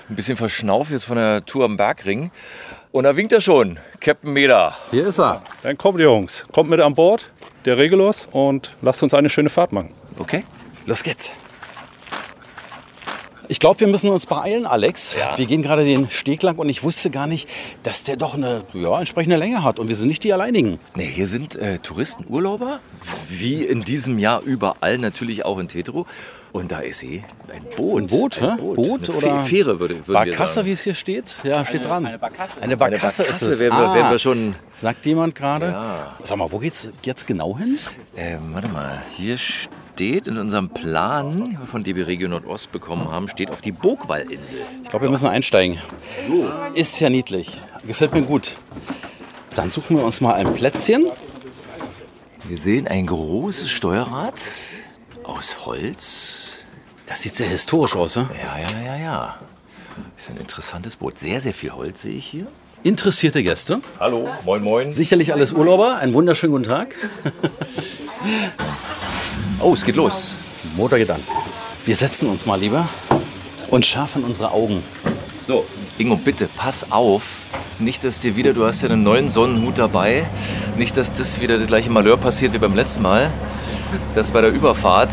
ein 0.10 0.16
bisschen 0.16 0.36
verschnauft 0.36 0.90
jetzt 0.90 1.04
von 1.04 1.16
der 1.16 1.46
Tour 1.46 1.66
am 1.66 1.78
Bergring. 1.78 2.32
Und 2.92 3.04
da 3.04 3.16
winkt 3.16 3.32
er 3.32 3.42
schon, 3.42 3.78
Captain 4.00 4.34
Meder. 4.34 4.76
Hier 4.90 5.06
ist 5.06 5.20
er. 5.20 5.44
Dann 5.62 5.78
kommt 5.78 6.00
Jungs, 6.00 6.48
kommt 6.52 6.72
mit 6.72 6.80
an 6.80 6.96
Bord, 6.96 7.30
der 7.66 7.78
Regulus 7.78 8.28
und 8.32 8.72
lasst 8.82 9.04
uns 9.04 9.14
eine 9.14 9.30
schöne 9.30 9.52
Fahrt 9.52 9.72
machen. 9.72 9.92
Okay. 10.18 10.44
Los 10.88 11.04
geht's. 11.04 11.30
Ich 13.48 13.60
glaube, 13.60 13.80
wir 13.80 13.88
müssen 13.88 14.10
uns 14.10 14.26
beeilen, 14.26 14.66
Alex. 14.66 15.16
Ja. 15.18 15.38
Wir 15.38 15.46
gehen 15.46 15.62
gerade 15.62 15.84
den 15.86 16.10
Steg 16.10 16.42
lang 16.44 16.58
und 16.58 16.70
ich 16.70 16.84
wusste 16.84 17.10
gar 17.10 17.28
nicht, 17.28 17.48
dass 17.84 18.04
der 18.04 18.18
doch 18.18 18.34
eine 18.36 18.64
ja, 18.74 18.98
entsprechende 19.00 19.36
Länge 19.38 19.64
hat. 19.64 19.80
Und 19.80 19.88
wir 19.88 19.96
sind 19.96 20.08
nicht 20.08 20.24
die 20.24 20.34
alleinigen. 20.34 20.80
Nee, 20.96 21.06
hier 21.06 21.28
sind 21.28 21.56
äh, 21.56 21.78
Touristen, 21.80 22.26
Urlauber, 22.30 22.80
wie 23.30 23.64
in 23.64 23.82
diesem 23.84 24.20
Jahr 24.20 24.42
überall, 24.42 24.98
natürlich 24.98 25.46
auch 25.46 25.60
in 25.60 25.68
Tetro. 25.68 26.06
Und 26.54 26.72
da 26.72 26.80
ist 26.80 27.00
sie, 27.00 27.22
ein 27.54 27.64
Boot. 27.76 28.02
Ein 28.04 28.08
Boot? 28.08 28.42
Ein 28.42 28.58
Boot 28.58 29.10
Eine 29.10 29.18
oder- 29.18 29.28
Fäh- 29.40 29.46
Fähre, 29.46 29.80
würde, 29.80 29.96
Barkasse, 30.08 30.64
wie 30.66 30.72
es 30.72 30.82
hier 30.82 30.96
steht? 30.96 31.26
Ja, 31.44 31.66
steht 31.66 31.84
dran. 31.86 32.06
Eine 32.06 32.18
Barkasse. 32.18 32.54
Eine 32.56 32.64
Eine 32.64 32.78
Barkasse, 32.78 33.24
ist 33.24 33.28
Barkasse 33.42 33.50
es. 33.52 33.60
werden 33.60 33.78
wir- 33.78 33.94
werden 33.94 34.12
wir 34.12 34.20
schon- 34.20 34.56
Sagt 34.72 35.06
jemand 35.06 35.36
gerade? 35.36 35.66
Ja. 35.68 36.16
Sag 36.24 36.38
mal, 36.38 36.50
wo 36.50 36.58
geht's 36.60 36.88
jetzt 37.04 37.28
genau 37.28 37.58
hin? 37.58 37.78
Ähm, 38.16 38.40
warte 38.54 38.70
mal, 38.70 39.02
hier 39.18 39.38
steht 39.38 39.70
in 40.02 40.38
unserem 40.38 40.70
Plan, 40.70 41.58
von 41.66 41.84
DB 41.84 42.04
Regio 42.04 42.28
Nordost 42.28 42.72
bekommen 42.72 43.10
haben, 43.10 43.30
steht 43.30 43.50
auf 43.50 43.62
die 43.62 43.72
Burgwallinsel. 43.72 44.60
Ich 44.84 44.90
glaube, 44.90 45.06
wir 45.06 45.10
müssen 45.10 45.28
einsteigen. 45.28 45.80
Ist 46.74 47.00
ja 47.00 47.10
niedlich. 47.10 47.60
Gefällt 47.88 48.14
mir 48.14 48.24
gut. 48.24 48.54
Dann 49.56 49.70
suchen 49.70 49.98
wir 49.98 50.04
uns 50.04 50.22
mal 50.22 50.34
ein 50.34 50.54
Plätzchen. 50.54 51.06
Wir 52.44 52.58
sehen 52.58 52.88
ein 52.88 53.08
großes 53.08 53.70
Steuerrad 53.70 54.36
aus 55.24 55.66
Holz. 55.66 56.66
Das 57.06 57.22
sieht 57.22 57.36
sehr 57.36 57.50
historisch 57.50 57.96
aus, 57.96 58.18
ne? 58.18 58.30
Ja, 58.42 58.58
ja, 58.60 58.86
ja, 58.86 58.96
ja. 58.98 59.40
Ist 60.18 60.30
ein 60.30 60.38
interessantes 60.38 60.98
Boot. 60.98 61.18
Sehr, 61.18 61.40
sehr 61.40 61.54
viel 61.54 61.72
Holz 61.72 62.02
sehe 62.02 62.16
ich 62.16 62.26
hier. 62.26 62.48
Interessierte 62.90 63.42
Gäste. 63.42 63.80
Hallo, 64.00 64.30
moin, 64.46 64.62
moin. 64.62 64.92
Sicherlich 64.94 65.34
alles 65.34 65.54
Urlauber. 65.54 65.96
Einen 65.98 66.14
wunderschönen 66.14 66.52
guten 66.52 66.66
Tag. 66.66 66.96
Oh, 69.60 69.74
es 69.74 69.84
geht 69.86 69.96
los. 69.96 70.36
Motor 70.76 71.00
geht 71.00 71.10
an. 71.10 71.20
Wir 71.86 71.96
setzen 71.96 72.30
uns 72.30 72.46
mal 72.46 72.60
lieber 72.60 72.88
und 73.72 73.84
schärfen 73.86 74.24
unsere 74.24 74.52
Augen. 74.52 74.84
So, 75.48 75.66
Ingo, 75.98 76.18
bitte 76.18 76.48
pass 76.56 76.92
auf. 76.92 77.38
Nicht, 77.80 78.04
dass 78.04 78.20
dir 78.20 78.36
wieder, 78.36 78.54
du 78.54 78.66
hast 78.66 78.84
ja 78.84 78.90
einen 78.90 79.02
neuen 79.02 79.30
Sonnenhut 79.30 79.80
dabei, 79.80 80.28
nicht, 80.78 80.98
dass 80.98 81.12
das 81.14 81.40
wieder 81.42 81.58
das 81.58 81.66
gleiche 81.68 81.90
Malheur 81.90 82.18
passiert 82.18 82.54
wie 82.54 82.60
beim 82.60 82.76
letzten 82.76 83.02
Mal. 83.02 83.32
Dass 84.14 84.30
bei 84.32 84.42
der 84.42 84.52
Überfahrt 84.52 85.12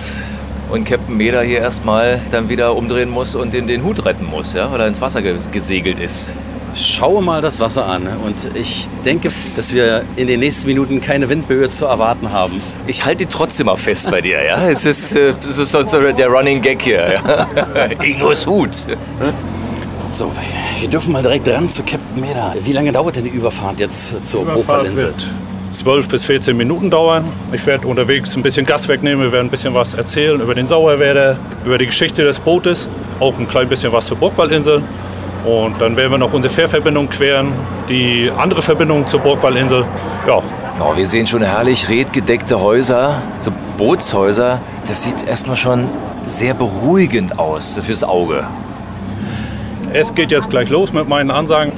und 0.70 0.84
Captain 0.84 1.16
Meder 1.16 1.42
hier 1.42 1.60
erstmal 1.60 2.20
dann 2.30 2.48
wieder 2.50 2.74
umdrehen 2.76 3.08
muss 3.08 3.34
und 3.34 3.54
den, 3.54 3.66
den 3.66 3.84
Hut 3.84 4.04
retten 4.04 4.26
muss, 4.26 4.52
ja, 4.52 4.70
weil 4.70 4.80
er 4.80 4.86
ins 4.88 5.00
Wasser 5.00 5.22
ge- 5.22 5.38
gesegelt 5.50 5.98
ist. 5.98 6.32
Schaue 6.74 7.22
mal 7.22 7.42
das 7.42 7.60
Wasser 7.60 7.86
an 7.86 8.08
und 8.24 8.56
ich 8.56 8.88
denke, 9.04 9.30
dass 9.56 9.72
wir 9.72 10.04
in 10.16 10.26
den 10.26 10.40
nächsten 10.40 10.66
Minuten 10.66 11.00
keine 11.00 11.28
Windböe 11.28 11.68
zu 11.68 11.86
erwarten 11.86 12.32
haben. 12.32 12.60
Ich 12.86 13.04
halte 13.04 13.26
die 13.26 13.26
trotzdem 13.26 13.66
mal 13.66 13.76
fest 13.76 14.10
bei 14.10 14.20
dir, 14.20 14.42
ja. 14.42 14.56
Es 14.68 14.86
ist, 14.86 15.14
äh, 15.14 15.34
es 15.48 15.58
ist 15.58 15.72
sonst 15.72 15.90
so 15.90 16.00
der 16.00 16.28
Running 16.28 16.60
Gag 16.60 16.80
hier. 16.82 17.14
Ja? 17.14 17.46
Ingos 18.02 18.46
Hut. 18.46 18.70
So, 20.10 20.30
wir 20.80 20.88
dürfen 20.88 21.12
mal 21.12 21.22
direkt 21.22 21.48
ran 21.48 21.68
zu 21.68 21.82
Captain 21.82 22.20
Meder. 22.20 22.54
Wie 22.64 22.72
lange 22.72 22.92
dauert 22.92 23.16
denn 23.16 23.24
die 23.24 23.30
Überfahrt 23.30 23.78
jetzt 23.78 24.26
zur 24.26 24.46
wird 24.46 25.26
12 25.72 26.08
bis 26.08 26.24
14 26.24 26.56
Minuten 26.56 26.90
dauern. 26.90 27.24
Ich 27.52 27.64
werde 27.66 27.86
unterwegs 27.86 28.36
ein 28.36 28.42
bisschen 28.42 28.66
Gas 28.66 28.88
wegnehmen, 28.88 29.24
wir 29.24 29.32
werden 29.32 29.46
ein 29.46 29.50
bisschen 29.50 29.74
was 29.74 29.94
erzählen 29.94 30.40
über 30.40 30.54
den 30.54 30.66
Sauerwerder, 30.66 31.36
über 31.64 31.78
die 31.78 31.86
Geschichte 31.86 32.24
des 32.24 32.38
Bootes, 32.38 32.86
auch 33.20 33.38
ein 33.38 33.48
klein 33.48 33.68
bisschen 33.68 33.90
was 33.92 34.06
zur 34.06 34.18
Burgwallinsel. 34.18 34.82
Und 35.44 35.80
dann 35.80 35.96
werden 35.96 36.12
wir 36.12 36.18
noch 36.18 36.32
unsere 36.32 36.52
Fährverbindung 36.52 37.08
queren, 37.08 37.52
die 37.88 38.30
andere 38.36 38.62
Verbindung 38.62 39.06
zur 39.06 39.20
Burgwallinsel. 39.20 39.84
Ja, 40.26 40.40
Oh, 40.80 40.96
wir 40.96 41.06
sehen 41.06 41.26
schon 41.26 41.42
herrlich 41.42 41.88
redgedeckte 41.88 42.58
Häuser, 42.58 43.22
so 43.40 43.52
Bootshäuser. 43.76 44.58
Das 44.88 45.04
sieht 45.04 45.22
erstmal 45.28 45.56
schon 45.56 45.88
sehr 46.26 46.54
beruhigend 46.54 47.38
aus 47.38 47.78
fürs 47.84 48.02
Auge. 48.02 48.44
es 49.92 50.14
geht 50.14 50.30
jetzt 50.32 50.48
gleich 50.50 50.70
los 50.70 50.92
mit 50.92 51.08
meinen 51.08 51.30
Ansagen. 51.30 51.72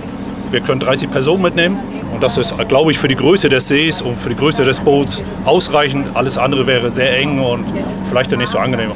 Wir 0.51 0.61
können 0.61 0.81
30 0.81 1.11
Personen 1.11 1.43
mitnehmen. 1.43 1.77
Und 2.15 2.23
das 2.23 2.39
ist, 2.39 2.57
glaube 2.69 2.93
ich, 2.93 2.99
für 2.99 3.09
die 3.09 3.17
Größe 3.17 3.49
des 3.49 3.67
Sees 3.69 4.01
und 4.01 4.17
für 4.17 4.29
die 4.29 4.37
Größe 4.37 4.65
des 4.65 4.81
Boots 4.81 5.25
ausreichend. 5.45 6.07
Alles 6.15 6.39
andere 6.39 6.67
wäre 6.67 6.91
sehr 6.91 7.19
eng 7.19 7.41
und 7.41 7.65
vielleicht 8.09 8.31
dann 8.31 8.39
nicht 8.39 8.51
so 8.51 8.59
angenehm. 8.59 8.93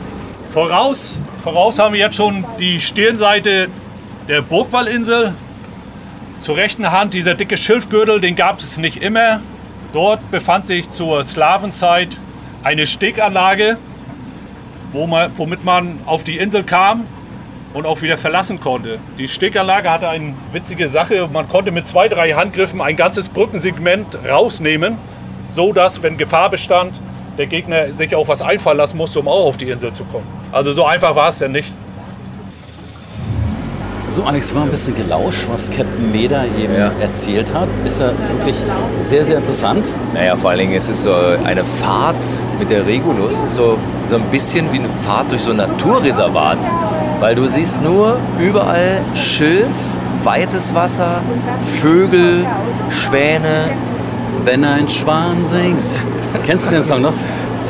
Voraus, 0.51 1.17
voraus 1.43 1.79
haben 1.79 1.93
wir 1.95 2.01
jetzt 2.01 2.15
schon 2.17 2.45
die 2.61 2.81
Stirnseite 2.81 3.69
der 4.29 4.43
Burgwallinsel. 4.43 5.33
Zur 6.38 6.57
rechten 6.57 6.93
Hand 6.93 7.14
dieser 7.14 7.35
dicke 7.35 7.57
Schilfgürtel, 7.57 8.21
den 8.21 8.37
gab 8.37 8.61
es 8.61 8.79
nicht 8.79 9.03
immer. 9.03 9.41
Dort 9.93 10.31
befand 10.31 10.67
sich 10.67 10.91
zur 10.91 11.25
Slawenzeit 11.25 12.09
eine 12.62 12.87
Steganlage, 12.87 13.79
womit 14.93 15.64
man 15.64 15.99
auf 16.05 16.23
die 16.25 16.37
Insel 16.38 16.62
kam 16.62 17.07
und 17.73 17.87
auch 17.87 18.03
wieder 18.03 18.19
verlassen 18.19 18.61
konnte. 18.61 18.99
Die 19.19 19.27
Steganlage 19.27 19.91
hatte 19.91 20.09
eine 20.09 20.35
witzige 20.53 20.88
Sache. 20.88 21.29
Man 21.33 21.49
konnte 21.49 21.71
mit 21.71 21.87
zwei, 21.87 22.09
drei 22.09 22.33
Handgriffen 22.33 22.81
ein 22.81 22.97
ganzes 22.97 23.29
Brückensegment 23.29 24.07
rausnehmen, 24.29 24.99
so 25.55 25.73
dass, 25.73 26.03
wenn 26.03 26.19
Gefahr 26.19 26.51
bestand, 26.51 27.01
der 27.38 27.47
Gegner 27.47 27.93
sich 27.95 28.14
auch 28.14 28.29
was 28.29 28.43
einfallen 28.43 28.79
lassen 28.79 28.99
musste, 28.99 29.21
um 29.21 29.29
auch 29.29 29.47
auf 29.47 29.57
die 29.57 29.71
Insel 29.71 29.93
zu 29.93 30.05
kommen. 30.05 30.27
Also 30.53 30.73
so 30.73 30.85
einfach 30.85 31.17
war 31.17 31.29
es 31.31 31.38
denn 31.38 31.53
nicht. 31.53 31.73
So, 34.11 34.23
Alex, 34.25 34.55
war 34.55 34.62
ein 34.62 34.71
bisschen 34.71 34.97
gelauscht, 34.97 35.47
was 35.53 35.71
Captain 35.71 36.11
Meder 36.11 36.44
eben 36.59 36.75
erzählt 37.01 37.53
hat. 37.53 37.68
Ist 37.87 38.01
ja 38.01 38.11
wirklich 38.38 38.57
sehr, 38.99 39.25
sehr 39.25 39.37
interessant. 39.37 39.92
Naja, 40.14 40.35
vor 40.35 40.51
allen 40.51 40.61
Dingen 40.61 40.73
ist 40.73 40.88
es 40.88 41.03
so 41.03 41.12
eine 41.44 41.62
Fahrt 41.64 42.16
mit 42.59 42.71
der 42.71 42.87
Regulus, 42.87 43.37
so, 43.51 43.77
so 44.09 44.14
ein 44.16 44.23
bisschen 44.33 44.73
wie 44.73 44.79
eine 44.79 44.88
Fahrt 45.05 45.31
durch 45.31 45.42
so 45.42 45.51
ein 45.51 45.59
Naturreservat. 45.59 46.57
Weil 47.21 47.35
du 47.35 47.47
siehst 47.49 47.83
nur 47.83 48.16
überall 48.40 49.01
Schilf, 49.14 49.75
weites 50.25 50.75
Wasser, 50.75 51.21
Vögel, 51.83 52.47
Schwäne. 52.88 53.64
Wenn 54.44 54.64
ein 54.64 54.88
Schwan 54.88 55.44
singt. 55.44 56.07
Kennst 56.47 56.66
du 56.66 56.71
den 56.71 56.83
Song 56.83 57.03
noch? 57.03 57.12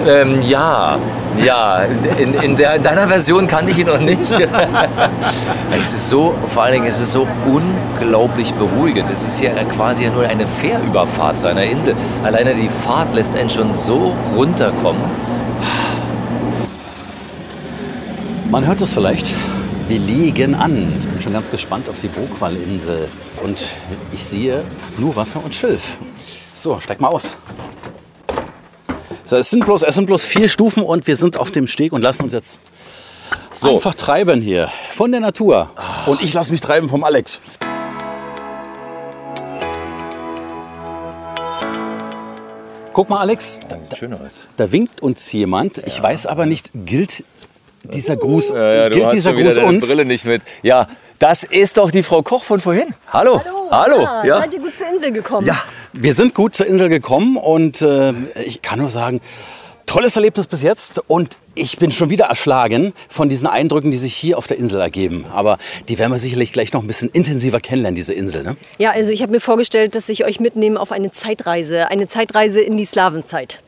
Ähm, 0.06 0.40
ja, 0.42 0.98
ja, 1.42 1.84
in, 2.18 2.34
in, 2.34 2.56
der, 2.56 2.76
in 2.76 2.82
deiner 2.82 3.06
Version 3.08 3.46
kannte 3.46 3.70
ich 3.72 3.78
ihn 3.78 3.86
noch 3.86 4.00
nicht. 4.00 4.20
es 5.80 5.94
ist 5.94 6.08
so, 6.08 6.34
vor 6.46 6.62
allen 6.62 6.74
Dingen 6.74 6.86
ist 6.86 7.00
es 7.00 7.12
so 7.12 7.26
unglaublich 7.46 8.52
beruhigend. 8.54 9.10
Es 9.12 9.26
ist 9.26 9.40
ja 9.40 9.52
quasi 9.64 10.06
nur 10.10 10.24
eine 10.24 10.46
Fährüberfahrt 10.46 11.38
zu 11.38 11.46
einer 11.46 11.64
Insel. 11.64 11.94
Alleine 12.24 12.54
die 12.54 12.68
Fahrt 12.68 13.14
lässt 13.14 13.36
einen 13.36 13.50
schon 13.50 13.72
so 13.72 14.14
runterkommen. 14.34 15.02
Man 18.50 18.66
hört 18.66 18.80
es 18.80 18.92
vielleicht. 18.92 19.34
Wir 19.88 19.98
legen 19.98 20.54
an. 20.54 20.92
Ich 20.98 21.06
bin 21.06 21.22
schon 21.22 21.32
ganz 21.32 21.50
gespannt 21.50 21.88
auf 21.88 21.96
die 22.02 22.08
Burgwallinsel. 22.08 23.08
Und 23.44 23.74
ich 24.12 24.24
sehe 24.24 24.62
nur 24.96 25.14
Wasser 25.16 25.42
und 25.44 25.54
Schilf. 25.54 25.96
So, 26.54 26.78
steig 26.80 27.00
mal 27.00 27.08
aus. 27.08 27.38
So, 29.28 29.36
es, 29.36 29.50
sind 29.50 29.62
bloß, 29.66 29.82
es 29.82 29.94
sind 29.94 30.06
bloß 30.06 30.24
vier 30.24 30.48
Stufen 30.48 30.82
und 30.82 31.06
wir 31.06 31.14
sind 31.14 31.36
auf 31.36 31.50
dem 31.50 31.68
Steg 31.68 31.92
und 31.92 32.00
lassen 32.00 32.22
uns 32.22 32.32
jetzt 32.32 32.62
So. 33.50 33.74
einfach 33.74 33.94
treiben 33.94 34.40
hier. 34.40 34.70
Von 34.92 35.12
der 35.12 35.20
Natur. 35.20 35.68
Und 36.06 36.22
ich 36.22 36.32
lasse 36.32 36.50
mich 36.50 36.62
treiben 36.62 36.88
vom 36.88 37.04
Alex. 37.04 37.42
Guck 42.94 43.10
mal, 43.10 43.20
Alex, 43.20 43.60
aus. 43.92 44.46
da 44.56 44.72
winkt 44.72 45.02
uns 45.02 45.30
jemand. 45.30 45.86
Ich 45.86 46.02
weiß 46.02 46.24
aber 46.26 46.46
nicht, 46.46 46.70
gilt 46.74 47.22
dieser 47.82 48.16
Gruß, 48.16 48.48
Ja, 48.48 48.72
ja, 48.74 48.88
du 48.88 48.94
gilt 48.94 49.06
hast 49.08 49.12
dieser 49.12 49.34
Gruß 49.34 49.56
deine 49.56 49.66
uns? 49.68 49.86
Brille 49.86 50.06
nicht 50.06 50.24
mit. 50.24 50.40
Ja, 50.62 50.86
das 51.18 51.44
ist 51.44 51.76
doch 51.76 51.90
die 51.90 52.02
Frau 52.02 52.22
Koch 52.22 52.44
von 52.44 52.60
vorhin. 52.60 52.94
Hallo. 53.12 53.42
Hallo. 53.70 54.04
Ja, 54.04 54.24
Ja. 54.24 54.40
Seid 54.40 54.54
ihr 54.54 54.60
gut 54.60 54.74
zur 54.74 54.88
Insel 54.88 55.12
gekommen? 55.12 55.46
Ja, 55.46 55.56
wir 56.00 56.14
sind 56.14 56.34
gut 56.34 56.54
zur 56.54 56.66
Insel 56.66 56.88
gekommen 56.88 57.36
und 57.36 57.82
äh, 57.82 58.12
ich 58.44 58.62
kann 58.62 58.78
nur 58.78 58.90
sagen, 58.90 59.20
tolles 59.86 60.16
Erlebnis 60.16 60.46
bis 60.46 60.62
jetzt 60.62 61.02
und 61.08 61.38
ich 61.54 61.78
bin 61.78 61.90
schon 61.90 62.10
wieder 62.10 62.26
erschlagen 62.26 62.92
von 63.08 63.28
diesen 63.28 63.48
Eindrücken, 63.48 63.90
die 63.90 63.96
sich 63.96 64.14
hier 64.14 64.38
auf 64.38 64.46
der 64.46 64.58
Insel 64.58 64.80
ergeben. 64.80 65.26
Aber 65.32 65.58
die 65.88 65.98
werden 65.98 66.12
wir 66.12 66.18
sicherlich 66.18 66.52
gleich 66.52 66.72
noch 66.72 66.82
ein 66.82 66.86
bisschen 66.86 67.08
intensiver 67.08 67.58
kennenlernen, 67.58 67.96
diese 67.96 68.12
Insel. 68.12 68.44
Ne? 68.44 68.56
Ja, 68.78 68.90
also 68.90 69.10
ich 69.10 69.22
habe 69.22 69.32
mir 69.32 69.40
vorgestellt, 69.40 69.94
dass 69.96 70.08
ich 70.08 70.24
euch 70.24 70.40
mitnehme 70.40 70.78
auf 70.78 70.92
eine 70.92 71.10
Zeitreise, 71.10 71.88
eine 71.88 72.06
Zeitreise 72.06 72.60
in 72.60 72.76
die 72.76 72.84
Slawenzeit. 72.84 73.60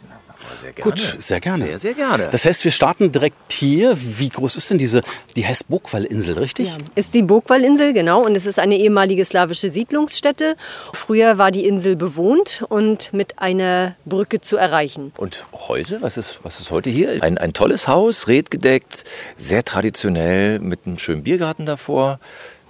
Sehr 0.60 0.72
gerne. 0.72 0.90
Gut, 0.90 1.16
sehr 1.18 1.40
gerne. 1.40 1.64
Sehr, 1.64 1.78
sehr 1.78 1.94
gerne. 1.94 2.28
Das 2.30 2.44
heißt, 2.44 2.64
wir 2.64 2.72
starten 2.72 3.12
direkt 3.12 3.52
hier. 3.52 3.96
Wie 3.96 4.28
groß 4.28 4.56
ist 4.56 4.70
denn 4.70 4.78
diese, 4.78 5.02
die 5.36 5.46
heißt 5.46 5.68
Burgwallinsel, 5.68 6.38
richtig? 6.38 6.74
Ist 6.94 7.14
die 7.14 7.22
Burgwallinsel, 7.22 7.92
genau, 7.92 8.24
und 8.24 8.34
es 8.34 8.46
ist 8.46 8.58
eine 8.58 8.76
ehemalige 8.76 9.24
slawische 9.24 9.68
Siedlungsstätte. 9.68 10.56
Früher 10.92 11.38
war 11.38 11.50
die 11.50 11.66
Insel 11.66 11.96
bewohnt 11.96 12.64
und 12.68 13.12
mit 13.12 13.38
einer 13.38 13.96
Brücke 14.04 14.40
zu 14.40 14.56
erreichen. 14.56 15.12
Und 15.16 15.44
heute, 15.52 16.02
was 16.02 16.16
ist, 16.16 16.40
was 16.42 16.60
ist 16.60 16.70
heute 16.70 16.90
hier? 16.90 17.22
Ein, 17.22 17.38
ein 17.38 17.52
tolles 17.52 17.88
Haus, 17.88 18.28
redgedeckt, 18.28 19.04
sehr 19.36 19.64
traditionell, 19.64 20.58
mit 20.58 20.86
einem 20.86 20.98
schönen 20.98 21.22
Biergarten 21.22 21.66
davor. 21.66 22.20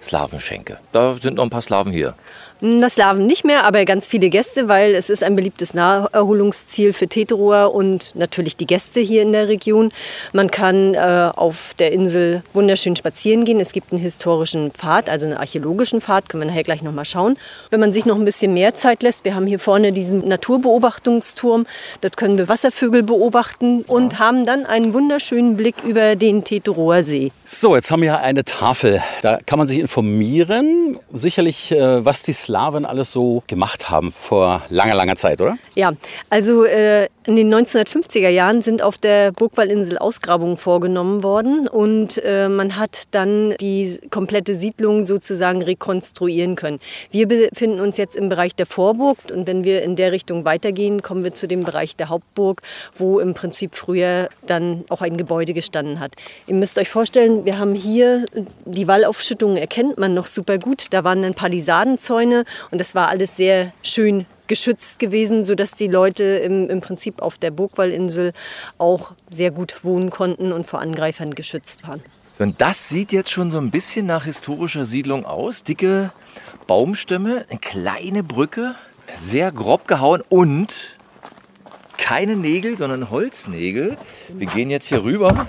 Slawenschenke. 0.03 0.79
Da 0.93 1.17
sind 1.21 1.35
noch 1.37 1.45
ein 1.45 1.51
paar 1.51 1.63
Slawen 1.63 1.93
hier. 1.93 2.15
Das 2.63 2.97
Slawen 2.97 3.27
nicht 3.27 3.47
mehr, 3.47 3.65
aber 3.65 3.87
ganz 3.87 4.07
viele 4.07 4.29
Gäste, 4.29 4.69
weil 4.69 4.95
es 4.95 5.09
ist 5.09 5.25
ein 5.25 5.35
beliebtes 5.35 5.73
Naherholungsziel 5.73 6.93
für 6.93 7.09
Teterower 7.09 7.75
und 7.75 8.13
natürlich 8.15 8.55
die 8.55 8.67
Gäste 8.67 9.01
hier 9.01 9.23
in 9.23 9.33
der 9.33 9.49
Region. 9.49 9.91
Man 10.35 10.51
kann 10.51 10.93
äh, 10.93 11.31
auf 11.35 11.73
der 11.79 11.93
Insel 11.93 12.43
wunderschön 12.53 12.97
spazieren 12.97 13.47
gehen. 13.47 13.61
Es 13.61 13.73
gibt 13.73 13.93
einen 13.93 14.03
historischen 14.03 14.73
Pfad, 14.73 15.09
also 15.09 15.27
einen 15.27 15.39
archäologischen 15.39 16.03
Pfad, 16.03 16.29
können 16.29 16.43
wir 16.43 16.49
nachher 16.49 16.63
gleich 16.63 16.83
nochmal 16.83 17.07
schauen. 17.07 17.39
Wenn 17.71 17.81
man 17.81 17.93
sich 17.93 18.05
noch 18.05 18.17
ein 18.17 18.27
bisschen 18.27 18.53
mehr 18.53 18.75
Zeit 18.75 19.03
lässt, 19.03 19.25
wir 19.25 19.35
haben 19.35 19.47
hier 19.47 19.59
vorne 19.59 19.93
diesen 19.93 20.29
Naturbeobachtungsturm, 20.29 21.65
dort 22.03 22.19
können 22.19 22.37
wir 22.37 22.51
Wasservögel 22.51 23.03
beobachten 23.03 23.85
und 23.87 24.19
haben 24.19 24.45
dann 24.45 24.67
einen 24.67 24.93
wunderschönen 24.93 25.57
Blick 25.57 25.77
über 25.83 26.15
den 26.15 26.45
Teterower 26.45 27.05
See. 27.05 27.33
So, 27.47 27.75
jetzt 27.75 27.91
haben 27.91 28.03
wir 28.03 28.21
eine 28.21 28.45
Tafel. 28.45 29.03
Da 29.23 29.39
kann 29.47 29.59
man 29.59 29.67
sich 29.67 29.79
informieren, 29.79 30.99
sicherlich, 31.11 31.73
äh, 31.73 32.05
was 32.05 32.21
die 32.21 32.35
Slawen 32.35 32.50
alles 32.85 33.13
so 33.13 33.43
gemacht 33.47 33.91
haben 33.91 34.13
vor 34.13 34.63
langer, 34.71 34.95
langer 34.95 35.17
Zeit, 35.17 35.41
oder? 35.41 35.59
Ja, 35.75 35.93
also 36.29 36.65
äh, 36.65 37.09
in 37.31 37.37
den 37.37 37.55
1950er 37.55 38.29
Jahren 38.29 38.61
sind 38.61 38.83
auf 38.83 38.99
der 38.99 39.31
Burgwallinsel 39.31 39.99
Ausgrabungen 39.99 40.57
vorgenommen 40.57 41.23
worden 41.23 41.69
und 41.69 42.21
äh, 42.25 42.49
man 42.49 42.77
hat 42.77 43.05
dann 43.13 43.55
die 43.61 44.01
komplette 44.11 44.57
Siedlung 44.57 45.05
sozusagen 45.05 45.63
rekonstruieren 45.63 46.57
können. 46.57 46.81
Wir 47.13 47.29
befinden 47.29 47.79
uns 47.79 47.99
jetzt 47.99 48.17
im 48.17 48.31
Bereich 48.31 48.57
der 48.57 48.67
Vorburg 48.67 49.19
und 49.33 49.47
wenn 49.47 49.63
wir 49.63 49.83
in 49.83 49.95
der 49.95 50.11
Richtung 50.11 50.45
weitergehen, 50.45 51.03
kommen 51.03 51.23
wir 51.23 51.33
zu 51.33 51.47
dem 51.47 51.63
Bereich 51.63 51.95
der 51.95 52.09
Hauptburg, 52.09 52.63
wo 52.97 53.21
im 53.21 53.33
Prinzip 53.33 53.77
früher 53.77 54.29
dann 54.49 54.85
auch 54.89 55.01
ein 55.01 55.17
Gebäude 55.17 55.55
gestanden 55.55 56.01
hat. 56.01 56.15
Ihr 56.49 56.55
müsst 56.57 56.79
euch 56.79 56.89
vorstellen, 56.89 57.45
wir 57.45 57.61
haben 57.61 57.77
hier 57.77 58.27
die 58.65 58.89
Wallaufschüttungen 58.89 59.57
erkennt 59.57 59.99
man 59.99 60.15
noch 60.15 60.27
super 60.27 60.59
gut. 60.59 60.87
Da 60.91 61.05
waren 61.05 61.23
dann 61.23 61.35
Palisadenzäune 61.35 62.45
und 62.73 62.81
das 62.81 62.97
war 62.97 63.09
alles 63.09 63.37
sehr 63.37 63.73
schön 63.83 64.27
geschützt 64.51 64.99
gewesen, 64.99 65.45
sodass 65.45 65.71
die 65.71 65.87
Leute 65.87 66.25
im, 66.25 66.69
im 66.69 66.81
Prinzip 66.81 67.23
auf 67.23 67.39
der 67.39 67.53
Burgwallinsel 67.53 68.33
auch 68.79 69.13
sehr 69.31 69.53
gut 69.53 69.85
wohnen 69.85 70.11
konnten 70.11 70.53
und 70.53 70.67
vor 70.67 70.81
Angreifern 70.81 71.35
geschützt 71.35 71.87
waren. 71.87 72.03
Und 72.41 72.61
das 72.61 72.89
sieht 72.89 73.13
jetzt 73.13 73.31
schon 73.31 73.53
so 73.53 73.59
ein 73.59 73.71
bisschen 73.71 74.07
nach 74.07 74.25
historischer 74.25 74.87
Siedlung 74.87 75.25
aus. 75.25 75.63
Dicke 75.63 76.11
Baumstämme, 76.67 77.47
eine 77.49 77.61
kleine 77.61 78.25
Brücke, 78.25 78.75
sehr 79.15 79.53
grob 79.53 79.87
gehauen 79.87 80.23
und 80.29 80.97
keine 81.97 82.35
Nägel, 82.35 82.77
sondern 82.77 83.09
Holznägel. 83.09 83.97
Wir 84.29 84.47
gehen 84.49 84.69
jetzt 84.69 84.87
hier 84.87 85.05
rüber. 85.05 85.47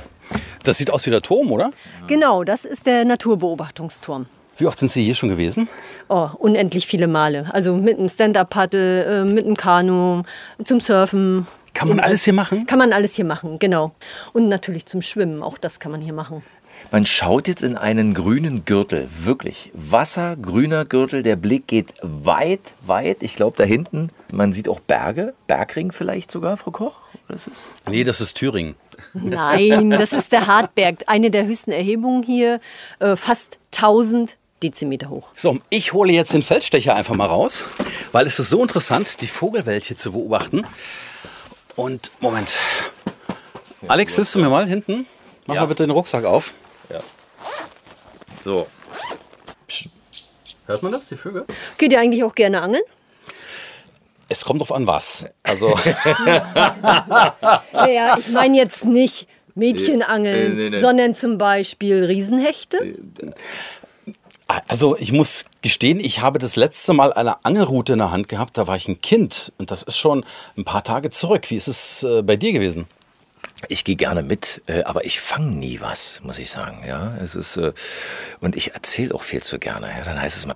Das 0.64 0.78
sieht 0.78 0.92
aus 0.92 1.08
wie 1.08 1.10
der 1.10 1.24
Turm, 1.24 1.52
oder? 1.52 1.72
Genau, 2.06 2.44
das 2.44 2.66
ist 2.66 2.86
der 2.86 3.04
Naturbeobachtungsturm. 3.06 4.28
Wie 4.58 4.68
oft 4.68 4.78
sind 4.80 4.92
Sie 4.92 5.04
hier 5.04 5.16
schon 5.16 5.30
gewesen? 5.30 5.68
Oh, 6.10 6.30
unendlich 6.38 6.88
viele 6.88 7.08
Male. 7.08 7.50
Also 7.54 7.76
mit 7.76 7.98
einem 7.98 8.10
Stand-Up-Paddle, 8.10 9.06
äh, 9.06 9.24
mit 9.26 9.46
einem 9.46 9.56
Kanu, 9.56 10.24
zum 10.64 10.80
Surfen. 10.80 11.48
Kann 11.74 11.88
man 11.88 12.00
alles 12.00 12.24
hier 12.26 12.34
machen? 12.34 12.66
Kann 12.66 12.78
man 12.78 12.94
alles 12.94 13.16
hier 13.16 13.26
machen, 13.26 13.58
genau. 13.58 13.94
Und 14.34 14.50
natürlich 14.50 14.86
zum 14.86 15.02
Schwimmen, 15.02 15.42
auch 15.42 15.58
das 15.58 15.80
kann 15.80 15.92
man 15.92 16.02
hier 16.02 16.14
machen. 16.14 16.44
Man 16.90 17.06
schaut 17.06 17.48
jetzt 17.48 17.64
in 17.64 17.78
einen 17.78 18.14
grünen 18.14 18.66
Gürtel, 18.66 19.08
wirklich 19.24 19.72
wassergrüner 19.74 20.84
Gürtel. 20.84 21.24
Der 21.24 21.36
Blick 21.36 21.68
geht 21.68 21.94
weit, 22.02 22.74
weit. 22.86 23.18
Ich 23.22 23.36
glaube, 23.36 23.56
da 23.58 23.64
hinten, 23.64 24.10
man 24.34 24.52
sieht 24.52 24.68
auch 24.68 24.80
Berge, 24.80 25.34
Bergring 25.48 25.92
vielleicht 25.92 26.32
sogar, 26.32 26.58
Frau 26.58 26.72
Koch. 26.72 26.98
Das 27.28 27.48
ist 27.48 27.68
nee, 27.90 28.04
das 28.04 28.20
ist 28.20 28.34
Thüringen. 28.34 28.76
Nein, 29.14 29.92
das 29.92 30.12
ist 30.12 30.32
der 30.32 30.48
Hartberg, 30.48 31.04
eine 31.08 31.32
der 31.32 31.46
höchsten 31.46 31.72
Erhebungen 31.72 32.24
hier, 32.24 32.60
äh, 33.00 33.16
fast 33.16 33.58
1000 33.72 34.38
Dezimeter 34.62 35.10
hoch. 35.10 35.30
So, 35.36 35.58
ich 35.70 35.94
hole 35.94 36.12
jetzt 36.14 36.34
den 36.34 36.44
Feldstecher 36.44 36.96
einfach 36.96 37.16
mal 37.16 37.26
raus, 37.28 37.66
weil 38.12 38.28
es 38.28 38.40
ist 38.40 38.50
so 38.50 38.62
interessant, 38.62 39.22
die 39.22 39.28
Vogelwelt 39.28 39.84
hier 39.86 39.98
zu 39.98 40.12
beobachten. 40.12 40.66
Und 41.76 42.12
Moment. 42.20 42.56
Alex, 43.88 44.16
hilfst 44.16 44.36
du 44.36 44.40
mir 44.40 44.50
mal 44.50 44.68
hinten? 44.68 45.08
Mach 45.48 45.56
Ja. 45.56 45.62
mal 45.62 45.68
bitte 45.68 45.84
den 45.84 45.92
Rucksack 45.92 46.26
auf. 46.26 46.54
So. 48.44 48.68
Hört 50.66 50.82
man 50.84 50.92
das, 50.92 51.06
die 51.06 51.16
Vögel? 51.16 51.46
Geht 51.78 51.92
ihr 51.94 52.00
eigentlich 52.00 52.24
auch 52.24 52.34
gerne 52.34 52.62
angeln? 52.62 52.84
Es 54.30 54.44
kommt 54.46 54.62
drauf 54.62 54.72
an, 54.72 54.88
was. 54.88 55.28
Also, 55.44 55.68
Naja, 57.74 58.18
ich 58.20 58.30
meine 58.30 58.58
jetzt 58.58 58.86
nicht 58.86 59.28
Mädchenangeln, 59.56 60.56
Nee, 60.56 60.64
nee, 60.64 60.70
nee. 60.70 60.82
sondern 60.82 61.14
zum 61.14 61.38
Beispiel 61.38 62.04
Riesenhechte. 62.06 62.96
Also 64.68 64.98
ich 64.98 65.12
muss 65.12 65.46
gestehen, 65.62 66.00
ich 66.00 66.22
habe 66.22 66.40
das 66.40 66.56
letzte 66.56 66.94
Mal 66.94 67.14
eine 67.14 67.44
Angelrute 67.46 67.94
in 67.94 68.00
der 68.00 68.12
Hand 68.12 68.28
gehabt, 68.28 68.58
da 68.58 68.68
war 68.68 68.76
ich 68.76 68.88
ein 68.88 69.02
Kind. 69.02 69.52
Und 69.58 69.72
das 69.72 69.84
ist 69.84 69.98
schon 69.98 70.26
ein 70.58 70.66
paar 70.66 70.84
Tage 70.84 71.10
zurück. 71.10 71.50
Wie 71.50 71.56
ist 71.56 71.68
es 71.68 72.04
äh, 72.04 72.22
bei 72.22 72.36
dir 72.36 72.52
gewesen? 72.52 72.88
Ich 73.68 73.84
gehe 73.84 73.96
gerne 73.96 74.24
mit, 74.24 74.62
äh, 74.68 74.84
aber 74.84 75.06
ich 75.06 75.20
fange 75.20 75.52
nie 75.52 75.80
was, 75.82 76.22
muss 76.24 76.40
ich 76.40 76.50
sagen. 76.50 76.84
Ja, 76.88 77.16
es 77.22 77.36
ist 77.36 77.58
äh, 77.58 77.74
und 78.40 78.56
ich 78.56 78.74
erzähle 78.74 79.14
auch 79.14 79.24
viel 79.24 79.44
zu 79.44 79.60
gerne. 79.60 79.88
Ja, 79.88 80.04
dann 80.04 80.20
heißt 80.20 80.38
es 80.38 80.46
mal 80.46 80.56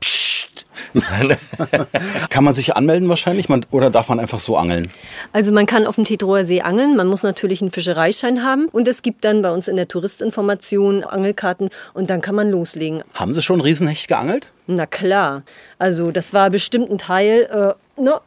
Psst. 0.56 0.66
Kann 2.30 2.44
man 2.44 2.54
sich 2.54 2.76
anmelden 2.76 3.10
wahrscheinlich 3.10 3.50
man, 3.50 3.66
oder 3.72 3.90
darf 3.90 4.10
man 4.10 4.20
einfach 4.20 4.40
so 4.40 4.58
angeln? 4.58 4.92
Also 5.34 5.52
man 5.52 5.66
kann 5.66 5.86
auf 5.86 5.96
dem 5.96 6.06
Tetroer 6.06 6.46
See 6.46 6.62
angeln, 6.62 6.96
man 6.96 7.08
muss 7.08 7.24
natürlich 7.24 7.62
einen 7.62 7.72
Fischereischein 7.72 8.44
haben 8.44 8.68
und 8.72 8.88
es 8.88 9.02
gibt 9.02 9.26
dann 9.26 9.42
bei 9.42 9.52
uns 9.52 9.68
in 9.68 9.76
der 9.76 9.88
Touristinformation 9.88 11.04
Angelkarten 11.04 11.70
und 11.94 12.10
dann 12.10 12.22
kann 12.22 12.36
man 12.36 12.50
loslegen. 12.50 13.04
Haben 13.14 13.34
Sie 13.34 13.42
schon 13.42 13.62
Riesenhecht 13.62 14.08
geangelt? 14.08 14.52
Na 14.68 14.86
klar, 14.86 15.44
also 15.80 16.12
das 16.12 16.34
war 16.34 16.50
bestimmt 16.50 16.90
ein 16.90 16.98
Teil, 16.98 17.76
äh, 17.98 18.02
ne, 18.02 18.20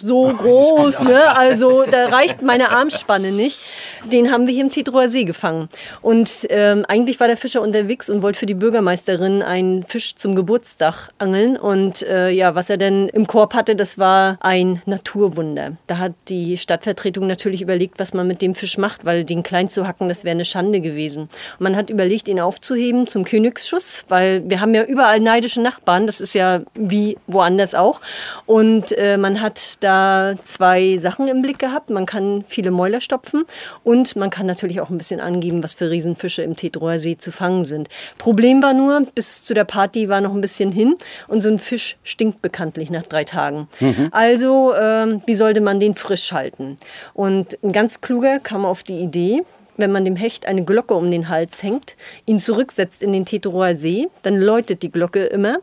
so 0.00 0.28
groß, 0.28 1.00
ne? 1.00 1.36
Also 1.36 1.84
da 1.90 2.06
reicht 2.06 2.42
meine 2.42 2.70
Armspanne 2.70 3.32
nicht. 3.32 3.58
Den 4.04 4.30
haben 4.30 4.46
wir 4.46 4.54
hier 4.54 4.64
im 4.64 4.70
Tetroer 4.70 5.08
See 5.08 5.24
gefangen. 5.24 5.68
Und 6.00 6.46
ähm, 6.50 6.84
eigentlich 6.88 7.18
war 7.18 7.26
der 7.26 7.36
Fischer 7.36 7.60
unterwegs 7.62 8.08
und 8.08 8.22
wollte 8.22 8.38
für 8.38 8.46
die 8.46 8.54
Bürgermeisterin 8.54 9.42
einen 9.42 9.82
Fisch 9.82 10.14
zum 10.14 10.34
Geburtstag 10.34 11.10
angeln. 11.18 11.56
Und 11.56 12.02
äh, 12.02 12.30
ja, 12.30 12.54
was 12.54 12.70
er 12.70 12.76
denn 12.76 13.08
im 13.08 13.26
Korb 13.26 13.54
hatte, 13.54 13.74
das 13.74 13.98
war 13.98 14.38
ein 14.40 14.82
Naturwunder. 14.86 15.76
Da 15.86 15.98
hat 15.98 16.12
die 16.28 16.58
Stadtvertretung 16.58 17.26
natürlich 17.26 17.62
überlegt, 17.62 17.98
was 17.98 18.14
man 18.14 18.26
mit 18.26 18.42
dem 18.42 18.54
Fisch 18.54 18.78
macht, 18.78 19.04
weil 19.04 19.24
den 19.24 19.42
klein 19.42 19.68
zu 19.68 19.86
hacken, 19.86 20.08
das 20.08 20.24
wäre 20.24 20.34
eine 20.34 20.44
Schande 20.44 20.80
gewesen. 20.80 21.22
Und 21.22 21.60
man 21.60 21.76
hat 21.76 21.90
überlegt, 21.90 22.28
ihn 22.28 22.40
aufzuheben 22.40 23.06
zum 23.06 23.24
Königsschuss, 23.24 24.04
weil 24.08 24.42
wir 24.48 24.60
haben 24.60 24.74
ja 24.74 24.84
überall 24.84 25.20
neidische 25.20 25.60
Nachbarn. 25.60 26.06
Das 26.06 26.20
ist 26.20 26.34
ja 26.34 26.60
wie 26.74 27.18
woanders 27.26 27.74
auch. 27.74 28.00
Und 28.46 28.92
äh, 28.92 29.16
man 29.16 29.40
hat 29.40 29.82
da 29.86 30.34
zwei 30.42 30.98
Sachen 30.98 31.28
im 31.28 31.42
Blick 31.42 31.58
gehabt. 31.58 31.90
Man 31.90 32.06
kann 32.06 32.44
viele 32.48 32.70
Mäuler 32.70 33.00
stopfen 33.00 33.44
und 33.84 34.16
man 34.16 34.30
kann 34.30 34.46
natürlich 34.46 34.80
auch 34.80 34.90
ein 34.90 34.98
bisschen 34.98 35.20
angeben, 35.20 35.62
was 35.62 35.74
für 35.74 35.90
Riesenfische 35.90 36.42
im 36.42 36.56
Tetroer 36.56 36.98
See 36.98 37.16
zu 37.16 37.30
fangen 37.30 37.64
sind. 37.64 37.88
Problem 38.18 38.62
war 38.62 38.74
nur, 38.74 39.06
bis 39.14 39.44
zu 39.44 39.54
der 39.54 39.64
Party 39.64 40.08
war 40.08 40.20
noch 40.20 40.34
ein 40.34 40.40
bisschen 40.40 40.72
hin 40.72 40.96
und 41.28 41.40
so 41.40 41.48
ein 41.48 41.58
Fisch 41.58 41.96
stinkt 42.02 42.42
bekanntlich 42.42 42.90
nach 42.90 43.04
drei 43.04 43.24
Tagen. 43.24 43.68
Also, 44.10 44.74
ähm, 44.74 45.22
wie 45.26 45.34
sollte 45.34 45.60
man 45.60 45.78
den 45.78 45.94
frisch 45.94 46.32
halten? 46.32 46.76
Und 47.14 47.56
ein 47.62 47.72
ganz 47.72 48.00
kluger 48.00 48.40
kam 48.40 48.64
auf 48.64 48.82
die 48.82 49.00
Idee, 49.00 49.42
wenn 49.76 49.92
man 49.92 50.04
dem 50.04 50.16
Hecht 50.16 50.46
eine 50.46 50.64
Glocke 50.64 50.94
um 50.94 51.10
den 51.10 51.28
Hals 51.28 51.62
hängt, 51.62 51.96
ihn 52.26 52.38
zurücksetzt 52.38 53.02
in 53.02 53.12
den 53.12 53.24
Teterower 53.24 53.74
See, 53.74 54.08
dann 54.22 54.40
läutet 54.40 54.82
die 54.82 54.90
Glocke 54.90 55.24
immer 55.24 55.58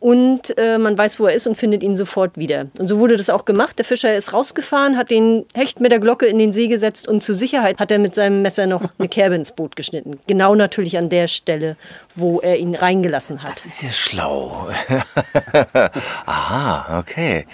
und 0.00 0.56
äh, 0.58 0.78
man 0.78 0.98
weiß, 0.98 1.20
wo 1.20 1.26
er 1.26 1.34
ist 1.34 1.46
und 1.46 1.56
findet 1.56 1.82
ihn 1.82 1.96
sofort 1.96 2.36
wieder. 2.36 2.66
Und 2.78 2.88
so 2.88 2.98
wurde 2.98 3.16
das 3.16 3.30
auch 3.30 3.44
gemacht. 3.44 3.78
Der 3.78 3.84
Fischer 3.84 4.14
ist 4.14 4.32
rausgefahren, 4.32 4.96
hat 4.96 5.10
den 5.10 5.44
Hecht 5.54 5.80
mit 5.80 5.92
der 5.92 6.00
Glocke 6.00 6.26
in 6.26 6.38
den 6.38 6.52
See 6.52 6.68
gesetzt 6.68 7.06
und 7.06 7.22
zur 7.22 7.34
Sicherheit 7.34 7.78
hat 7.78 7.90
er 7.90 7.98
mit 7.98 8.14
seinem 8.14 8.42
Messer 8.42 8.66
noch 8.66 8.82
eine 8.98 9.08
Kerbe 9.08 9.36
ins 9.36 9.52
Boot 9.52 9.76
geschnitten. 9.76 10.18
Genau 10.26 10.54
natürlich 10.54 10.98
an 10.98 11.08
der 11.08 11.28
Stelle, 11.28 11.76
wo 12.14 12.40
er 12.40 12.58
ihn 12.58 12.74
reingelassen 12.74 13.42
hat. 13.42 13.56
Das 13.56 13.66
ist 13.66 13.82
ja 13.82 13.90
schlau. 13.90 14.68
Aha, 16.26 16.98
okay. 16.98 17.46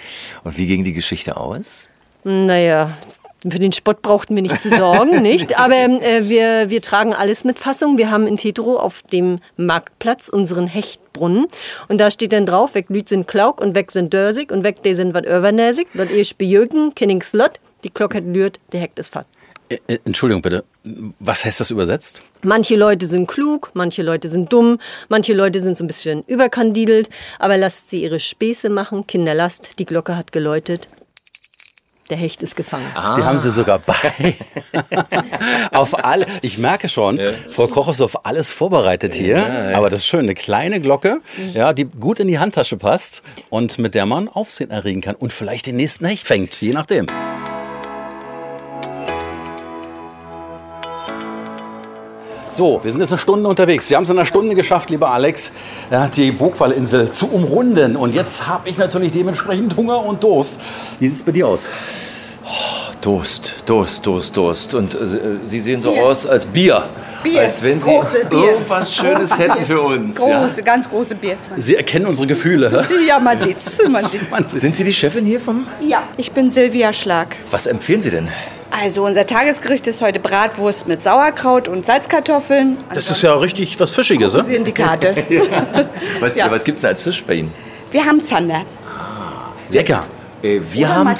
Und 0.43 0.57
wie 0.57 0.67
ging 0.67 0.83
die 0.83 0.93
Geschichte 0.93 1.37
aus? 1.37 1.89
Naja, 2.23 2.97
für 3.47 3.59
den 3.59 3.71
Spott 3.71 4.01
brauchten 4.01 4.35
wir 4.35 4.41
nicht 4.41 4.61
zu 4.61 4.69
sorgen, 4.69 5.21
nicht? 5.21 5.57
Aber 5.59 5.75
äh, 5.75 6.27
wir, 6.27 6.69
wir 6.69 6.81
tragen 6.81 7.13
alles 7.13 7.43
mit 7.43 7.59
Fassung. 7.59 7.97
Wir 7.97 8.11
haben 8.11 8.27
in 8.27 8.37
Tetero 8.37 8.77
auf 8.77 9.01
dem 9.03 9.37
Marktplatz 9.57 10.29
unseren 10.29 10.67
Hechtbrunnen. 10.67 11.45
Und 11.87 11.99
da 11.99 12.11
steht 12.11 12.33
dann 12.33 12.45
drauf, 12.45 12.75
weg 12.75 12.87
Lüt 12.89 13.09
sind 13.09 13.27
Klauk 13.27 13.61
und 13.61 13.75
weg 13.75 13.91
sind 13.91 14.13
Dörsig 14.13 14.51
und 14.51 14.63
weg 14.63 14.83
de 14.83 14.93
sind 14.93 15.13
wat 15.13 15.25
Övernäsig, 15.25 15.87
wat 15.93 16.11
ihr 16.11 16.25
bejögen, 16.37 16.93
kenning 16.95 17.21
Slot, 17.21 17.59
die 17.83 17.93
Glock 17.93 18.15
hat 18.15 18.25
lürt, 18.25 18.59
der 18.71 18.81
Hecht 18.81 18.99
ist 18.99 19.15
äh, 19.69 19.77
Entschuldigung 20.05 20.41
bitte, 20.41 20.63
was 21.19 21.45
heißt 21.45 21.59
das 21.59 21.71
übersetzt? 21.71 22.21
Manche 22.41 22.75
Leute 22.75 23.05
sind 23.05 23.27
klug, 23.27 23.69
manche 23.73 24.01
Leute 24.01 24.27
sind 24.27 24.51
dumm, 24.51 24.79
manche 25.09 25.33
Leute 25.33 25.59
sind 25.59 25.77
so 25.77 25.83
ein 25.83 25.87
bisschen 25.87 26.23
überkandidelt, 26.27 27.09
aber 27.37 27.57
lasst 27.57 27.89
sie 27.89 28.03
ihre 28.03 28.19
Späße 28.19 28.69
machen, 28.69 29.05
Kinder 29.05 29.33
lasst, 29.33 29.77
die 29.79 29.85
Glocke 29.85 30.15
hat 30.15 30.31
geläutet. 30.31 30.87
Der 32.09 32.17
Hecht 32.17 32.41
ist 32.41 32.55
gefangen. 32.55 32.85
Die 32.95 33.23
haben 33.23 33.37
sie 33.37 33.51
sogar 33.51 33.79
bei. 33.79 34.35
auf 35.71 36.03
alle, 36.03 36.25
ich 36.41 36.57
merke 36.57 36.89
schon, 36.89 37.19
Frau 37.51 37.67
Koch 37.67 37.87
ist 37.89 38.01
auf 38.01 38.25
alles 38.25 38.51
vorbereitet 38.51 39.13
hier. 39.13 39.45
Aber 39.75 39.89
das 39.89 40.01
ist 40.01 40.07
schön, 40.07 40.21
eine 40.21 40.33
kleine 40.33 40.81
Glocke, 40.81 41.21
ja, 41.53 41.73
die 41.73 41.85
gut 41.85 42.19
in 42.19 42.27
die 42.27 42.39
Handtasche 42.39 42.77
passt 42.77 43.21
und 43.49 43.77
mit 43.77 43.93
der 43.93 44.07
man 44.07 44.27
Aufsehen 44.27 44.71
erregen 44.71 45.01
kann 45.01 45.15
und 45.15 45.33
vielleicht 45.33 45.67
den 45.67 45.75
nächsten 45.75 46.05
Hecht 46.05 46.25
fängt, 46.25 46.59
je 46.61 46.71
nachdem. 46.71 47.07
So, 52.49 52.83
wir 52.83 52.91
sind 52.91 52.99
jetzt 52.99 53.11
eine 53.11 53.19
Stunde 53.19 53.47
unterwegs. 53.47 53.89
Wir 53.89 53.97
haben 53.97 54.03
es 54.03 54.09
in 54.09 54.17
einer 54.17 54.25
Stunde 54.25 54.55
geschafft, 54.55 54.89
lieber 54.89 55.11
Alex, 55.11 55.51
ja, 55.91 56.07
die 56.07 56.31
Burgwallinsel 56.31 57.11
zu 57.11 57.27
umrunden. 57.27 57.95
Und 57.95 58.15
jetzt 58.15 58.47
habe 58.47 58.69
ich 58.69 58.77
natürlich 58.77 59.11
dementsprechend 59.11 59.77
Hunger 59.77 60.03
und 60.03 60.23
Durst. 60.23 60.59
Wie 60.99 61.07
sieht 61.07 61.19
es 61.19 61.23
bei 61.23 61.31
dir 61.31 61.47
aus? 61.47 61.69
Durst, 63.01 63.63
Durst, 63.67 64.05
Durst, 64.05 64.35
Durst. 64.35 64.73
Und 64.73 64.95
äh, 64.95 64.97
Sie 65.43 65.59
sehen 65.59 65.79
so 65.79 65.91
aus 65.95 66.25
als 66.25 66.45
Bier. 66.47 66.83
Bier, 67.23 67.41
Als 67.41 67.61
wenn 67.61 67.79
Sie 67.79 67.89
große 67.91 68.25
Bier. 68.29 68.51
irgendwas 68.51 68.95
Schönes 68.95 69.37
hätten 69.37 69.63
für 69.65 69.81
uns. 69.81 70.17
Ja. 70.19 70.45
Große, 70.45 70.63
ganz 70.63 70.89
große 70.89 71.15
Bier. 71.15 71.35
Sie 71.57 71.75
erkennen 71.75 72.07
unsere 72.07 72.27
Gefühle. 72.27 72.85
Ja, 73.07 73.19
man 73.19 73.39
sieht's. 73.41 73.79
Man 73.89 74.05
sieht. 74.09 74.21
Sind 74.49 74.75
Sie 74.75 74.83
die 74.83 74.93
Chefin 74.93 75.25
hier 75.25 75.39
vom... 75.39 75.65
Ja, 75.81 76.03
ich 76.17 76.31
bin 76.31 76.49
Silvia 76.49 76.93
Schlag. 76.93 77.35
Was 77.51 77.67
empfehlen 77.67 78.01
Sie 78.01 78.09
denn? 78.09 78.29
Also 78.81 79.03
unser 79.03 79.27
Tagesgericht 79.27 79.87
ist 79.87 80.01
heute 80.01 80.19
Bratwurst 80.19 80.87
mit 80.87 81.03
Sauerkraut 81.03 81.67
und 81.67 81.85
Salzkartoffeln. 81.85 82.77
Das 82.93 83.09
ist 83.11 83.21
ja 83.21 83.33
richtig 83.33 83.77
was 83.79 83.91
Fischiges, 83.91 84.33
ne? 84.33 84.45
Sie 84.45 84.55
in 84.55 84.63
die 84.63 84.71
Karte. 84.71 85.15
Was, 86.19 86.35
Ja. 86.37 86.49
was 86.49 86.63
gibt's 86.63 86.81
denn 86.81 86.89
als 86.91 87.01
Fisch 87.01 87.23
bei 87.23 87.33
Ihnen? 87.35 87.53
Wir 87.91 88.05
haben 88.05 88.21
Zander. 88.21 88.61
Lecker. 89.69 90.05
Äh, 90.41 90.59
wir 90.71 90.87
haben 90.95 91.13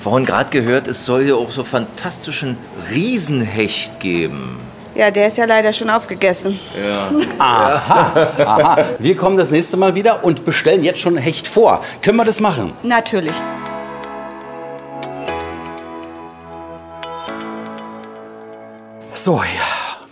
vorhin 0.00 0.24
gerade 0.24 0.50
gehört, 0.50 0.88
es 0.88 1.04
soll 1.04 1.24
hier 1.24 1.36
auch 1.36 1.50
so 1.50 1.64
fantastischen 1.64 2.56
Riesenhecht 2.90 4.00
geben. 4.00 4.58
Ja, 4.94 5.10
der 5.10 5.26
ist 5.26 5.36
ja 5.36 5.44
leider 5.44 5.72
schon 5.74 5.90
aufgegessen. 5.90 6.58
Aha. 7.38 8.78
Wir 8.98 9.14
kommen 9.16 9.36
das 9.36 9.50
nächste 9.50 9.76
Mal 9.76 9.94
wieder 9.94 10.24
und 10.24 10.46
bestellen 10.46 10.82
jetzt 10.82 11.00
schon 11.00 11.18
Hecht 11.18 11.46
vor. 11.46 11.82
Können 12.00 12.16
wir 12.16 12.24
das 12.24 12.40
machen? 12.40 12.72
Natürlich. 12.82 13.34
So, 19.26 19.42
ja. 19.42 20.06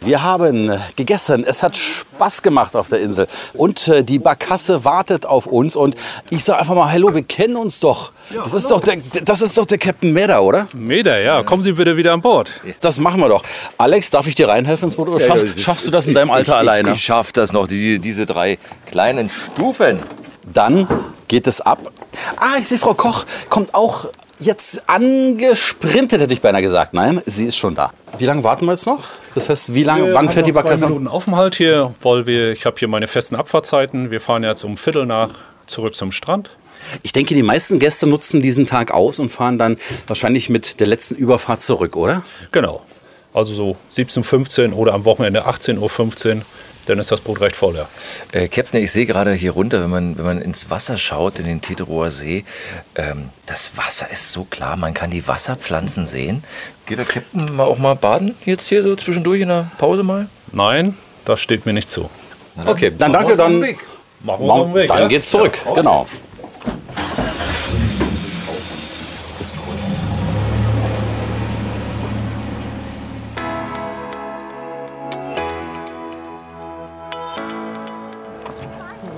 Wir 0.00 0.24
haben 0.24 0.72
gegessen. 0.96 1.44
Es 1.46 1.62
hat 1.62 1.76
Spaß 1.76 2.42
gemacht 2.42 2.74
auf 2.74 2.88
der 2.88 2.98
Insel. 2.98 3.28
Und 3.54 3.86
äh, 3.86 4.02
die 4.02 4.18
Barkasse 4.18 4.84
wartet 4.84 5.24
auf 5.24 5.46
uns. 5.46 5.76
Und 5.76 5.94
ich 6.30 6.42
sage 6.42 6.58
einfach 6.58 6.74
mal, 6.74 6.90
hallo, 6.90 7.14
wir 7.14 7.22
kennen 7.22 7.54
uns 7.54 7.78
doch. 7.78 8.10
Das 8.34 8.54
ist 8.54 8.68
doch 8.68 8.80
der, 8.80 8.96
das 9.22 9.40
ist 9.40 9.56
doch 9.56 9.66
der 9.66 9.78
Captain 9.78 10.12
Meda, 10.12 10.40
oder? 10.40 10.66
Meda, 10.74 11.16
ja, 11.16 11.44
kommen 11.44 11.62
Sie 11.62 11.70
bitte 11.70 11.96
wieder 11.96 12.12
an 12.12 12.22
Bord. 12.22 12.50
Das 12.80 12.98
machen 12.98 13.20
wir 13.20 13.28
doch. 13.28 13.44
Alex, 13.78 14.10
darf 14.10 14.26
ich 14.26 14.34
dir 14.34 14.48
reinhelfen 14.48 14.88
ins 14.88 14.96
Boot? 14.96 15.10
Oder 15.10 15.24
schaffst, 15.24 15.60
schaffst 15.60 15.86
du 15.86 15.92
das 15.92 16.08
in 16.08 16.14
deinem 16.14 16.32
Alter 16.32 16.54
ich, 16.54 16.58
alleine? 16.58 16.88
Ich, 16.88 16.96
ich 16.96 17.04
schaff 17.04 17.30
das 17.30 17.52
noch, 17.52 17.68
die, 17.68 18.00
diese 18.00 18.26
drei 18.26 18.58
kleinen 18.90 19.28
Stufen. 19.28 20.00
Dann 20.52 20.88
geht 21.28 21.46
es 21.46 21.60
ab. 21.60 21.78
Ah, 22.36 22.56
ich 22.58 22.66
sehe, 22.66 22.78
Frau 22.78 22.94
Koch 22.94 23.26
kommt 23.48 23.72
auch 23.76 24.06
jetzt 24.38 24.88
angesprintet, 24.88 26.20
hätte 26.20 26.32
ich 26.32 26.40
beinahe 26.40 26.62
gesagt. 26.62 26.94
Nein, 26.94 27.20
sie 27.26 27.46
ist 27.46 27.56
schon 27.56 27.74
da. 27.74 27.92
Wie 28.18 28.24
lange 28.24 28.42
warten 28.44 28.66
wir 28.66 28.72
jetzt 28.72 28.86
noch? 28.86 29.04
Das 29.34 29.48
heißt, 29.48 29.74
wie 29.74 29.82
lange, 29.82 30.06
Wir 30.06 30.14
wann 30.14 30.30
fährt 30.30 30.46
die 30.46 30.52
noch 30.52 30.60
zwei 30.60 30.62
Barkasse? 30.62 30.86
Minuten 30.86 31.08
Aufenthalt 31.08 31.54
hier, 31.54 31.94
weil 32.02 32.26
wir, 32.26 32.52
ich 32.52 32.66
habe 32.66 32.76
hier 32.78 32.88
meine 32.88 33.06
festen 33.06 33.36
Abfahrtzeiten. 33.36 34.10
Wir 34.10 34.20
fahren 34.20 34.42
jetzt 34.42 34.64
um 34.64 34.76
Viertel 34.76 35.06
nach 35.06 35.30
zurück 35.66 35.94
zum 35.94 36.12
Strand. 36.12 36.50
Ich 37.02 37.12
denke, 37.12 37.34
die 37.34 37.42
meisten 37.42 37.78
Gäste 37.78 38.06
nutzen 38.06 38.40
diesen 38.40 38.66
Tag 38.66 38.92
aus 38.92 39.18
und 39.18 39.30
fahren 39.30 39.58
dann 39.58 39.76
wahrscheinlich 40.06 40.48
mit 40.48 40.78
der 40.80 40.86
letzten 40.86 41.16
Überfahrt 41.16 41.62
zurück, 41.62 41.96
oder? 41.96 42.22
Genau. 42.52 42.82
Also 43.34 43.54
so 43.54 43.76
17.15 43.92 44.70
Uhr 44.70 44.78
oder 44.78 44.94
am 44.94 45.04
Wochenende 45.04 45.46
18.15 45.46 46.36
Uhr, 46.36 46.42
dann 46.86 46.98
ist 46.98 47.10
das 47.12 47.20
Boot 47.20 47.40
recht 47.40 47.56
voll, 47.56 47.76
ja. 47.76 47.88
Äh, 48.32 48.48
Captain, 48.48 48.82
ich 48.82 48.92
sehe 48.92 49.06
gerade 49.06 49.32
hier 49.32 49.52
runter, 49.52 49.82
wenn 49.82 49.90
man, 49.90 50.18
wenn 50.18 50.24
man 50.24 50.40
ins 50.40 50.70
Wasser 50.70 50.96
schaut, 50.96 51.38
in 51.38 51.44
den 51.44 51.60
Teterower 51.60 52.10
See, 52.10 52.44
ähm, 52.94 53.30
das 53.46 53.76
Wasser 53.76 54.10
ist 54.10 54.32
so 54.32 54.44
klar, 54.44 54.76
man 54.76 54.94
kann 54.94 55.10
die 55.10 55.26
Wasserpflanzen 55.26 56.06
sehen. 56.06 56.44
Geht 56.86 56.98
der 56.98 57.04
Captain 57.04 57.54
mal 57.54 57.64
auch 57.64 57.78
mal 57.78 57.96
baden 57.96 58.34
jetzt 58.44 58.68
hier 58.68 58.82
so 58.82 58.94
zwischendurch 58.96 59.40
in 59.40 59.48
der 59.48 59.70
Pause 59.78 60.02
mal? 60.02 60.28
Nein, 60.52 60.96
das 61.24 61.40
steht 61.40 61.66
mir 61.66 61.72
nicht 61.72 61.90
zu. 61.90 62.08
Okay, 62.64 62.92
dann 62.96 63.12
danke, 63.12 63.12
Machen 63.12 63.28
wir 63.28 63.36
dann, 63.36 63.52
einen 63.52 63.62
Weg. 63.62 63.78
Machen 64.20 64.46
wir 64.46 64.54
einen 64.54 64.74
Weg, 64.74 64.88
dann 64.88 64.98
ja? 64.98 65.08
geht's 65.08 65.30
zurück. 65.30 65.58
Ja, 65.64 65.70
okay. 65.70 65.80
Genau. 65.80 66.06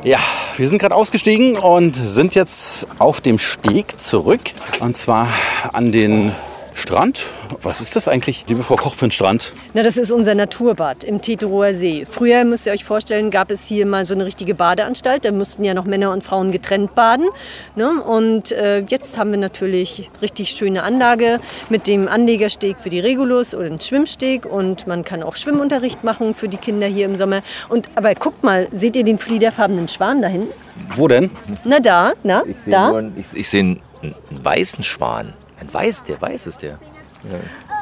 Ja, 0.05 0.19
wir 0.57 0.69
sind 0.69 0.79
gerade 0.79 0.95
ausgestiegen 0.95 1.57
und 1.57 1.95
sind 1.95 2.35
jetzt 2.35 2.87
auf 2.99 3.21
dem 3.21 3.39
Steg 3.39 4.01
zurück. 4.01 4.41
Und 4.81 4.97
zwar 4.97 5.29
an 5.73 5.91
den 5.91 6.33
Strand. 6.79 7.27
Was 7.63 7.81
ist 7.81 7.97
das 7.97 8.09
eigentlich, 8.09 8.45
liebe 8.49 8.63
Frau 8.63 8.77
Koch, 8.77 8.95
für 8.95 9.07
ein 9.07 9.11
Strand? 9.11 9.53
Na, 9.75 9.83
das 9.83 9.97
ist 9.97 10.11
unser 10.11 10.35
Naturbad 10.35 11.05
im 11.05 11.21
Teterower 11.21 11.75
See. 11.75 12.07
Früher, 12.09 12.45
müsst 12.45 12.67
ihr 12.67 12.73
euch 12.73 12.85
vorstellen, 12.85 13.31
gab 13.31 13.51
es 13.51 13.67
hier 13.67 13.85
mal 13.85 14.07
so 14.07 14.15
eine 14.15 14.25
richtige 14.25 14.55
Badeanstalt. 14.55 15.25
Da 15.25 15.33
mussten 15.33 15.65
ja 15.65 15.75
noch 15.75 15.85
Männer 15.85 16.13
und 16.13 16.23
Frauen 16.23 16.53
getrennt 16.53 16.95
baden. 16.95 17.27
Ne? 17.75 18.03
Und 18.03 18.53
äh, 18.53 18.81
jetzt 18.89 19.19
haben 19.19 19.31
wir 19.33 19.39
natürlich 19.39 20.11
richtig 20.23 20.51
schöne 20.51 20.83
Anlage 20.85 21.41
mit 21.69 21.87
dem 21.87 22.07
Anlegersteg 22.09 22.77
für 22.79 22.91
die 22.91 23.01
Regulus 23.01 23.55
oder 23.55 23.69
den 23.69 23.81
Schwimmsteg. 23.81 24.47
Und 24.47 24.87
man 24.87 25.05
kann 25.05 25.23
auch 25.23 25.37
Schwimmunterricht 25.37 26.05
machen 26.05 26.33
für 26.33 26.49
die 26.49 26.59
Kinder 26.59 26.87
hier 26.87 27.07
im 27.07 27.17
Sommer. 27.17 27.43
Und, 27.69 27.89
aber 27.97 28.15
guckt 28.15 28.45
mal, 28.45 28.69
seht 28.73 28.95
ihr 28.97 29.05
den 29.05 29.19
fliederfarbenen 29.19 29.89
Schwan 29.89 30.23
da 30.23 30.29
hinten? 30.29 30.53
Wo 30.97 31.09
denn? 31.09 31.31
Na 31.65 31.81
da, 31.81 32.13
na, 32.23 32.45
Ich 32.47 32.59
sehe 32.59 32.73
da. 32.73 32.89
nur 32.91 32.99
einen, 32.99 33.19
ich, 33.19 33.37
ich 33.37 33.49
sehe 33.49 33.61
einen, 33.61 33.81
einen 34.03 34.15
weißen 34.45 34.85
Schwan. 34.85 35.35
Ein 35.61 35.73
weiß, 35.73 36.05
der 36.05 36.21
weiß 36.21 36.47
ist 36.47 36.63
der. 36.63 36.79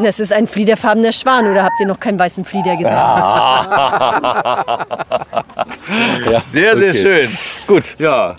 Das 0.02 0.18
ist 0.18 0.32
ein 0.32 0.46
fliederfarbener 0.46 1.12
Schwan. 1.12 1.46
Oder 1.50 1.64
habt 1.64 1.74
ihr 1.80 1.86
noch 1.86 2.00
keinen 2.00 2.18
weißen 2.18 2.44
Flieder 2.44 2.76
gesehen? 2.76 2.86
Ja, 6.24 6.40
Sehr, 6.40 6.76
sehr 6.76 6.90
okay. 6.90 7.02
schön. 7.02 7.38
Gut. 7.66 7.94
Ja. 7.98 8.34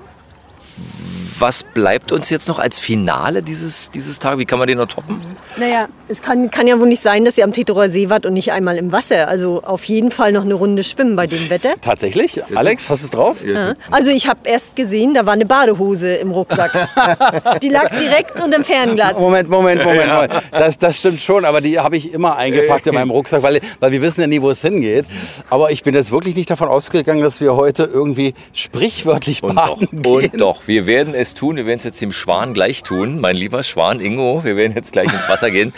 Was 1.40 1.64
bleibt 1.78 2.12
uns 2.12 2.32
jetzt 2.32 2.48
noch 2.48 2.58
als 2.58 2.80
Finale 2.80 3.44
dieses, 3.44 3.92
dieses 3.92 4.18
Tages? 4.18 4.40
Wie 4.40 4.46
kann 4.46 4.58
man 4.58 4.68
den 4.68 4.80
noch 4.80 4.88
toppen? 4.88 5.22
Naja, 5.58 5.88
es 6.08 6.24
kann, 6.24 6.50
kann 6.50 6.66
ja 6.66 6.80
wohl 6.80 6.88
nicht 6.88 7.04
sein, 7.04 7.24
dass 7.24 7.38
ihr 7.38 7.44
am 7.44 7.54
Teterower 7.54 7.88
See 7.88 8.10
wart 8.10 8.26
und 8.26 8.34
nicht 8.34 8.52
einmal 8.52 8.78
im 8.78 8.92
Wasser. 8.92 9.28
Also 9.28 9.62
auf 9.62 9.84
jeden 9.84 10.10
Fall 10.10 10.32
noch 10.32 10.44
eine 10.44 10.56
Runde 10.56 10.84
schwimmen 10.84 11.16
bei 11.16 11.28
dem 11.28 11.52
Wetter. 11.52 11.76
Tatsächlich? 11.82 12.42
Alex, 12.56 12.90
hast 12.90 13.04
du 13.04 13.06
es 13.06 13.12
drauf? 13.12 13.38
Ja. 13.46 13.76
Also 13.92 14.10
ich 14.10 14.28
habe 14.28 14.40
erst 14.46 14.76
gesehen, 14.76 15.14
da 15.14 15.28
war 15.28 15.34
eine 15.34 15.46
Badehose 15.46 16.16
im 16.16 16.32
Rucksack. 16.32 16.72
Die 17.62 17.70
lag 17.70 17.96
direkt 17.96 18.42
unterm 18.42 18.64
Fernglas. 18.64 19.14
Moment, 19.14 19.48
Moment, 19.48 19.84
Moment. 19.84 20.12
Moment. 20.12 20.34
Das, 20.52 20.80
das 20.80 20.98
stimmt 20.98 21.20
schon, 21.20 21.46
aber 21.46 21.62
die 21.62 21.80
habe 21.80 21.96
ich 21.96 22.12
immer 22.12 22.38
eingepackt 22.38 22.88
in 22.88 22.96
meinem 22.96 23.12
Rucksack, 23.12 23.44
weil, 23.44 23.62
weil 23.80 23.92
wir 23.92 24.02
wissen 24.02 24.22
ja 24.22 24.28
nie, 24.28 24.42
wo 24.42 24.50
es 24.50 24.62
hingeht. 24.64 25.06
Aber 25.52 25.70
ich 25.70 25.84
bin 25.84 25.94
jetzt 25.94 26.12
wirklich 26.12 26.36
nicht 26.36 26.50
davon 26.50 26.70
ausgegangen, 26.70 27.22
dass 27.22 27.40
wir 27.40 27.56
heute 27.56 27.84
irgendwie 27.84 28.34
sprichwörtlich 28.52 29.44
Und 29.44 29.56
doch, 29.56 29.78
baden 29.78 30.02
gehen. 30.02 30.32
und 30.32 30.42
doch, 30.42 30.68
wir 30.68 30.88
werden 30.88 31.14
es 31.14 31.36
tun. 31.36 31.58
Wir 31.58 31.67
werden 31.68 31.80
es 31.80 31.84
jetzt 31.84 32.02
dem 32.02 32.12
Schwan 32.12 32.54
gleich 32.54 32.84
tun. 32.84 33.20
Mein 33.20 33.36
lieber 33.36 33.62
Schwan, 33.64 34.00
Ingo, 34.00 34.44
wir 34.44 34.56
werden 34.56 34.74
jetzt 34.76 34.92
gleich 34.92 35.12
ins 35.12 35.30
Wasser 35.30 35.52
gehen. 35.52 35.74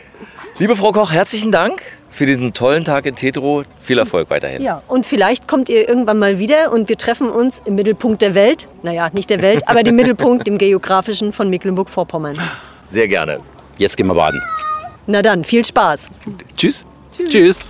Liebe 0.58 0.76
Frau 0.76 0.92
Koch, 0.92 1.10
herzlichen 1.10 1.50
Dank 1.52 1.82
für 2.10 2.26
diesen 2.26 2.52
tollen 2.52 2.84
Tag 2.84 3.06
in 3.06 3.16
Tetro. 3.16 3.64
Viel 3.78 3.98
Erfolg 3.98 4.30
weiterhin. 4.30 4.62
Ja, 4.62 4.82
und 4.88 5.06
vielleicht 5.06 5.48
kommt 5.48 5.68
ihr 5.68 5.88
irgendwann 5.88 6.18
mal 6.18 6.38
wieder 6.38 6.72
und 6.72 6.88
wir 6.88 6.98
treffen 6.98 7.30
uns 7.30 7.60
im 7.60 7.76
Mittelpunkt 7.76 8.20
der 8.20 8.34
Welt. 8.34 8.68
Naja, 8.82 9.08
nicht 9.12 9.30
der 9.30 9.42
Welt, 9.42 9.62
aber 9.66 9.82
dem 9.82 9.96
Mittelpunkt, 9.96 10.46
dem 10.46 10.58
geografischen 10.58 11.32
von 11.32 11.48
Mecklenburg-Vorpommern. 11.48 12.36
Sehr 12.84 13.08
gerne. 13.08 13.38
Jetzt 13.78 13.96
gehen 13.96 14.06
wir 14.06 14.14
baden. 14.14 14.42
Na 15.06 15.22
dann, 15.22 15.44
viel 15.44 15.64
Spaß. 15.64 16.08
Tschüss. 16.56 16.84
Tschüss. 17.12 17.66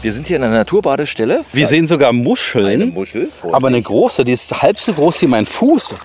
Wir 0.00 0.12
sind 0.12 0.28
hier 0.28 0.36
in 0.36 0.44
einer 0.44 0.54
Naturbadestelle. 0.54 1.42
Wir 1.52 1.66
sehen 1.66 1.88
sogar 1.88 2.12
Muscheln. 2.12 2.82
Eine 2.82 2.86
Muschel, 2.86 3.30
aber 3.50 3.66
eine 3.68 3.82
große, 3.82 4.24
die 4.24 4.32
ist 4.32 4.62
halb 4.62 4.78
so 4.78 4.92
groß 4.92 5.22
wie 5.22 5.26
mein 5.26 5.44
Fuß. 5.44 5.96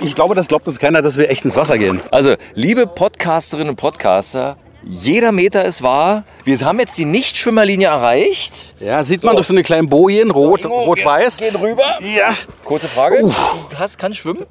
Ich 0.00 0.14
glaube, 0.14 0.36
das 0.36 0.46
glaubt 0.46 0.68
uns 0.68 0.78
keiner, 0.78 1.02
dass 1.02 1.16
wir 1.18 1.30
echt 1.30 1.44
ins 1.44 1.56
Wasser 1.56 1.76
gehen. 1.78 2.00
Also, 2.12 2.36
liebe 2.54 2.86
Podcasterinnen 2.86 3.70
und 3.70 3.76
Podcaster, 3.76 4.56
jeder 4.84 5.32
Meter 5.32 5.64
ist 5.64 5.82
wahr. 5.82 6.24
Wir 6.44 6.56
haben 6.60 6.78
jetzt 6.78 6.96
die 6.96 7.06
Nichtschwimmerlinie 7.06 7.88
erreicht. 7.88 8.74
Ja, 8.78 9.02
sieht 9.02 9.24
man 9.24 9.34
durch 9.34 9.48
so 9.48 9.54
eine 9.54 9.62
kleinen 9.62 9.88
Bojen, 9.88 10.30
rot, 10.30 10.66
rot-weiß. 10.66 11.40
wir 11.40 11.50
gehen 11.50 11.60
rüber. 11.60 11.98
Ja. 12.00 12.34
Kurze 12.64 12.86
Frage. 12.86 13.22
Du 13.22 13.78
hast, 13.78 13.98
kannst 13.98 14.18
schwimmen? 14.18 14.44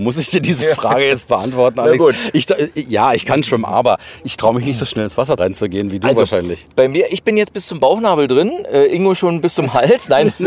Muss 0.00 0.16
ich 0.16 0.30
dir 0.30 0.40
diese 0.40 0.74
Frage 0.74 1.06
jetzt 1.06 1.28
beantworten, 1.28 1.78
Alex? 1.78 2.04
Ich, 2.32 2.46
ja, 2.88 3.12
ich 3.12 3.26
kann 3.26 3.42
schwimmen, 3.42 3.66
aber 3.66 3.98
ich 4.24 4.36
traue 4.36 4.54
mich 4.54 4.64
nicht 4.64 4.78
so 4.78 4.86
schnell 4.86 5.04
ins 5.04 5.18
Wasser 5.18 5.38
reinzugehen 5.38 5.90
wie 5.90 6.00
du 6.00 6.08
Also, 6.08 6.20
wahrscheinlich. 6.20 6.66
Bei 6.74 6.88
mir, 6.88 7.12
ich 7.12 7.22
bin 7.22 7.36
jetzt 7.36 7.52
bis 7.52 7.66
zum 7.66 7.80
Bauchnabel 7.80 8.26
drin, 8.26 8.64
äh, 8.64 8.86
Ingo 8.86 9.14
schon 9.14 9.40
bis 9.40 9.54
zum 9.54 9.72
Hals. 9.74 10.08
Nein. 10.08 10.32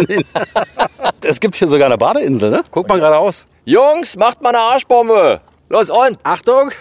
Es 1.26 1.40
gibt 1.40 1.56
hier 1.56 1.70
sogar 1.70 1.86
eine 1.86 1.98
Badeinsel, 1.98 2.50
ne? 2.50 2.64
Guck 2.70 2.90
mal 2.90 3.00
geradeaus. 3.00 3.46
Jungs, 3.64 4.18
macht 4.18 4.42
mal 4.42 4.50
eine 4.50 4.60
Arschbombe. 4.60 5.40
Los, 5.70 5.90
und. 5.90 6.18
Achtung! 6.24 6.72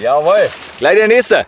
Jawohl. 0.00 0.48
Gleich 0.78 0.96
der 0.96 1.06
nächste. 1.06 1.46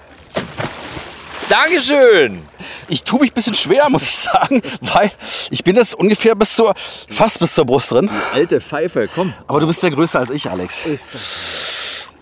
Dankeschön. 1.48 2.40
Ich 2.88 3.04
tue 3.04 3.20
mich 3.20 3.30
ein 3.30 3.34
bisschen 3.34 3.54
schwer, 3.54 3.88
muss 3.88 4.02
ich 4.02 4.16
sagen, 4.16 4.62
weil 4.80 5.10
ich 5.50 5.64
bin 5.64 5.76
jetzt 5.76 5.94
ungefähr 5.94 6.34
bis 6.34 6.54
zur, 6.54 6.74
fast 7.08 7.38
bis 7.38 7.54
zur 7.54 7.64
Brust 7.64 7.90
drin. 7.90 8.10
Alte 8.32 8.60
Pfeife, 8.60 9.08
komm. 9.14 9.32
Aber 9.46 9.60
du 9.60 9.66
bist 9.66 9.82
ja 9.82 9.88
größer 9.88 10.20
als 10.20 10.30
ich, 10.30 10.50
Alex. 10.50 10.82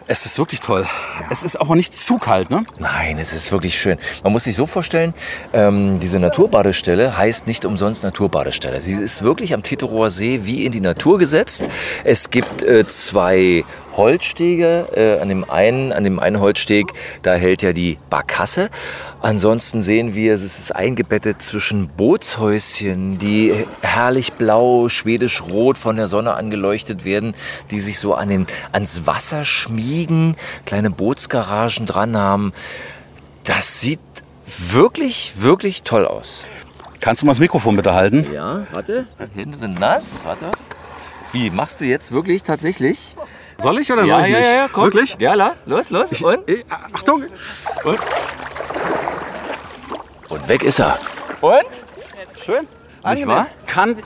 Es 0.08 0.26
ist 0.26 0.36
wirklich 0.36 0.60
toll. 0.60 0.86
Es 1.30 1.42
ist 1.42 1.56
aber 1.56 1.76
nicht 1.76 1.94
zu 1.94 2.18
kalt, 2.18 2.50
ne? 2.50 2.64
Nein, 2.78 3.18
es 3.18 3.32
ist 3.32 3.52
wirklich 3.52 3.78
schön. 3.78 3.98
Man 4.22 4.32
muss 4.32 4.44
sich 4.44 4.56
so 4.56 4.66
vorstellen, 4.66 5.14
ähm, 5.52 6.00
diese 6.00 6.18
Naturbadestelle 6.18 7.16
heißt 7.16 7.46
nicht 7.46 7.64
umsonst 7.64 8.02
Naturbadestelle. 8.02 8.80
Sie 8.80 8.94
ist 8.94 9.22
wirklich 9.22 9.54
am 9.54 9.62
Teterower 9.62 10.10
See 10.10 10.40
wie 10.44 10.66
in 10.66 10.72
die 10.72 10.80
Natur 10.80 11.18
gesetzt. 11.18 11.64
Es 12.04 12.30
gibt 12.30 12.62
äh, 12.62 12.86
zwei 12.86 13.64
Holzstege. 13.96 14.86
Äh, 14.94 15.20
an, 15.20 15.28
dem 15.28 15.48
einen, 15.48 15.92
an 15.92 16.04
dem 16.04 16.18
einen 16.18 16.40
Holzsteg, 16.40 16.92
da 17.22 17.34
hält 17.34 17.62
ja 17.62 17.72
die 17.72 17.98
Barkasse. 18.10 18.70
Ansonsten 19.20 19.82
sehen 19.82 20.14
wir, 20.14 20.34
es 20.34 20.42
ist 20.42 20.74
eingebettet 20.74 21.42
zwischen 21.42 21.88
Bootshäuschen, 21.88 23.18
die 23.18 23.54
herrlich 23.80 24.32
blau, 24.32 24.88
schwedisch 24.88 25.42
rot 25.42 25.78
von 25.78 25.96
der 25.96 26.08
Sonne 26.08 26.34
angeleuchtet 26.34 27.04
werden, 27.04 27.34
die 27.70 27.80
sich 27.80 27.98
so 27.98 28.14
an 28.14 28.28
den, 28.28 28.46
ans 28.72 29.06
Wasser 29.06 29.44
schmiegen, 29.44 30.36
kleine 30.66 30.90
Bootsgaragen 30.90 31.86
dran 31.86 32.16
haben. 32.16 32.52
Das 33.44 33.80
sieht 33.80 34.00
wirklich, 34.46 35.32
wirklich 35.36 35.82
toll 35.82 36.06
aus. 36.06 36.44
Kannst 37.00 37.22
du 37.22 37.26
mal 37.26 37.32
das 37.32 37.40
Mikrofon 37.40 37.76
bitte 37.76 37.94
halten? 37.94 38.26
Ja, 38.32 38.64
warte. 38.70 39.06
Die 39.34 39.40
Hände 39.40 39.58
sind 39.58 39.80
nass. 39.80 40.24
Warte. 40.24 40.52
Wie, 41.32 41.50
machst 41.50 41.80
du 41.80 41.84
jetzt 41.84 42.12
wirklich 42.12 42.42
tatsächlich? 42.42 43.16
Soll 43.58 43.78
ich 43.78 43.92
oder 43.92 44.04
Ja, 44.04 44.16
soll 44.18 44.26
ich 44.26 44.32
ja, 44.32 44.38
nicht? 44.38 44.46
ja, 44.48 44.54
ja, 44.54 44.68
komm. 44.72 44.84
Wirklich? 44.84 45.16
Ja, 45.18 45.34
la, 45.34 45.54
los, 45.66 45.90
los. 45.90 46.12
Und? 46.12 46.48
Eh, 46.48 46.62
Achtung! 46.92 47.24
Und 50.28 50.48
weg 50.48 50.62
ist 50.62 50.78
er. 50.80 50.98
Und? 51.40 51.62
Schön. 52.44 52.66
Wahr? 53.02 53.48
Kann 53.66 53.96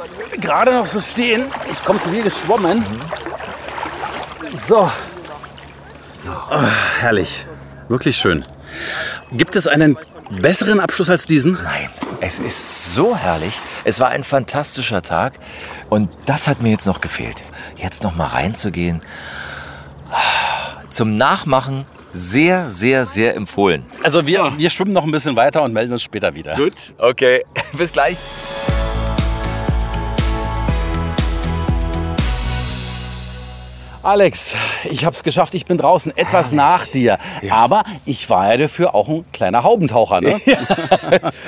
gerade 0.41 0.73
noch 0.73 0.87
so 0.87 1.01
stehen. 1.01 1.45
Ich 1.71 1.85
komme 1.85 2.01
zu 2.01 2.11
dir 2.11 2.23
geschwommen. 2.23 2.85
So. 4.67 4.91
So. 6.03 6.31
Ah, 6.31 6.69
herrlich. 7.01 7.47
Wirklich 7.89 8.17
schön. 8.17 8.45
Gibt 9.33 9.55
es 9.55 9.69
einen 9.69 9.97
besseren 10.31 10.81
Abschluss 10.81 11.11
als 11.11 11.27
diesen? 11.27 11.59
Nein, 11.63 11.89
es 12.21 12.41
ist 12.41 12.95
so 12.95 13.17
herrlich. 13.17 13.61
Es 13.85 14.01
war 14.01 14.09
ein 14.09 14.25
fantastischer 14.25 15.03
Tag. 15.03 15.35
Und 15.91 16.11
das 16.27 16.49
hat 16.49 16.63
mir 16.63 16.71
jetzt 16.71 16.87
noch 16.87 17.01
gefehlt. 17.01 17.45
Jetzt 17.77 18.03
noch 18.03 18.17
mal 18.17 18.27
reinzugehen. 18.29 19.03
Zum 20.91 21.17
Nachmachen 21.17 21.85
sehr, 22.13 22.71
sehr, 22.71 23.05
sehr 23.05 23.35
empfohlen. 23.37 23.85
Also 24.03 24.27
wir, 24.27 24.53
wir 24.57 24.71
schwimmen 24.71 24.93
noch 24.93 25.05
ein 25.05 25.11
bisschen 25.11 25.37
weiter 25.37 25.63
und 25.63 25.73
melden 25.73 25.93
uns 25.93 26.03
später 26.03 26.35
wieder. 26.35 26.55
Gut, 26.57 26.95
okay. 26.99 27.45
Bis 27.73 27.93
gleich. 27.93 28.17
Alex, 34.07 34.55
ich 34.89 35.05
habe 35.05 35.17
es 35.17 35.25
geschafft. 35.25 35.53
Ich 35.55 35.67
bin 35.67 35.79
draußen 35.79 36.17
etwas 36.17 36.53
nach 36.53 36.87
dir. 36.87 37.19
Aber 37.51 37.83
ich 38.05 38.31
war 38.31 38.53
ja 38.53 38.57
dafür 38.57 38.95
auch 38.95 39.09
ein 39.09 39.25
kleiner 39.33 39.65
Haubentaucher. 39.65 40.21
Ne? 40.21 40.41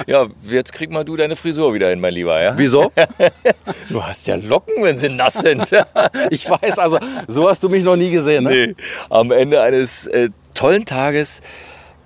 Ja, 0.06 0.26
jetzt 0.42 0.72
krieg 0.72 0.90
mal 0.90 1.04
du 1.04 1.14
deine 1.14 1.36
Frisur 1.36 1.72
wieder 1.72 1.88
hin, 1.88 2.00
mein 2.00 2.14
Lieber. 2.14 2.42
Ja? 2.42 2.58
Wieso? 2.58 2.90
Du 3.88 4.02
hast 4.02 4.26
ja 4.26 4.34
Locken, 4.34 4.82
wenn 4.82 4.96
sie 4.96 5.08
nass 5.08 5.34
sind. 5.34 5.70
Ich 6.30 6.50
weiß, 6.50 6.78
also 6.80 6.98
so 7.28 7.48
hast 7.48 7.62
du 7.62 7.68
mich 7.68 7.84
noch 7.84 7.96
nie 7.96 8.10
gesehen. 8.10 8.44
Ne? 8.44 8.50
Nee. 8.50 8.74
Am 9.08 9.30
Ende 9.30 9.62
eines 9.62 10.08
äh, 10.08 10.30
tollen 10.54 10.84
Tages 10.84 11.42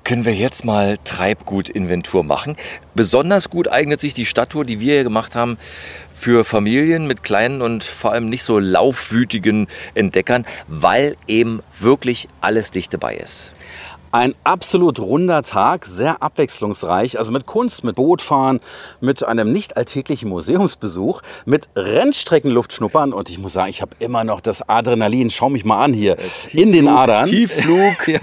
können 0.05 0.24
wir 0.24 0.34
jetzt 0.34 0.64
mal 0.64 0.98
Treibgut-Inventur 1.05 2.24
machen. 2.24 2.57
Besonders 2.94 3.48
gut 3.50 3.68
eignet 3.68 4.00
sich 4.00 4.14
die 4.14 4.26
Stadttour, 4.26 4.64
die 4.64 4.80
wir 4.80 4.94
hier 4.94 5.05
gemacht 5.05 5.34
haben, 5.34 5.59
für 6.22 6.44
Familien 6.44 7.08
mit 7.08 7.24
kleinen 7.24 7.62
und 7.62 7.82
vor 7.82 8.12
allem 8.12 8.28
nicht 8.28 8.44
so 8.44 8.60
laufwütigen 8.60 9.66
Entdeckern, 9.94 10.46
weil 10.68 11.16
eben 11.26 11.62
wirklich 11.80 12.28
alles 12.40 12.70
dicht 12.70 12.94
dabei 12.94 13.16
ist. 13.16 13.52
Ein 14.12 14.34
absolut 14.44 15.00
runder 15.00 15.42
Tag, 15.42 15.84
sehr 15.84 16.22
abwechslungsreich. 16.22 17.18
Also 17.18 17.32
mit 17.32 17.46
Kunst, 17.46 17.82
mit 17.82 17.96
Bootfahren, 17.96 18.60
mit 19.00 19.24
einem 19.24 19.52
nicht 19.52 19.76
alltäglichen 19.76 20.28
Museumsbesuch, 20.28 21.22
mit 21.44 21.68
Rennstreckenluft 21.74 22.72
schnuppern. 22.72 23.12
Und 23.14 23.28
ich 23.30 23.38
muss 23.38 23.54
sagen, 23.54 23.70
ich 23.70 23.82
habe 23.82 23.96
immer 23.98 24.22
noch 24.22 24.40
das 24.40 24.68
Adrenalin. 24.68 25.30
Schau 25.30 25.48
mich 25.48 25.64
mal 25.64 25.82
an 25.82 25.92
hier 25.92 26.18
in 26.52 26.72
den 26.72 26.88
Adern. 26.88 27.26
Tiefflug. 27.26 28.06
ja. 28.06 28.20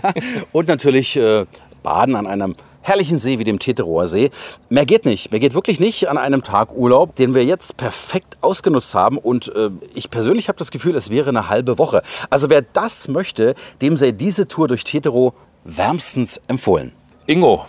Und 0.51 0.67
natürlich 0.67 1.17
äh, 1.17 1.45
Baden 1.81 2.15
an 2.15 2.27
einem 2.27 2.55
herrlichen 2.81 3.19
See 3.19 3.39
wie 3.39 3.43
dem 3.43 3.59
Teterower 3.59 4.07
See. 4.07 4.31
Mehr 4.69 4.85
geht 4.85 5.05
nicht. 5.05 5.31
Mehr 5.31 5.39
geht 5.39 5.53
wirklich 5.53 5.79
nicht 5.79 6.09
an 6.09 6.17
einem 6.17 6.43
Tag 6.43 6.73
Urlaub, 6.73 7.15
den 7.15 7.35
wir 7.35 7.45
jetzt 7.45 7.77
perfekt 7.77 8.37
ausgenutzt 8.41 8.95
haben. 8.95 9.17
Und 9.17 9.53
äh, 9.55 9.69
ich 9.93 10.09
persönlich 10.09 10.47
habe 10.47 10.57
das 10.57 10.71
Gefühl, 10.71 10.95
es 10.95 11.09
wäre 11.09 11.29
eine 11.29 11.49
halbe 11.49 11.77
Woche. 11.77 12.01
Also 12.29 12.49
wer 12.49 12.61
das 12.61 13.07
möchte, 13.07 13.55
dem 13.81 13.97
sei 13.97 14.11
diese 14.11 14.47
Tour 14.47 14.67
durch 14.67 14.83
Tetero 14.83 15.33
wärmstens 15.63 16.39
empfohlen. 16.47 16.93
Ingo, 17.25 17.65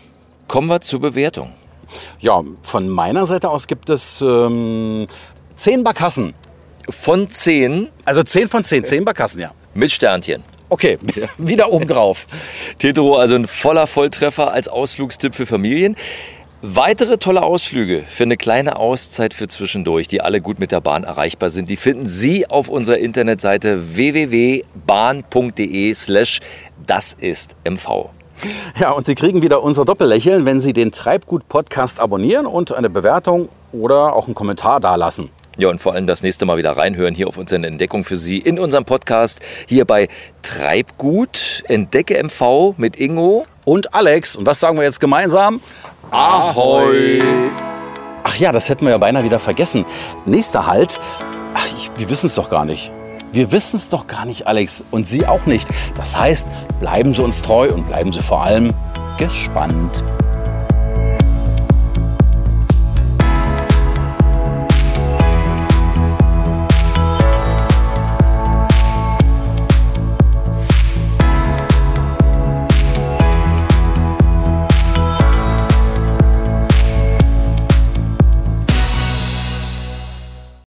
kommen 0.49 0.69
wir 0.69 0.81
zur 0.81 1.01
Bewertung. 1.01 1.53
Ja, 2.21 2.43
von 2.63 2.89
meiner 2.89 3.27
Seite 3.27 3.51
aus 3.51 3.67
gibt 3.67 3.91
es 3.91 4.23
ähm, 4.23 5.07
zehn 5.57 5.85
Barkassen. 5.85 6.35
Von 6.89 7.29
10 7.29 7.89
Also 8.05 8.23
zehn 8.23 8.49
von 8.49 8.65
zehn, 8.65 8.85
zehn 8.85 9.05
Barkassen, 9.05 9.41
ja. 9.41 9.53
mit 9.75 9.93
Sternchen. 9.93 10.43
Okay, 10.71 10.99
wieder 11.39 11.71
oben 11.73 11.87
drauf. 11.89 12.27
Tetero 12.79 13.17
also 13.17 13.35
ein 13.35 13.47
voller 13.47 13.87
Volltreffer 13.87 14.53
als 14.53 14.69
Ausflugstipp 14.69 15.35
für 15.35 15.45
Familien. 15.47 15.97
Weitere 16.63 17.19
tolle 17.19 17.43
Ausflüge 17.43 18.05
für 18.07 18.25
eine 18.25 18.37
kleine 18.37 18.77
Auszeit 18.77 19.33
für 19.33 19.49
zwischendurch, 19.49 20.09
die 20.09 20.21
alle 20.21 20.41
gut 20.43 20.59
mit 20.59 20.73
der 20.73 20.83
Bahn 20.83 21.05
erreichbar 21.05 21.49
sind, 21.49 21.71
die 21.71 21.77
finden 21.77 22.07
Sie 22.07 22.49
auf 22.49 22.69
unserer 22.69 22.99
Internetseite 22.99 23.97
www.bahn.de 23.97 24.65
slash 25.95 26.41
das 26.87 27.15
ist 27.15 27.57
MV. 27.69 28.11
Ja, 28.79 28.91
und 28.91 29.07
Sie 29.07 29.15
kriegen 29.15 29.43
wieder 29.43 29.63
unser 29.63 29.85
Doppellächeln, 29.85 30.45
wenn 30.45 30.61
Sie 30.61 30.73
den 30.73 30.93
Treibgut-Podcast 30.93 31.99
abonnieren 31.99 32.47
und 32.47 32.73
eine 32.73 32.91
Bewertung 32.91 33.49
oder 33.73 34.15
auch 34.15 34.27
einen 34.27 34.35
Kommentar 34.35 34.81
dalassen. 34.81 35.31
Ja, 35.57 35.69
und 35.69 35.81
vor 35.81 35.95
allem 35.95 36.07
das 36.07 36.23
nächste 36.23 36.47
Mal 36.47 36.57
wieder 36.57 36.77
reinhören 36.77 37.15
hier 37.15 37.29
auf 37.29 37.37
unsere 37.37 37.67
Entdeckung 37.67 38.05
für 38.05 38.17
Sie 38.17 38.39
in 38.39 38.59
unserem 38.59 38.85
Podcast 38.85 39.41
hier 39.67 39.85
bei 39.85 40.09
Treibgut, 40.43 41.65
Entdecke 41.67 42.23
MV 42.23 42.75
mit 42.77 42.99
Ingo. 42.99 43.47
Und 43.65 43.95
Alex, 43.95 44.37
und 44.37 44.47
was 44.47 44.61
sagen 44.61 44.77
wir 44.79 44.85
jetzt 44.85 45.01
gemeinsam? 45.01 45.61
Ahoi! 46.11 47.23
Ach 48.23 48.37
ja, 48.37 48.53
das 48.53 48.69
hätten 48.69 48.85
wir 48.85 48.93
ja 48.93 48.99
beinahe 48.99 49.25
wieder 49.25 49.41
vergessen. 49.41 49.85
Nächster 50.25 50.67
Halt. 50.67 51.01
Ach, 51.55 51.67
ich, 51.77 51.91
wir 51.97 52.09
wissen 52.11 52.27
es 52.27 52.35
doch 52.35 52.49
gar 52.49 52.65
nicht. 52.65 52.93
Wir 53.33 53.53
wissen 53.53 53.77
es 53.77 53.89
doch 53.89 54.07
gar 54.07 54.25
nicht, 54.25 54.47
Alex. 54.47 54.85
Und 54.91 55.07
Sie 55.07 55.27
auch 55.27 55.47
nicht. 55.47 55.69
Das 55.97 56.17
heißt, 56.17 56.49
bleiben 56.81 57.15
Sie 57.15 57.23
uns 57.23 57.43
treu 57.43 57.73
und 57.73 57.87
bleiben 57.89 58.13
Sie 58.13 58.21
vor 58.21 58.43
allem 58.43 58.73
gespannt. 59.19 60.05